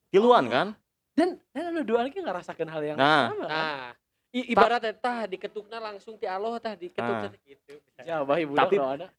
tiluan 0.10 0.46
kan? 0.48 0.68
Dan 1.12 1.42
dan 1.50 1.64
anu 1.70 1.82
doa 1.82 2.06
lagi 2.06 2.18
ngarasakeun 2.18 2.68
hal 2.68 2.82
yang 2.84 2.98
Nah. 2.98 3.32
sama. 3.32 3.46
Nah, 3.48 3.88
i- 4.30 4.48
ibaratnya 4.52 4.94
tah 4.94 5.26
diketukna 5.26 5.80
langsung 5.80 6.16
ti 6.16 6.28
Allah 6.28 6.54
tah 6.60 6.76
diketukna 6.76 7.32
teh 7.32 7.42
gitu. 7.48 7.74
jabah 7.98 8.38
ibu 8.38 8.54
Tapi- 8.54 8.78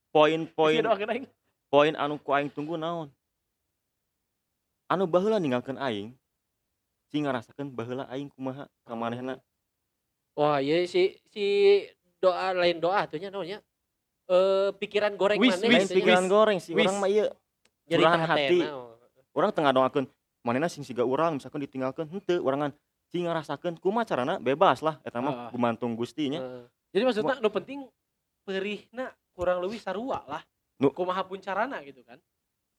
poin-poin 0.08 0.80
aing. 0.80 1.26
poin 1.66 1.92
anu 1.94 2.14
ku 2.16 2.30
aing 2.30 2.46
tunggu 2.46 2.76
naon 2.76 3.10
anu 4.86 5.04
baheula 5.04 5.38
ninggalkeun 5.38 5.78
aing 5.78 6.14
si 7.10 7.16
ngarasakeun 7.18 7.70
baheula 7.70 8.06
aing 8.10 8.30
kumaha 8.30 8.66
ka 8.86 8.94
manehna 8.94 9.38
Wah, 10.36 10.60
iya 10.60 10.84
si 10.84 11.16
si 11.32 11.44
doa 12.20 12.52
lain 12.52 12.76
doa 12.76 13.08
tuh 13.08 13.16
nya 13.16 13.32
naonnya? 13.32 13.64
Eh 14.28 14.68
pikiran 14.76 15.16
goreng 15.16 15.40
Wis, 15.40 15.56
maneh 15.56 15.64
lain 15.64 15.80
wis, 15.80 15.88
gitu 15.88 15.96
pikiran 16.04 16.26
goreng 16.28 16.58
si 16.60 16.76
wis. 16.76 16.84
urang 16.84 17.00
mah 17.00 17.08
curahan 17.88 18.20
ka 18.20 18.26
hati. 18.28 18.60
hatena, 18.60 18.76
oh. 18.76 18.92
urang 19.32 19.50
tengah 19.54 19.72
doakeun 19.72 20.04
manehna 20.44 20.68
sing 20.68 20.84
siga 20.84 21.08
urang 21.08 21.40
misalkan 21.40 21.62
ditinggalkeun 21.62 22.10
henteu 22.10 22.44
urangan 22.44 22.70
si 23.08 23.22
ngarasakeun 23.22 23.78
kumaha 23.78 24.04
carana 24.04 24.36
bebas 24.36 24.82
lah 24.82 25.00
eta 25.02 25.22
mah 25.22 25.46
Ah. 25.46 25.48
gumantung 25.48 25.96
Gusti 25.96 26.28
nya 26.28 26.42
Heeh. 26.42 26.64
jadi 26.92 27.02
maksudnya 27.06 27.38
nu 27.38 27.48
penting 27.48 27.86
perihna 28.42 29.14
kurang 29.32 29.62
lebih 29.62 29.78
sarua 29.78 30.20
lah 30.26 30.42
Nu- 30.76 30.92
kumaha 30.92 31.24
pun 31.24 31.40
carana 31.40 31.80
gitu 31.80 32.04
kan 32.04 32.20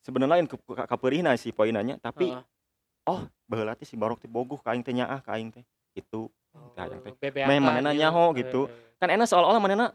sebenarnya 0.02 0.40
lain 0.40 0.48
ke- 0.48 0.60
ka- 0.60 0.88
kapeurihna 0.88 1.34
si 1.36 1.50
poinanya 1.50 1.98
tapi 1.98 2.34
Heeh. 2.34 3.22
baheula 3.48 3.74
teh 3.74 3.88
si 3.88 3.96
barok 3.96 4.20
teh 4.20 4.30
bogoh 4.30 4.60
ka 4.60 4.74
aing 4.74 4.84
teh 4.84 4.92
nyaah 4.92 5.20
ka 5.22 5.36
aing 5.36 5.50
teh 5.50 5.64
itu 5.94 6.28
Kayang 6.74 7.06
teh. 7.06 7.30
Meh 7.46 7.62
manehna 7.62 7.94
gitu. 7.94 8.02
nyaho 8.02 8.34
gitu. 8.34 8.62
Kan 8.98 9.14
enak 9.14 9.30
seolah-olah 9.30 9.62
manehna 9.62 9.94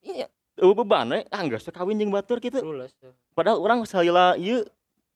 iya 0.00 0.26
eueuh 0.58 0.74
beban 0.74 1.08
we 1.08 1.20
ah 1.28 1.42
geus 1.44 1.64
kawin 1.68 1.96
jeung 1.96 2.12
batur 2.12 2.36
Lulus. 2.40 2.92
padahal 3.32 3.58
orang 3.60 3.78
salila 3.84 4.36
ieu 4.36 4.64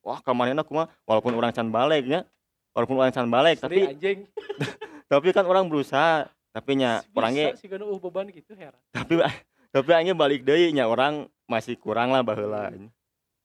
wah 0.01 0.17
ka 0.17 0.31
manehna 0.33 0.63
kumaha 0.63 0.89
walaupun 1.03 1.35
orang 1.35 1.51
can 1.51 1.67
balik 1.67 2.07
nya 2.07 2.25
walaupun 2.73 2.95
orang 2.97 3.13
can 3.13 3.27
balik 3.27 3.59
Tapi 3.59 3.85
anjing 3.85 4.25
tapi 5.11 5.27
kan 5.31 5.45
orang 5.45 5.67
berusaha 5.67 6.25
tapi 6.53 6.79
nya 6.79 7.05
orangnya 7.13 7.53
si 7.53 7.69
ganu 7.69 7.85
uh 7.85 7.99
beban 7.99 8.31
gitu 8.31 8.55
heran 8.55 8.79
tapi 8.89 9.19
tapi 9.75 9.89
aingnya 9.93 10.15
balik 10.17 10.41
deui 10.41 10.73
nya 10.73 10.87
orang 10.87 11.27
masih 11.45 11.77
kurang 11.77 12.09
lah 12.09 12.25
baheula 12.25 12.71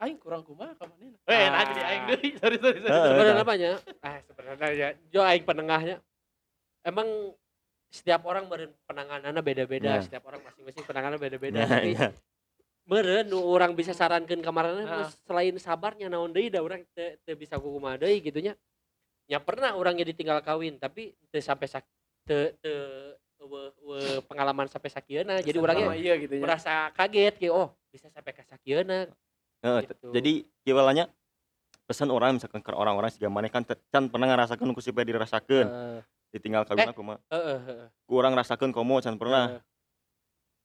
aing 0.03 0.19
kurang 0.19 0.43
kumaha 0.43 0.75
ka 0.75 0.85
manehna 0.85 1.15
eh 1.25 1.47
nah 1.47 1.63
jadi 1.65 1.83
aing 1.85 2.03
deui 2.09 2.29
sorry 2.41 2.57
sorry 2.59 2.79
sorry 2.79 2.91
Heeh. 2.91 3.07
Sebenarnya 3.07 3.33
dah. 3.33 3.45
apanya? 3.45 3.71
Ah, 4.01 4.19
sebenarnya 4.21 4.69
ya 4.73 4.89
jo 5.09 5.21
aing 5.23 5.45
penengahnya. 5.45 5.97
Emang 6.83 7.09
setiap 7.87 8.25
orang 8.25 8.49
meureun 8.49 8.73
penangananna 8.83 9.39
beda-beda, 9.39 9.91
Ya. 9.93 10.03
setiap 10.03 10.25
orang 10.27 10.43
masing-masing 10.43 10.83
penanganannya 10.83 11.23
beda-beda. 11.23 11.61
Nah, 11.61 11.69
Tapi 11.71 11.93
iya. 11.93 12.09
meureun 12.83 13.23
nu 13.25 13.39
urang 13.39 13.73
bisa 13.73 13.93
sarankeun 13.93 14.41
ka 14.41 14.51
marana 14.51 14.83
Heeh. 14.83 15.07
selain 15.23 15.55
sabarnya 15.57 16.11
naon 16.11 16.35
deui 16.35 16.51
da 16.51 16.59
urang 16.59 16.83
teu 16.91 17.15
teu 17.23 17.37
bisa 17.37 17.55
kumaha 17.57 17.95
deui 17.97 18.19
gitu 18.19 18.43
nya. 18.43 18.59
Ya 19.31 19.39
pernah 19.39 19.73
orangnya 19.73 20.03
ditinggal 20.05 20.43
kawin, 20.43 20.77
tapi 20.77 21.15
teu 21.31 21.39
sampai 21.39 21.71
sak 21.71 21.87
teu 22.27 22.51
teu 22.59 23.15
eueuh- 23.39 23.75
eueuh 23.79 24.19
pengalaman 24.27 24.67
sampai 24.67 24.91
sakieuna. 24.91 25.39
Jadi 25.39 25.59
orangnya 25.59 25.95
iya 25.95 26.19
gitu 26.19 26.35
ya 26.35 26.43
merasa 26.43 26.91
kaget 26.91 27.39
kayak 27.39 27.55
oh 27.55 27.71
bisa 27.87 28.11
sampai 28.11 28.33
ke 28.33 28.43
sakieuna 28.43 29.07
Gitu. 29.63 30.11
jadi 30.11 30.33
kiwalanya 30.67 31.07
pesan 31.87 32.11
orang 32.11 32.35
misalkan 32.35 32.59
ke 32.59 32.75
orang-orang 32.75 33.09
siga 33.09 33.31
maneh 33.31 33.47
kan 33.47 33.63
can 33.63 34.11
pernah 34.11 34.27
ngarasakeun 34.27 34.75
ku 34.75 34.83
supaya 34.83 35.07
dirasakeun 35.07 35.67
Heeh, 35.67 35.99
ditinggal 36.31 36.67
kawin 36.67 36.83
Eh. 36.83 36.91
aku 36.91 37.03
mah. 37.05 37.19
heeh, 37.31 37.59
heeh, 37.61 37.87
ku 38.03 38.19
urang 38.19 38.35
rasakeun 38.35 38.71
komo 38.71 38.99
can 38.99 39.15
pernah. 39.15 39.55
Heeh, 39.55 39.63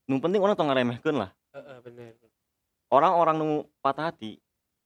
nu 0.08 0.18
penting 0.18 0.42
orang 0.42 0.56
tong 0.56 0.66
ngaremehkeun 0.68 1.14
lah. 1.14 1.30
Heeh, 1.54 1.78
bener. 1.82 2.14
orang-orang 2.88 3.36
nu 3.36 3.50
patah 3.78 4.10
hati 4.10 4.40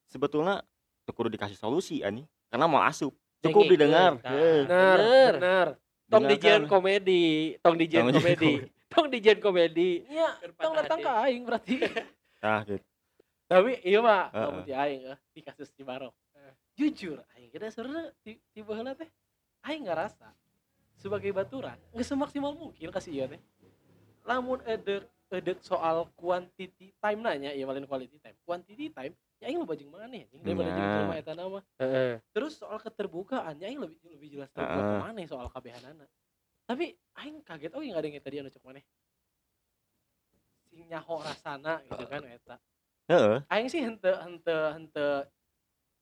sebetulnya 0.04 0.60
teu 1.06 1.14
kudu 1.14 1.30
dikasih 1.30 1.54
solusi 1.54 2.02
ani 2.02 2.26
karena 2.50 2.66
mau 2.66 2.82
asup. 2.82 3.14
Cukup 3.40 3.64
Cengikeun. 3.64 3.72
didengar. 3.72 4.12
Nah, 4.18 4.30
Bener. 4.66 5.32
benar 5.32 5.68
Tong 6.06 6.28
dijieun 6.28 6.68
komedi, 6.68 7.56
tong 7.64 7.80
dijieun 7.80 8.12
komedi, 8.12 8.52
tong 8.86 9.06
dijieun 9.08 9.40
komedi. 9.40 10.04
iya 10.04 10.36
Keur 10.36 10.52
tong 10.60 10.74
datang 10.76 10.98
ke 11.00 11.10
aing 11.24 11.42
berarti. 11.48 11.74
Nah 12.38 12.60
gitu 12.62 12.84
tapi 13.52 13.72
iya 13.84 14.00
mah 14.00 14.32
Heeh. 14.32 14.44
lamun 14.48 14.60
ti 14.64 14.72
aing 14.72 15.02
eh, 15.12 15.18
di 15.36 15.40
kasus 15.44 15.68
di 15.76 15.84
Barok 15.84 16.16
jujur 16.72 17.20
aing 17.36 17.52
kita 17.52 17.68
sebenarnya 17.68 18.16
di 18.24 18.40
di 18.40 18.60
baheula 18.64 18.96
teh 18.96 19.08
aing 19.68 19.84
ngerasa 19.84 20.32
sebagai 20.96 21.30
baturan 21.36 21.76
nggak 21.92 22.06
semaksimal 22.08 22.56
mungkin 22.56 22.88
kasih 22.88 23.12
iya 23.12 23.24
teh 23.28 23.40
lamun 24.24 24.62
edek 24.64 25.04
edek 25.32 25.58
soal 25.60 26.08
quantity 26.16 26.92
time 26.96 27.20
nanya 27.20 27.52
ya 27.52 27.64
malin 27.68 27.84
quality 27.84 28.16
time 28.20 28.36
quantity 28.44 28.88
time 28.88 29.12
ya 29.42 29.50
aing 29.50 29.60
lebih 29.60 29.88
mana 29.90 30.06
nih 30.06 30.28
daripada 30.38 30.70
Nya. 30.70 30.76
jadi 30.78 30.88
jelema 30.94 31.14
eta 31.18 31.32
nama 31.34 31.60
Heeh. 31.82 32.14
terus 32.30 32.56
soal 32.56 32.78
keterbukaan 32.80 33.58
ya 33.60 33.68
aing 33.68 33.80
lebih 33.80 33.98
lebih 34.06 34.28
jelas 34.38 34.48
terbuka 34.54 34.80
Heeh. 34.80 34.92
ke 34.96 35.04
mana 35.04 35.20
soal 35.28 35.46
kabehanana 35.52 36.06
tapi 36.64 36.94
aing 37.20 37.42
kaget 37.42 37.72
oh 37.74 37.82
yang 37.82 37.98
ada 37.98 38.06
yang 38.06 38.22
tadi 38.22 38.38
anu 38.40 38.48
cek 38.48 38.62
maneh 38.64 38.84
sing 40.70 40.88
nyaho 40.88 41.20
rasana 41.20 41.82
gitu 41.84 42.04
kan 42.08 42.22
eta 42.24 42.56
heeh. 43.12 43.38
Aing 43.52 43.68
sih 43.68 43.80
hente 43.84 44.08
hente 44.08 44.56
hente 44.72 45.06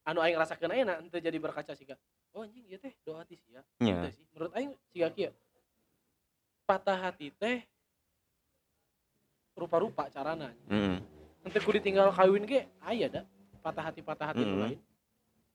anu 0.07 0.19
aing 0.23 0.39
rasakeun 0.39 0.71
ayeuna 0.71 1.03
hente 1.03 1.19
jadi 1.19 1.39
berkaca 1.43 1.75
siga 1.75 1.99
oh 2.31 2.47
anjing 2.47 2.63
ieu 2.71 2.79
teh 2.79 2.95
doa 3.03 3.27
ti 3.27 3.35
sia 3.35 3.61
nya 3.83 3.95
Henteu 3.99 4.11
sih. 4.15 4.25
Menurut 4.33 4.53
aing 4.55 4.71
siga 4.95 5.09
kieu. 5.11 5.33
Patah 6.65 7.11
hati 7.11 7.35
teh 7.35 7.67
rupa-rupa 9.59 10.07
carana 10.09 10.55
heeh 10.71 11.03
henteu 11.45 11.61
kudu 11.65 11.81
ditinggal 11.81 12.13
kawin 12.13 12.45
ge 12.45 12.69
aya 12.85 13.09
da 13.09 13.23
patah 13.65 13.85
hati 13.93 14.01
patah 14.01 14.33
hati 14.33 14.45
Mm-mm. 14.45 14.61
lain. 14.61 14.79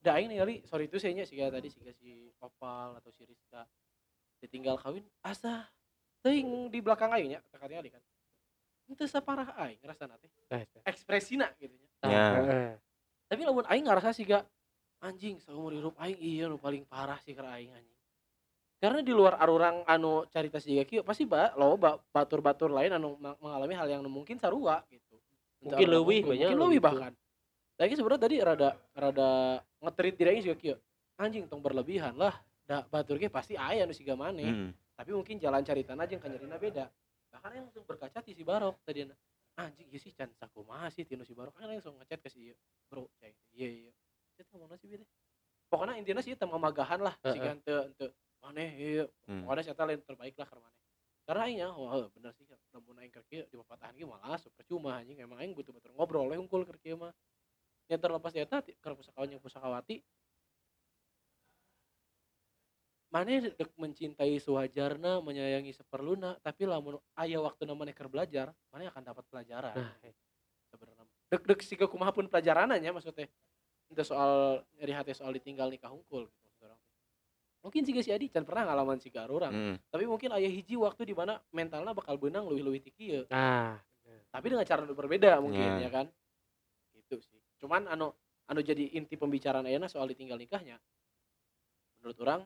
Da 0.02 0.18
aing 0.18 0.30
ningali 0.30 0.62
sorry 0.70 0.86
itu 0.86 1.02
saya 1.02 1.26
siga 1.26 1.50
tadi 1.50 1.70
siga 1.74 1.90
si 1.98 2.30
Opal 2.38 2.98
atau 3.02 3.10
si 3.10 3.26
Rizka 3.26 3.66
ditinggal 4.42 4.78
kawin 4.78 5.02
asa 5.26 5.66
teuing 6.22 6.70
di 6.70 6.82
belakang 6.82 7.10
aing 7.14 7.34
nya 7.34 7.40
kakak 7.50 7.74
kan 7.90 8.04
henteu 8.86 9.10
saparah 9.10 9.50
aing 9.66 9.82
ngerasana 9.82 10.14
teh. 10.22 10.30
Eh, 10.85 10.85
ekspresina 10.96 11.52
gitu 11.60 11.76
nya 11.76 11.84
Ya. 12.06 12.28
heeh. 12.38 12.70
tapi 13.26 13.42
lamun 13.44 13.66
aing 13.66 13.90
ngerasa 13.90 14.14
sih 14.14 14.30
gak 14.30 14.46
anjing 15.02 15.42
seumur 15.42 15.74
hidup 15.74 15.98
aing 16.00 16.18
iya 16.22 16.46
nu 16.48 16.62
paling 16.62 16.86
parah 16.86 17.18
sih 17.22 17.34
karena 17.34 17.58
aing 17.58 17.74
anjing. 17.74 18.00
Karena 18.78 19.02
di 19.02 19.14
luar 19.14 19.42
arurang 19.42 19.82
anu 19.90 20.30
carita 20.30 20.62
siga 20.62 20.86
kieu 20.86 21.02
pasti 21.02 21.26
ba 21.26 21.50
lo 21.58 21.74
ba, 21.78 21.98
batur-batur 22.14 22.70
lain 22.70 22.94
anu 22.94 23.18
mengalami 23.42 23.74
hal 23.74 23.88
yang 23.90 24.02
mungkin 24.06 24.38
sarua 24.38 24.86
gitu. 24.90 25.18
Entah 25.62 25.82
Mungkin 25.82 25.88
leuwih, 25.90 26.20
unggul, 26.22 26.32
banyak 26.34 26.46
mungkin 26.46 26.60
leuwih 26.62 26.78
lebih 26.78 26.86
bahkan. 26.86 27.14
Lagi 27.82 27.94
sebenarnya 27.98 28.22
tadi 28.22 28.36
rada 28.42 28.70
rada 28.94 29.32
ngetrit 29.82 30.16
diri 30.18 30.30
aing 30.38 30.44
siga 30.46 30.58
kieu 30.58 30.78
anjing 31.18 31.50
tong 31.50 31.66
berlebihan 31.66 32.14
lah. 32.14 32.38
Da 32.66 32.86
batur 32.86 33.18
ge 33.18 33.30
pasti 33.30 33.58
aya 33.58 33.90
nu 33.90 33.94
siga 33.94 34.14
maneh. 34.14 34.46
Heeh 34.46 34.86
tapi 34.96 35.12
mungkin 35.12 35.36
jalan 35.38 35.62
caritana 35.62 36.08
jeung 36.08 36.24
kanyarina 36.24 36.56
beda. 36.56 36.88
Bahkan 37.36 37.52
yang 37.52 37.68
langsung 37.68 37.84
berkaca 37.84 38.24
ti 38.24 38.32
si 38.32 38.48
Barok 38.48 38.80
tadi 38.88 39.04
anjing 39.56 39.88
ieu 39.88 40.00
sih 40.00 40.12
can 40.12 40.32
sakumaha 40.36 40.92
sih 40.92 41.08
tinu 41.08 41.24
si 41.24 41.32
Barok 41.32 41.56
kan 41.56 41.72
langsung 41.72 41.96
ngechat 42.00 42.20
ke 42.20 42.30
si 42.32 42.52
bro 42.92 43.08
cai 43.20 43.32
iya 43.56 43.68
iya. 43.88 43.92
Kita 44.36 44.60
mau 44.60 44.68
nasi 44.68 44.86
beda 44.92 45.06
pokoknya 45.72 45.98
intinya 46.00 46.22
sih 46.22 46.36
teu 46.36 46.48
mamagahan 46.52 47.00
lah 47.00 47.16
si 47.24 47.40
henteu 47.40 47.88
henteu 47.88 48.10
maneh 48.44 48.70
ieu 48.76 49.06
Hmm. 49.26 49.48
pokoknya 49.48 49.62
saya 49.72 49.86
lain 49.88 50.02
terbaik 50.04 50.36
lah 50.38 50.48
karena 51.26 51.50
nya 51.50 51.68
oh 51.74 51.90
heuh, 51.90 52.06
bener 52.14 52.30
sih 52.38 52.46
lamun 52.70 53.02
aing 53.02 53.10
kieu 53.10 53.50
di 53.50 53.58
papatahan 53.58 53.98
ge 53.98 54.06
malah 54.06 54.38
percuma 54.54 55.02
anjing. 55.02 55.18
Emang 55.18 55.42
aing 55.42 55.58
butuh 55.58 55.74
betul 55.74 55.90
ngobrol 55.98 56.30
we 56.30 56.38
hungkul 56.38 56.62
keur 56.70 56.78
kieu 56.78 57.02
mah. 57.02 57.10
Nya 57.90 57.98
terlepas 57.98 58.30
di 58.30 58.46
eta 58.46 58.62
ti- 58.62 58.78
keur 58.78 58.94
pusakawan 58.94 59.34
yang 59.34 59.42
pusakawati 59.42 60.06
maneh 63.16 63.56
dek 63.56 63.72
mencintai 63.80 64.36
sewajarna 64.44 65.24
menyayangi 65.24 65.72
seperluna 65.72 66.36
tapi 66.44 66.68
lamun 66.68 67.00
aya 67.16 67.40
waktu 67.40 67.64
maneh 67.72 67.96
keur 67.96 68.12
belajar 68.12 68.52
maneh 68.76 68.92
akan 68.92 69.04
dapat 69.08 69.24
pelajaran. 69.32 69.72
Nah, 69.72 70.12
sebenarnya. 70.68 71.08
Dek 71.32 71.44
dek 71.48 71.60
siga 71.64 71.88
kumaha 71.88 72.12
pun 72.12 72.28
pelajarannya 72.28 72.92
maksudnya. 72.92 73.32
Itu 73.88 74.04
soal 74.04 74.60
nyari 74.76 74.92
hati 74.92 75.16
soal 75.16 75.32
ditinggal 75.32 75.72
nikah 75.72 75.88
hungkul 75.88 76.28
gitu 76.28 76.68
orang. 76.68 76.82
mungkin 77.64 77.82
siga 77.82 78.02
si 78.04 78.12
Adi 78.12 78.28
can 78.30 78.44
pernah 78.46 78.68
ngalaman 78.70 79.02
siga 79.02 79.26
arurang 79.26 79.50
heeh 79.50 79.78
tapi 79.90 80.06
mungkin 80.06 80.30
ayah 80.38 80.52
hiji 80.54 80.78
waktu 80.78 81.02
di 81.02 81.18
mana 81.18 81.42
mentalnya 81.50 81.98
bakal 81.98 82.14
benang 82.22 82.46
lebih-lebih 82.46 82.82
tinggi 82.92 83.06
ya 83.18 83.22
Nah, 84.06 84.22
tapi 84.30 84.54
dengan 84.54 84.66
cara 84.70 84.86
berbeda 84.86 85.42
mungkin 85.42 85.82
Ya. 85.82 85.88
ya 85.88 85.90
kan? 85.90 86.06
Gitu 86.94 87.18
sih. 87.26 87.42
Cuman 87.58 87.90
anu 87.90 88.14
anu 88.46 88.62
jadi 88.62 88.94
inti 88.94 89.18
pembicaraan 89.18 89.66
ayana 89.66 89.90
soal 89.90 90.06
ditinggal 90.06 90.38
nikahnya 90.38 90.78
menurut 91.98 92.18
orang 92.22 92.42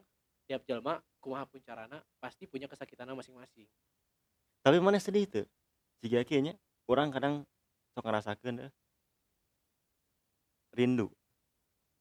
tiap 0.50 0.66
jelma 0.66 0.98
kumaha 1.22 1.46
pun 1.46 1.62
carana 1.62 2.02
pasti 2.18 2.50
punya 2.50 2.66
kesakitannya 2.66 3.14
masing-masing 3.14 3.70
tapi 4.66 4.82
mana 4.82 4.98
sedih 4.98 5.30
tuh 5.30 5.46
jika 6.02 6.26
akhirnya 6.26 6.58
orang 6.90 7.14
kadang 7.14 7.46
sok 7.94 8.10
ngerasakeun 8.10 8.66
deh 8.66 8.72
rindu 10.74 11.14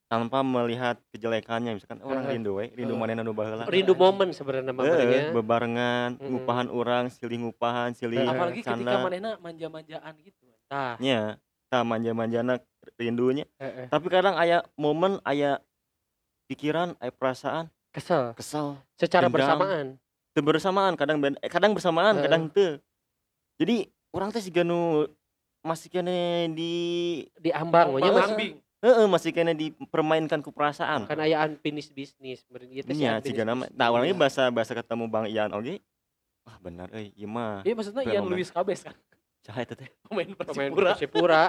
tanpa 0.08 0.40
melihat 0.40 0.96
kejelekannya 1.12 1.76
misalkan 1.76 2.00
orang 2.00 2.24
Heeh. 2.24 2.40
rindu 2.40 2.56
we 2.56 2.72
rindu 2.72 2.96
Heeh. 2.96 3.12
mana 3.12 3.20
nu 3.20 3.36
baheula 3.36 3.68
rindu 3.68 3.92
momen 3.92 4.32
sebenarnya 4.32 4.72
Heeh, 4.72 4.72
mamanya. 4.72 5.20
bebarengan 5.36 6.08
ngupahan 6.16 6.68
orang 6.72 7.12
silih 7.12 7.44
ngupahan 7.44 7.92
silih 7.92 8.24
Heeh. 8.24 8.32
apalagi 8.32 8.64
ketika 8.64 8.72
canda 8.80 9.04
manehna 9.04 9.30
manja-manjaan 9.36 10.14
gitu 10.24 10.48
Tah, 10.68 10.96
nya 11.00 11.36
tah 11.68 11.84
manja-manjana 11.84 12.64
rindunya 12.96 13.44
heeh. 13.60 13.92
tapi 13.92 14.08
kadang 14.08 14.40
aya 14.40 14.64
momen 14.80 15.20
aya 15.28 15.60
pikiran 16.48 16.96
aya 17.04 17.12
perasaan 17.12 17.68
kesel 17.98 18.24
kesel 18.32 18.66
secara 18.94 19.26
Dendam. 19.26 19.34
bersamaan. 19.34 19.86
teu 20.30 20.40
bersamaan 20.40 20.94
kadang 20.94 21.18
ben- 21.18 21.38
eh, 21.38 21.48
kadang 21.48 21.72
bersamaan 21.72 22.14
Heeh. 22.14 22.24
kadang 22.24 22.42
teu 22.48 22.78
jadi 23.58 23.84
orang 24.08 24.30
teh 24.30 24.38
siga 24.38 24.62
nu 24.62 25.10
masih 25.60 25.90
kene 25.90 26.18
di 26.54 26.72
Diambang 27.36 27.92
we 27.92 27.98
nya 27.98 28.08
Heeh. 28.08 28.14
Mas. 28.14 28.30
Mambing. 28.30 28.54
heeh 28.78 29.06
masih 29.06 29.30
kene 29.32 29.52
dipermainkan 29.52 30.38
ku 30.38 30.48
perasaan 30.48 31.04
Kan 31.04 31.18
aya 31.18 31.42
unfinished 31.42 31.90
business. 31.90 32.46
Teh 32.46 32.62
si 32.86 33.02
Iya, 33.02 33.18
unfinished 33.18 33.26
siga 33.26 33.42
nama. 33.42 33.66
Nah, 33.68 33.90
orangnya 33.90 34.14
Iya. 34.14 34.22
bahasa 34.22 34.42
bahasa 34.48 34.72
ketemu 34.72 35.04
Bang 35.06 35.26
Ian 35.26 35.50
oge. 35.50 35.82
Wah, 36.46 36.56
benar 36.62 36.86
euy, 36.90 37.10
ieu 37.12 37.26
mah. 37.26 37.60
Iya 37.60 37.74
maksudnya 37.74 38.06
Ian. 38.06 38.22
Luis 38.24 38.48
Kabes 38.48 38.80
kan 38.80 38.94
Cahaya 39.40 39.66
teh 39.66 39.76
teh. 39.76 39.90
pemain 40.00 40.30
Persipura 40.30 40.94
Persipura. 40.94 41.42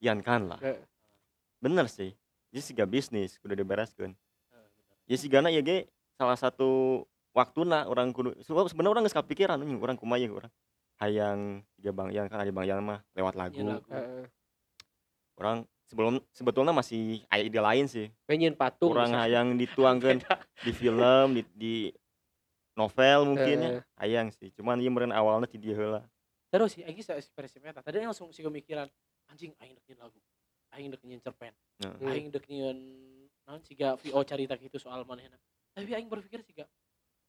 Ian 0.00 0.18
kan 0.20 0.42
lah. 0.48 0.58
Heeh. 0.58 0.82
Bener 1.56 1.86
sih. 1.86 2.10
Jadi 2.50 2.60
siga 2.60 2.84
bisnis 2.84 3.38
kudu 3.38 3.54
dibereskeun. 3.54 4.12
Ya 5.06 5.16
sigana 5.18 5.50
ieu 5.50 5.62
ge 5.62 5.90
salah 6.14 6.38
satu 6.38 7.02
waktuna 7.32 7.88
orang 7.88 8.12
kudu 8.12 8.36
sebab 8.44 8.68
sebenarnya 8.68 8.92
orang 8.98 9.04
geus 9.08 9.16
kapikiran 9.16 9.58
anjing 9.58 9.80
urang 9.80 9.98
kumaha 9.98 10.20
ieu 10.20 10.32
urang. 10.32 10.52
Hayang 11.00 11.66
tiga 11.74 11.90
Bang 11.90 12.14
Ian 12.14 12.30
kan 12.30 12.38
ada 12.38 12.52
Bang 12.54 12.66
Ian 12.68 12.78
mah 12.84 13.00
lewat 13.18 13.34
lagu. 13.34 13.58
Nyeun 13.58 13.80
lagu. 13.80 13.88
Heeh. 13.90 14.24
Orang 15.40 15.66
sebelum 15.90 16.22
sebetulnya 16.30 16.70
masih 16.70 17.26
aya 17.26 17.42
ide 17.42 17.58
lain 17.58 17.90
sih. 17.90 18.06
Pengen 18.28 18.54
patung. 18.54 18.94
Urang 18.94 19.10
misalnya. 19.10 19.26
hayang 19.26 19.46
dituangkeun 19.58 20.18
di 20.66 20.72
film, 20.76 21.26
di, 21.34 21.42
di 21.58 21.74
novel 22.78 23.34
mungkin 23.34 23.56
ya. 23.58 23.70
Heeh. 23.74 23.82
Hayang 23.98 24.28
sih. 24.30 24.54
Cuman 24.54 24.78
ieu 24.78 24.94
meureun 24.94 25.10
awalna 25.10 25.50
ti 25.50 25.58
dieu 25.58 25.74
heula. 25.74 26.06
terus 26.52 26.76
sih 26.76 26.84
aing 26.84 27.00
saya 27.00 27.16
ekspresi 27.16 27.64
meta 27.64 27.80
tadi 27.80 28.04
langsung 28.04 28.28
sih 28.28 28.44
kepikiran 28.44 28.84
anjing 29.32 29.56
aing 29.56 29.72
dek 29.72 29.84
nyeun 29.88 30.00
lagu 30.04 30.20
aing 30.76 30.88
dek 30.92 31.02
nyeun 31.08 31.20
cerpen 31.24 31.54
aing 32.04 32.28
dek 32.28 32.44
naon 33.52 33.60
siga 33.60 34.00
VO 34.00 34.24
carita 34.24 34.56
gitu 34.56 34.80
soal 34.80 35.04
manehna 35.04 35.36
tapi 35.76 35.92
aing 35.92 36.08
berpikir 36.08 36.40
siga 36.40 36.64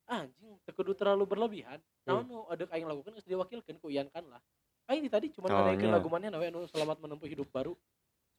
anjing 0.08 0.60
teu 0.68 0.74
kudu 0.76 0.92
terlalu 0.96 1.24
berlebihan. 1.28 1.80
Naon 2.04 2.28
nu 2.28 2.44
adek 2.52 2.72
aing 2.76 2.88
lakukan 2.88 3.16
geus 3.16 3.28
diwakilkeun 3.28 3.80
ku 3.80 3.88
Ian 3.88 4.12
kan 4.12 4.24
lah. 4.28 4.42
Aing 4.92 5.04
di 5.04 5.12
tadi 5.12 5.32
cuma 5.32 5.48
Oh, 5.48 5.56
nganekeun 5.64 5.90
nya. 5.90 5.96
lagu 5.96 6.08
manehna 6.12 6.38
we 6.40 6.52
anu 6.52 6.68
selamat 6.68 7.00
menempuh 7.00 7.28
hidup 7.28 7.48
baru. 7.50 7.72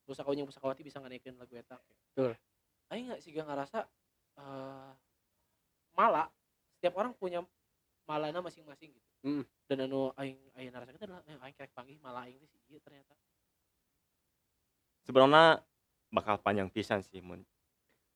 Pusakawan 0.05 0.45
yang 0.45 0.49
pusakawati 0.49 0.85
bisa 0.85 1.01
nganekeun 1.01 1.37
lagu 1.41 1.57
eta. 1.57 1.81
Betul. 2.13 2.37
aing 2.93 3.09
nggak 3.09 3.23
siga 3.25 3.49
ngerasa 3.49 3.89
eh 4.37 4.93
mala 5.97 6.29
setiap 6.77 7.01
orang 7.01 7.17
punya 7.17 7.41
malana 8.05 8.45
masing-masing 8.45 8.93
gitu. 8.93 9.09
Mm. 9.25 9.45
dan 9.65 9.89
anu 9.89 10.13
aing 10.21 10.37
aing 10.61 10.69
ngerasa 10.69 10.93
itu 10.93 11.01
adalah 11.09 11.25
eh, 11.25 11.39
aing 11.49 11.57
kerek 11.57 11.73
panggih 11.73 11.97
malah 12.05 12.29
aing 12.29 12.45
sih 12.45 12.61
ieu 12.69 12.77
ternyata. 12.85 13.17
Sebenarnya 15.09 15.65
bakal 16.13 16.37
panjang 16.45 16.69
pisan 16.69 17.01
sih 17.01 17.25
mun 17.25 17.41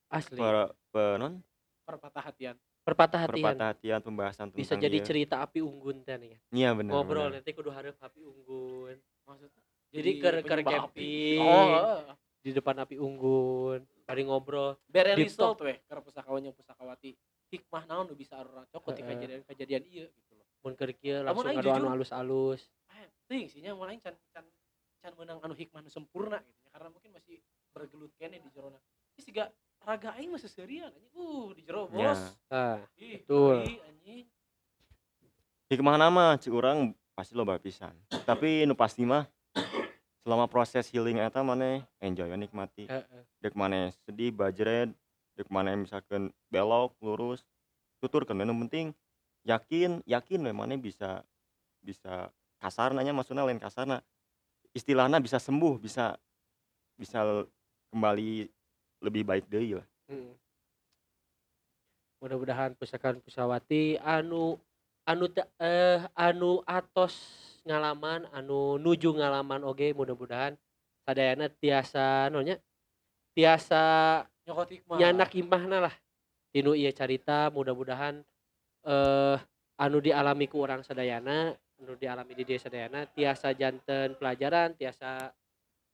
Asli. 0.08 0.36
per, 0.36 0.72
penon 0.88 1.44
perpatah 1.84 2.24
hatian 2.24 2.56
Perpatah 2.80 3.20
hatian. 3.20 3.36
perpatah 3.44 3.66
hatian 3.68 4.00
pembahasan 4.00 4.48
Bisa 4.50 4.72
jadi 4.74 4.96
cerita 5.02 5.44
api 5.44 5.60
unggun 5.60 6.00
teh 6.00 6.16
nih. 6.16 6.40
iya 6.50 6.72
bener 6.72 6.88
Ngobrol 6.90 7.28
bener. 7.28 7.40
nanti 7.40 7.50
kudu 7.52 7.68
hareup 7.68 7.96
api 7.98 8.20
unggun. 8.22 8.96
maksudnya 9.24 9.62
Jadi 9.88 10.10
ker 10.16 10.34
ker 10.40 10.60
penyembah 10.60 10.88
api. 10.88 10.96
camping 10.96 11.40
oh 11.40 11.64
heeh. 11.66 12.00
di 12.38 12.50
depan 12.50 12.76
api 12.78 12.96
unggun, 12.96 13.80
bari 14.02 14.22
ngobrol. 14.22 14.76
bere 14.86 15.12
Deep 15.12 15.28
result 15.28 15.60
weh 15.60 15.76
pusakawan 15.84 16.40
yang 16.42 16.56
pusakawati 16.56 17.12
hikmah 17.48 17.84
naon 17.84 18.08
nu 18.08 18.14
bisa 18.14 18.36
orang 18.36 18.64
cok 18.68 18.82
ketika 18.92 19.04
Heeh. 19.06 19.20
kejadian 19.20 19.42
kejadian 19.44 19.82
iya 19.84 20.06
gitu 20.06 20.32
loh 20.32 20.46
Mun 20.58 20.72
keur 20.74 20.92
kieu 20.92 21.20
langsung 21.20 21.44
aing 21.46 21.60
adu 21.60 21.70
anu 21.70 21.88
alus-alus. 21.88 22.60
ah 22.88 23.00
ting 23.24 23.48
sinya 23.48 23.72
mulai 23.72 23.96
can 23.96 24.16
can 24.32 24.44
can 24.98 25.12
menang 25.14 25.40
anu 25.40 25.52
hikmah 25.52 25.80
nu 25.80 25.88
sempurna 25.88 26.40
gitu 26.40 26.60
ya 26.62 26.68
karena 26.72 26.88
mungkin 26.88 27.10
masih 27.12 27.36
bergelut 27.70 28.12
kene 28.16 28.40
di 28.40 28.48
jerona 28.48 28.76
ini 29.12 29.20
siga 29.20 29.48
raga 29.82 30.14
aing 30.18 30.30
masih 30.30 30.50
serian 30.50 30.90
anjing 30.92 31.12
uh 31.14 31.46
di 31.54 31.62
jero 31.64 31.88
Ya. 31.94 32.12
bos 32.12 32.20
Nah, 32.50 32.76
Ih, 32.96 33.22
betul. 33.22 33.56
anjing 33.62 34.24
hikmah 35.68 35.96
nama 36.00 36.24
cik 36.40 36.52
orang 36.52 36.92
pasti 37.12 37.36
lo 37.36 37.44
pisan 37.60 37.92
tapi 38.24 38.64
nu 38.64 38.72
pasti 38.72 39.04
mah 39.04 39.28
selama 40.24 40.48
proses 40.48 40.88
healing 40.88 41.20
eta 41.20 41.40
mana 41.44 41.82
enjoy 42.00 42.28
nikmati 42.36 42.88
heeh. 42.88 43.22
dek 43.40 43.52
mana 43.52 43.92
sedih 44.04 44.32
bajret 44.32 44.92
dek 45.36 45.48
mana 45.52 45.76
misalkan 45.76 46.32
belok 46.48 46.96
lurus 47.04 47.44
tutur 48.00 48.24
kan 48.24 48.38
yang 48.38 48.54
penting 48.68 48.94
yakin 49.44 50.00
yakin 50.04 50.40
we 50.44 50.52
mana 50.52 50.76
bisa 50.76 51.20
bisa 51.82 52.28
kasar 52.60 52.92
nanya 52.94 53.12
maksudnya 53.12 53.44
lain 53.44 53.60
kasarna 53.60 54.00
istilahnya 54.72 55.18
bisa 55.18 55.36
sembuh 55.40 55.76
bisa 55.80 56.14
bisa 56.96 57.44
kembali 57.92 58.46
lebih 59.02 59.22
baik 59.22 59.46
deh 59.46 59.78
lah. 59.78 59.86
Mm. 60.10 60.32
Mudah-mudahan 62.18 62.74
pusakaan 62.74 63.22
pusawati 63.22 63.94
anu 64.02 64.58
anu 65.06 65.30
eh 65.62 66.02
anu 66.18 66.60
atos 66.66 67.14
ngalaman 67.62 68.26
anu 68.34 68.76
nuju 68.82 69.14
ngalaman 69.14 69.62
oge 69.62 69.94
mudah-mudahan 69.94 70.58
sadayana 71.06 71.46
tiasa 71.46 72.26
nonya 72.28 72.58
tiasa 73.38 73.82
nyokot 74.44 74.68
hikmah. 74.74 74.98
nyanak 74.98 75.30
imahna 75.38 75.78
lah. 75.88 75.94
Tinu 76.50 76.74
ieu 76.74 76.90
carita 76.90 77.54
mudah-mudahan 77.54 78.18
eh 78.82 79.38
anu 79.78 80.02
dialami 80.02 80.50
ku 80.50 80.58
orang 80.58 80.82
sadayana 80.82 81.54
anu 81.78 81.94
dialami 81.94 82.34
di 82.34 82.42
desa 82.42 82.66
sadayana 82.66 83.06
tiasa 83.14 83.54
janten 83.54 84.18
pelajaran 84.18 84.74
tiasa 84.74 85.30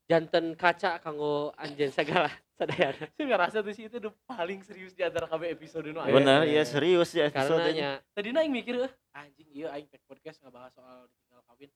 janten 0.08 0.56
kaca 0.56 0.96
kanggo 1.04 1.52
anjeun 1.60 1.92
segala 1.92 2.32
saya 3.18 3.26
ngerasa 3.26 3.66
tuh 3.66 3.74
sih 3.74 3.90
itu 3.90 3.98
udah 3.98 4.14
paling 4.30 4.62
serius 4.62 4.94
di 4.94 5.02
antara 5.02 5.26
KB 5.26 5.58
episode 5.58 5.90
nu 5.90 5.98
aya. 5.98 6.14
benar 6.14 6.40
iya. 6.46 6.62
ya 6.62 6.64
serius 6.64 7.10
ya 7.10 7.26
karena 7.26 7.50
episode 7.50 7.70
nya 7.74 7.90
tadi 8.14 8.28
aing 8.30 8.54
mikir 8.54 8.74
eh 8.78 8.92
anjing 9.10 9.48
iya 9.50 9.74
aing 9.74 9.90
tag 9.90 10.02
podcast 10.06 10.38
ngebahas 10.38 10.70
soal 10.74 11.10
ditinggal 11.10 11.42
kawin. 11.50 11.70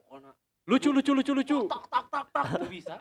Pokoknya 0.00 0.32
lucu 0.64 0.88
lucu 0.92 1.12
lucu 1.12 1.32
lucu. 1.36 1.58
Tak 1.68 1.84
tak 1.92 2.04
tak 2.08 2.24
tak. 2.32 2.44
Tuh 2.56 2.70
bisa. 2.72 2.96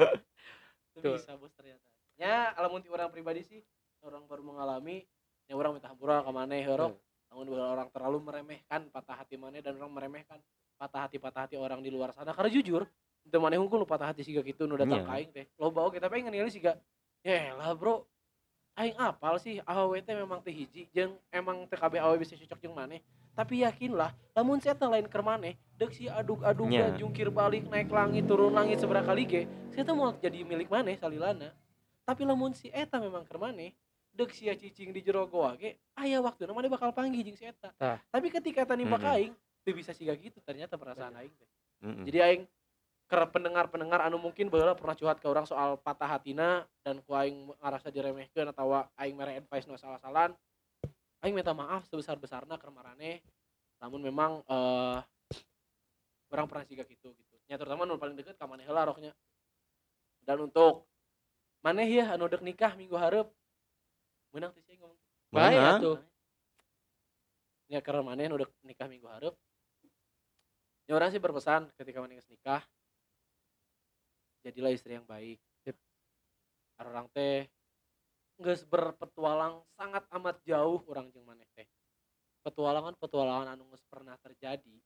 Tuh 0.96 1.12
bisa 1.16 1.32
bos 1.36 1.52
ternyata. 1.52 1.88
Ya 2.16 2.52
alamun 2.56 2.80
ti 2.80 2.88
orang 2.88 3.12
pribadi 3.12 3.44
sih 3.44 3.60
orang 4.00 4.24
baru 4.24 4.40
mengalami 4.44 5.04
ya 5.44 5.56
orang 5.56 5.76
minta 5.76 5.92
hampura 5.92 6.24
ke 6.24 6.32
mana 6.32 6.56
herok 6.56 6.96
namun 7.30 7.44
bukan 7.46 7.66
orang 7.68 7.88
terlalu 7.92 8.18
meremehkan 8.26 8.90
patah 8.90 9.22
hati 9.22 9.36
mana 9.36 9.60
dan 9.60 9.76
orang 9.76 9.92
meremehkan 9.92 10.40
patah 10.80 11.04
hati 11.04 11.20
patah 11.20 11.46
hati 11.46 11.56
orang 11.60 11.84
di 11.84 11.92
luar 11.92 12.16
sana. 12.16 12.32
Karena 12.32 12.48
jujur 12.48 12.88
itu 13.30 13.38
mana 13.38 13.54
hukum 13.56 13.86
patah 13.86 14.10
hati 14.10 14.26
siga 14.26 14.42
gitu 14.42 14.66
nu 14.66 14.74
datang 14.74 15.00
Iya. 15.00 15.06
ka 15.06 15.12
aing 15.14 15.30
teh 15.30 15.46
lo 15.54 15.70
bawa 15.70 15.94
kita 15.94 16.10
pengen 16.10 16.34
nilai 16.34 16.50
siga 16.50 16.74
ya 17.22 17.54
lah 17.54 17.70
bro 17.78 18.02
aing 18.74 18.98
apal 18.98 19.38
sih 19.38 19.62
AWT 19.62 20.08
memang 20.18 20.42
teh 20.42 20.50
hiji 20.50 20.90
jeung 20.90 21.14
emang 21.30 21.62
TKB 21.70 22.02
AW 22.02 22.18
bisa 22.18 22.34
cocok 22.34 22.58
jeung 22.58 22.74
maneh 22.74 22.98
tapi 23.30 23.62
yakinlah 23.62 24.10
lamun 24.34 24.58
saya 24.58 24.74
lain 24.74 25.06
keur 25.06 25.22
maneh 25.22 25.54
deuk 25.78 25.94
si 25.94 26.10
adug-adugan 26.10 26.90
Nya. 26.90 26.98
jungkir 26.98 27.30
balik 27.30 27.70
naik 27.70 27.86
langit 27.88 28.26
turun 28.26 28.50
langit 28.50 28.82
seberapa 28.82 29.06
kali 29.06 29.22
ge 29.24 29.42
saya 29.70 29.86
tuh 29.86 29.94
mau 29.94 30.10
jadi 30.12 30.42
milik 30.42 30.66
maneh 30.66 30.98
salilana 30.98 31.54
tapi 32.02 32.26
lamun 32.26 32.50
si 32.50 32.66
eta 32.74 32.98
memang 32.98 33.22
keur 33.22 33.38
maneh 33.38 33.70
deuk 34.10 34.34
sia 34.34 34.58
cicing 34.58 34.90
di 34.90 34.98
jero 35.00 35.22
goa 35.30 35.54
ge 35.54 35.78
aya 35.94 36.18
waktu 36.18 36.50
maneh 36.50 36.66
bakal 36.66 36.90
panggil 36.90 37.22
jeung 37.22 37.38
si 37.38 37.46
eta 37.46 37.70
Tah. 37.78 38.02
tapi 38.10 38.26
ketika 38.28 38.66
eta 38.66 38.74
nimba 38.74 38.98
ka 38.98 39.14
Mm-mm. 39.14 39.18
aing 39.30 39.32
teu 39.62 39.76
bisa 39.76 39.94
siga 39.94 40.16
gitu 40.18 40.42
ternyata 40.42 40.74
perasaan 40.74 41.14
aing 41.22 41.30
teh 41.30 41.48
Mm-mm. 41.86 42.04
jadi 42.10 42.18
aing 42.26 42.42
ke 43.10 43.18
pendengar-pendengar 43.34 44.06
anu 44.06 44.22
mungkin 44.22 44.46
baheula 44.46 44.78
pernah 44.78 44.94
curhat 44.94 45.18
ke 45.18 45.26
orang 45.26 45.42
soal 45.42 45.74
patah 45.82 46.06
hatina 46.06 46.62
dan 46.86 47.02
ku 47.02 47.10
aing 47.18 47.50
ngerasa 47.58 47.90
diremehkeun 47.90 48.54
atau 48.54 48.86
aing 49.02 49.18
mere 49.18 49.34
advice 49.34 49.66
nu 49.66 49.74
salah-salahan 49.74 50.30
aing 51.26 51.34
minta 51.34 51.50
maaf 51.50 51.84
sebesar-besarna 51.90 52.56
keur 52.56 52.72
marane. 52.72 53.20
Namun 53.80 54.00
memang 54.00 54.44
eh 54.46 54.98
orang 56.30 56.46
pernah 56.46 56.64
siga 56.64 56.86
gitu 56.86 57.10
gitu. 57.10 57.34
Nya 57.50 57.58
terutama 57.58 57.82
nu 57.82 57.98
paling 57.98 58.14
deket 58.14 58.38
ka 58.38 58.46
maneh 58.46 58.62
heula 58.62 58.86
roknya. 58.86 59.10
Dan 60.22 60.46
untuk 60.46 60.86
maneh 61.66 61.88
ya 61.88 62.14
anu 62.14 62.30
dek 62.30 62.46
nikah 62.46 62.78
minggu 62.78 62.94
hareup 62.94 63.34
menang 64.30 64.54
teh 64.54 64.62
sih 64.62 64.78
ngomong. 64.78 64.96
Baik 65.34 65.58
Mana? 65.58 65.76
atuh. 65.82 65.98
Ya 67.66 67.82
karena 67.82 68.06
maneh 68.06 68.30
nu 68.30 68.38
dek 68.38 68.54
nikah 68.62 68.86
minggu 68.86 69.10
hareup. 69.10 69.34
Ya 70.86 70.94
orang 70.94 71.10
sih 71.10 71.18
berpesan 71.18 71.74
ketika 71.74 71.98
maneh 71.98 72.22
nikah 72.30 72.62
jadilah 74.44 74.72
istri 74.72 74.96
yang 74.96 75.06
baik. 75.06 75.38
Yep. 75.66 75.76
orang 76.80 77.06
teh 77.12 77.48
geus 78.40 78.64
berpetualang 78.64 79.60
sangat 79.76 80.04
amat 80.16 80.40
jauh 80.48 80.80
orang 80.88 81.12
jeung 81.12 81.24
maneh 81.28 81.48
teh. 81.52 81.68
Petualangan 82.40 82.96
petualangan 82.96 83.52
anu 83.52 83.68
geus 83.72 83.84
pernah 83.84 84.16
terjadi 84.20 84.76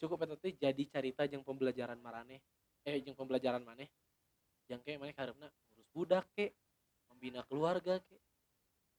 cukup 0.00 0.24
teh 0.40 0.56
jadi 0.56 0.82
cerita 0.88 1.28
jeung 1.28 1.44
pembelajaran 1.46 2.00
marane 2.00 2.42
eh 2.82 2.98
jeung 3.04 3.14
pembelajaran 3.14 3.62
maneh. 3.62 3.86
Yang 4.66 4.80
kayak 4.86 4.98
maneh 4.98 5.14
kareupna 5.14 5.46
ngurus 5.70 5.88
budak 5.94 6.24
ke 6.34 6.50
membina 7.10 7.42
keluarga 7.46 7.98
ke 8.00 8.16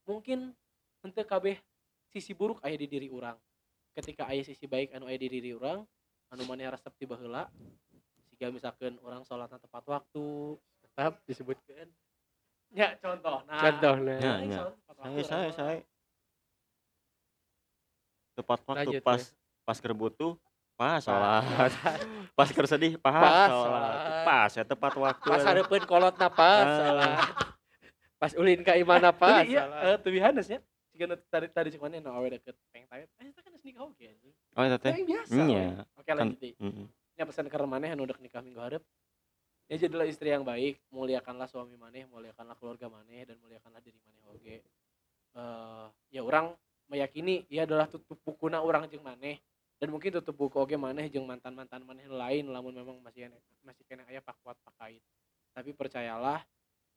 mungkin 0.08 0.52
henteu 1.02 1.26
kabeh 1.26 1.58
sisi 2.12 2.36
buruk 2.36 2.60
aya 2.62 2.76
di 2.76 2.88
diri 2.92 3.08
orang 3.08 3.40
ketika 3.96 4.28
aya 4.28 4.44
sisi 4.44 4.68
baik 4.68 4.92
anu 4.96 5.08
aya 5.08 5.18
di 5.20 5.28
diri 5.32 5.52
orang 5.56 5.84
anu 6.32 6.44
maneh 6.48 6.68
resep 6.68 6.92
ti 6.96 7.08
baheula 7.08 7.48
siga 8.42 8.50
misalkan 8.50 8.98
orang 9.06 9.22
sholatna 9.22 9.54
tepat 9.56 9.86
waktu 9.86 10.26
tetap 10.82 11.14
disebutkan 11.30 11.86
ya 12.74 12.98
contoh 12.98 13.46
nah 13.46 13.62
contohnya 13.62 14.18
Ya, 14.18 14.32
aing 14.36 14.50
ya. 14.50 14.58
sholat 14.58 14.74
tepat 14.74 14.96
waktu, 14.98 15.14
saya 15.14 15.22
saya 15.22 15.46
sholat. 15.46 15.54
saya 15.54 15.78
tepat 18.34 18.60
waktu 18.66 18.80
Lanjut, 18.90 19.04
pas 19.06 19.22
ya. 19.22 19.30
pas 19.62 19.78
keur 19.78 19.94
butuh 19.94 20.34
pas 20.74 20.98
sholat 20.98 21.44
pas 22.34 22.50
keur 22.58 22.66
sedih 22.66 22.98
pas, 22.98 23.14
Pas 23.14 23.46
sholat 23.46 23.54
sholat. 23.54 24.26
pas 24.26 24.50
ya 24.52 24.64
tepat 24.66 24.94
waktu 24.96 25.28
pas 25.30 25.42
hareupeun 25.46 25.84
kolot 25.86 26.16
napas 26.18 26.66
Ah. 26.66 26.78
salah 26.82 27.14
pas 28.18 28.32
ulin 28.34 28.66
ka 28.66 28.74
imah 28.74 28.98
napas 29.00 29.46
Tapi 29.46 29.54
iya 29.54 29.70
eh, 29.86 29.98
to 30.02 30.10
be 30.10 30.18
honest 30.18 30.50
ya 30.50 30.58
jika 30.92 31.14
tadi 31.30 31.46
tadi 31.48 31.68
cek 31.70 31.78
mana 31.80 32.02
no 32.02 32.10
awe 32.12 32.26
deket 32.28 32.58
peng 32.74 32.90
tawet 32.90 33.06
eh 33.22 33.26
itu 33.28 33.38
kan 33.40 33.54
nikah 33.56 33.86
oge 33.86 34.10
anjing 34.10 34.34
oh 34.52 34.64
itu 34.66 34.78
teh 34.80 34.90
Tapi 34.90 35.04
biasa 35.06 35.30
Iya. 35.38 35.86
oke 35.94 36.02
Kan- 36.04 36.18
lanjut 36.18 36.42
Mm-mm. 36.58 36.88
Nya 37.22 37.30
pesan 37.30 37.46
ke 37.46 37.58
maneh 37.62 37.94
anu 37.94 38.10
dek 38.10 38.18
nikah 38.18 38.42
minggu 38.42 38.58
hareup 38.58 38.82
ya 39.70 39.78
jadilah 39.78 40.10
istri 40.10 40.34
yang 40.34 40.42
baik 40.42 40.82
muliakanlah 40.90 41.46
suami 41.46 41.78
maneh 41.78 42.10
muliakanlah 42.10 42.58
keluarga 42.58 42.90
maneh 42.90 43.30
dan 43.30 43.38
muliakanlah 43.38 43.78
diri 43.78 44.02
maneh 44.02 44.26
oge 44.26 44.58
eh 45.38 45.88
ya 46.10 46.26
orang 46.26 46.58
meyakini 46.90 47.46
ia 47.46 47.70
adalah 47.70 47.86
tutup 47.86 48.18
bukuna 48.26 48.66
orang 48.66 48.90
jeung 48.90 49.06
maneh 49.06 49.38
dan 49.78 49.94
mungkin 49.94 50.18
tutup 50.18 50.34
buku 50.34 50.58
oge 50.58 50.82
maneh 50.82 51.14
jeung 51.14 51.30
mantan-mantan 51.30 51.86
maneh 51.86 52.10
lain 52.10 52.50
lamun 52.50 52.74
memang 52.74 52.98
masih 53.06 53.30
masih 53.62 53.86
kena 53.86 54.02
aya 54.10 54.18
pakuat 54.26 54.58
pakait. 54.66 55.02
Tapi 55.54 55.78
percayalah 55.78 56.42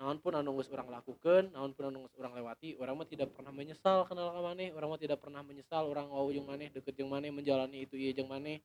naon 0.01 0.19
pun 0.19 0.35
anu 0.35 0.57
geus 0.59 0.73
urang 0.73 0.91
lakukeun 0.91 1.55
naon 1.55 1.71
pun 1.77 1.93
anu 1.93 2.09
geus 2.09 2.17
urang 2.19 2.35
lewati 2.35 2.75
urang 2.81 2.99
mah 2.99 3.07
tidak 3.07 3.31
pernah 3.31 3.53
menyesal 3.55 4.09
kenal 4.09 4.33
ka 4.35 4.41
maneh 4.43 4.73
urang 4.75 4.91
mah 4.91 4.99
tidak 4.99 5.23
pernah 5.23 5.45
menyesal 5.47 5.87
urang 5.87 6.11
wau 6.11 6.33
jeung 6.33 6.49
maneh 6.49 6.73
deket 6.73 6.97
jeung 6.99 7.13
maneh 7.13 7.31
menjalani 7.31 7.87
itu 7.87 7.95
ieu 7.95 8.11
jeung 8.11 8.27
maneh 8.27 8.59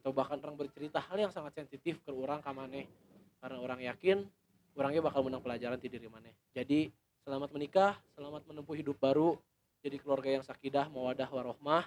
atau 0.00 0.16
bahkan 0.16 0.40
orang 0.40 0.56
bercerita 0.56 0.96
hal 0.96 1.28
yang 1.28 1.32
sangat 1.32 1.60
sensitif 1.60 2.00
ke 2.00 2.08
orang 2.08 2.40
ka 2.40 2.56
maneh. 2.56 2.88
Karena 3.36 3.60
orang 3.60 3.84
yakin 3.84 4.24
orangnya 4.72 5.04
bakal 5.04 5.20
menang 5.20 5.44
pelajaran 5.44 5.76
di 5.76 5.92
diri 5.92 6.08
maneh. 6.08 6.32
Jadi 6.56 6.88
selamat 7.20 7.52
menikah 7.52 8.00
selamat 8.16 8.48
menempuh 8.48 8.72
hidup 8.80 8.96
baru 8.96 9.36
jadi 9.84 10.00
keluarga 10.00 10.40
yang 10.40 10.44
sakidah 10.44 10.88
mawadah 10.88 11.28
warohmah. 11.28 11.84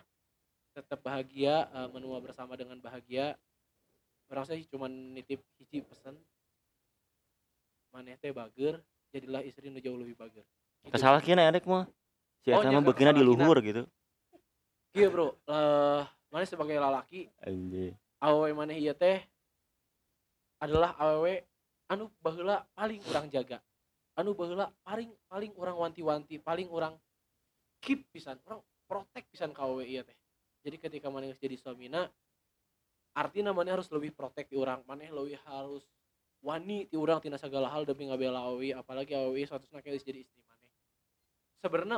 Tetap 0.78 1.02
bahagia 1.02 1.66
eh, 1.74 1.90
menua 1.90 2.22
bersama 2.22 2.54
dengan 2.54 2.78
bahagia. 2.78 3.34
Orang 4.30 4.46
saya 4.46 4.62
cuma 4.70 4.86
nitip 4.86 5.42
hiji 5.58 5.82
pesan 5.82 6.14
maneh 7.94 8.18
teh 8.18 8.34
bager 8.34 8.78
jadilah 9.14 9.42
istri 9.46 9.70
nu 9.70 9.82
jauh 9.82 9.98
lebih 9.98 10.14
bager. 10.18 10.46
Gitu. 10.86 10.94
kesalah 10.94 11.22
kina 11.22 11.50
adek 11.50 11.66
mah. 11.66 11.90
Si 12.44 12.52
Oh, 12.52 12.60
nya, 12.60 12.76
mah 12.78 12.84
beukina 12.84 13.14
di 13.14 13.22
kina. 13.22 13.30
luhur 13.30 13.58
gitu. 13.62 13.86
Iya 14.94 15.08
bro. 15.10 15.38
Eh 15.50 16.02
maneh 16.34 16.50
sebagai 16.50 16.82
lalaki 16.82 17.30
anjing 17.46 17.94
awewe 18.24 18.56
maneh 18.56 18.80
ieu 18.80 18.96
teh 18.96 19.20
adalah 20.64 20.96
awewe 20.96 21.44
anu 21.92 22.08
baheula 22.24 22.64
paling 22.72 23.04
urang 23.12 23.28
jaga. 23.28 23.60
Anu 24.16 24.32
baheula 24.32 24.72
paling 24.88 25.12
paling 25.28 25.52
urang 25.60 25.76
wanti-wanti 25.76 26.40
paling 26.40 26.72
urang 26.72 26.96
keep 27.84 28.08
pisan 28.16 28.40
urang 28.48 28.64
protek 28.88 29.28
pisan 29.28 29.52
ka 29.52 29.68
ieu 29.84 30.04
teh. 30.08 30.16
Jadi 30.64 30.80
ketika 30.80 31.12
maneh 31.12 31.36
jadi 31.36 31.60
suamina 31.60 32.08
artinya 33.14 33.54
mana 33.54 33.78
harus 33.78 33.88
lebih 33.94 34.10
protek 34.16 34.50
di 34.50 34.58
orang 34.58 34.82
mana 34.90 35.06
lebih 35.06 35.38
harus 35.46 35.86
wani 36.42 36.90
ti 36.90 36.98
orang 36.98 37.22
tina 37.22 37.38
segala 37.38 37.70
hal 37.70 37.86
demi 37.86 38.10
ngabela 38.10 38.42
awi 38.50 38.74
apalagi 38.74 39.14
awi 39.14 39.46
suatu 39.46 39.70
geus 39.70 40.02
jadi 40.02 40.26
istri 40.26 40.42
mana 40.44 40.66
sebenarnya 41.62 41.98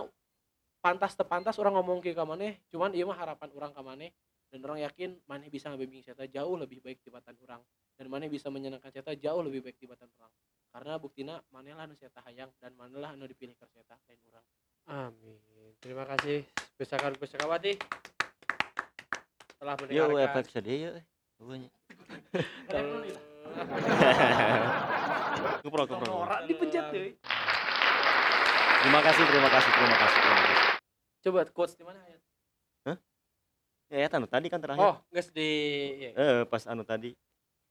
pantas 0.83 1.15
tepantas 1.15 1.55
orang 1.57 1.79
ngomong 1.79 2.03
ke 2.03 2.11
mana 2.13 2.53
cuman 2.69 2.91
iya 2.93 3.07
mah 3.07 3.15
harapan 3.15 3.49
orang 3.55 3.71
ke 3.71 3.81
mana 3.81 4.07
dan 4.51 4.59
orang 4.63 4.79
yakin 4.83 5.17
mana 5.25 5.47
bisa 5.47 5.69
ngebimbing 5.71 6.03
saya 6.05 6.27
jauh 6.27 6.55
lebih 6.55 6.79
baik 6.81 7.01
tibatan 7.01 7.35
orang 7.43 7.61
dan 7.95 8.05
mana 8.07 8.25
bisa 8.27 8.47
menyenangkan 8.49 8.91
saya 8.91 9.15
jauh 9.15 9.41
lebih 9.41 9.61
baik 9.61 9.77
tibatan 9.77 10.07
orang 10.17 10.31
karena 10.69 10.93
buktinya 10.99 11.35
mana 11.49 11.71
lah 11.73 11.85
nu 11.87 11.95
saya 11.95 12.11
hayang 12.27 12.51
dan 12.59 12.71
mana 12.75 12.95
lah 12.99 13.11
nu 13.15 13.25
dipilih 13.25 13.55
ke 13.55 13.65
saya 13.67 13.97
lain 14.07 14.21
orang 14.31 14.45
Amin. 14.85 15.41
Terima 15.81 16.05
kasih 16.05 16.45
Pusaka 16.77 17.09
Pusakawati 17.17 17.73
telah 19.57 19.73
Yo 19.89 20.05
mendengarkan. 20.05 20.25
efek 20.29 20.45
sedih 20.53 20.77
ya. 20.77 20.91
Eueunya. 21.41 21.69
Kuprok 25.65 25.85
kuprok. 25.91 26.07
norak 26.07 26.39
dipencet 26.45 26.85
deh 26.91 27.11
Terima 28.85 29.01
kasih, 29.01 29.23
terima 29.25 29.49
kasih, 29.49 29.71
terima 29.73 29.97
kasih, 29.97 30.19
terima 30.21 30.41
kasih. 30.45 30.57
coba 31.25 31.41
quotes 31.49 31.73
di 31.73 31.81
mana 31.81 31.97
ya 33.95 34.03
Ya, 34.03 34.07
eta 34.11 34.19
anu 34.19 34.27
tadi 34.27 34.51
kan 34.51 34.59
terakhir. 34.59 34.83
Oh, 34.83 34.99
geus 35.07 35.31
di 35.31 35.49
iya. 35.95 36.09
Eh, 36.11 36.41
pas 36.43 36.67
anu 36.67 36.83
tadi. 36.83 37.15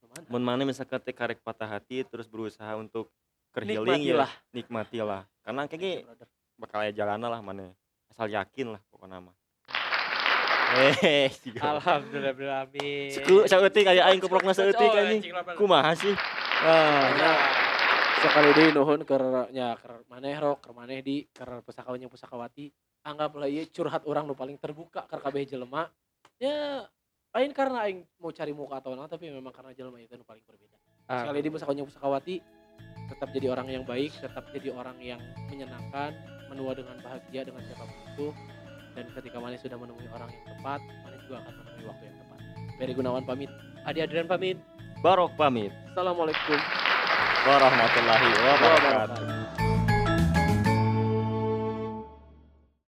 Mana? 0.01 0.25
Mun 0.33 0.41
mana 0.41 0.63
misalkan 0.65 0.97
teh 0.97 1.13
karek 1.13 1.45
patah 1.45 1.69
hati 1.69 2.01
terus 2.03 2.25
berusaha 2.25 2.73
untuk 2.75 3.13
ke 3.53 3.61
healing 3.61 4.01
ya, 4.03 4.25
Nikmatilah. 4.25 4.33
nikmatilah. 4.51 5.23
Karena 5.45 5.63
kayaknya 5.69 5.93
Brother. 6.03 6.29
bakal 6.57 6.79
aya 6.81 6.93
jalana 6.97 7.29
lah 7.29 7.41
mana. 7.45 7.77
Asal 8.09 8.33
yakin 8.33 8.73
lah 8.73 8.81
pokoknya 8.89 9.21
mah. 9.21 9.37
Eh. 10.75 11.29
Alhamdulillah 11.61 12.67
amin. 12.67 13.13
Suku 13.13 13.45
saeutik 13.47 13.85
aya 13.85 14.09
aing 14.09 14.19
keprokna 14.19 14.51
saeutik 14.51 14.89
Oh, 14.91 14.97
anjing. 14.97 15.31
Kumaha 15.55 15.93
sih? 15.95 16.11
Ah, 16.65 17.05
Ya, 17.15 17.33
sekali 18.25 18.51
di 18.57 18.65
nuhun 18.73 19.05
ke 19.05 19.15
nya 19.53 19.77
ke 19.77 19.93
maneh 20.09 20.35
rok 20.41 20.65
ke 20.65 20.71
maneh 20.73 21.05
di 21.05 21.29
ke 21.29 21.45
pusakawanya 21.61 22.09
pusakawati 22.09 22.73
anggaplah 23.05 23.45
ieu 23.47 23.69
curhat 23.69 24.03
orang 24.09 24.25
nu 24.25 24.33
paling 24.33 24.57
terbuka 24.57 25.05
ke 25.05 25.17
kabeh 25.21 25.45
jelema 25.45 25.93
ya 26.39 26.87
lain 27.35 27.51
karena 27.51 27.83
aing 27.87 28.07
mau 28.23 28.31
cari 28.31 28.53
muka 28.55 28.79
atau 28.79 28.95
apa 28.95 29.11
tapi 29.11 29.31
memang 29.31 29.51
karena 29.51 29.75
jelema 29.75 29.99
itu 29.99 30.15
paling 30.23 30.45
berbeda 30.47 30.77
Ah. 31.05 31.21
sekali 31.21 31.45
di 31.45 31.53
pusakawanya 31.53 31.85
pusakawati 31.85 32.37
tetap 33.13 33.29
jadi 33.37 33.53
orang 33.53 33.69
yang 33.69 33.85
baik 33.85 34.09
tetap 34.17 34.49
jadi 34.57 34.73
orang 34.73 34.97
yang 35.05 35.21
menyenangkan 35.53 36.17
menua 36.49 36.73
dengan 36.73 36.97
bahagia 37.05 37.45
dengan 37.45 37.61
siapa 37.69 37.85
pun 37.85 37.99
itu 38.09 38.27
dan 38.97 39.05
ketika 39.13 39.37
maneh 39.37 39.61
sudah 39.61 39.77
menemui 39.77 40.09
orang 40.15 40.33
yang 40.33 40.45
tepat 40.49 40.81
maneh 41.05 41.21
juga 41.29 41.45
akan 41.45 41.53
menemui 41.61 41.85
waktu 41.93 42.05
yang 42.09 42.17
tepat 42.17 42.39
Peri 42.81 42.93
Gunawan 42.97 43.25
pamit 43.29 43.51
Adi 43.85 44.01
Adrian 44.01 44.25
pamit. 44.25 44.57
Barok 45.05 45.37
pamit. 45.37 45.69
Assalamualaikum 45.93 46.57
Warahmatullahi 47.45 48.29
wabarakatuh. 48.41 49.34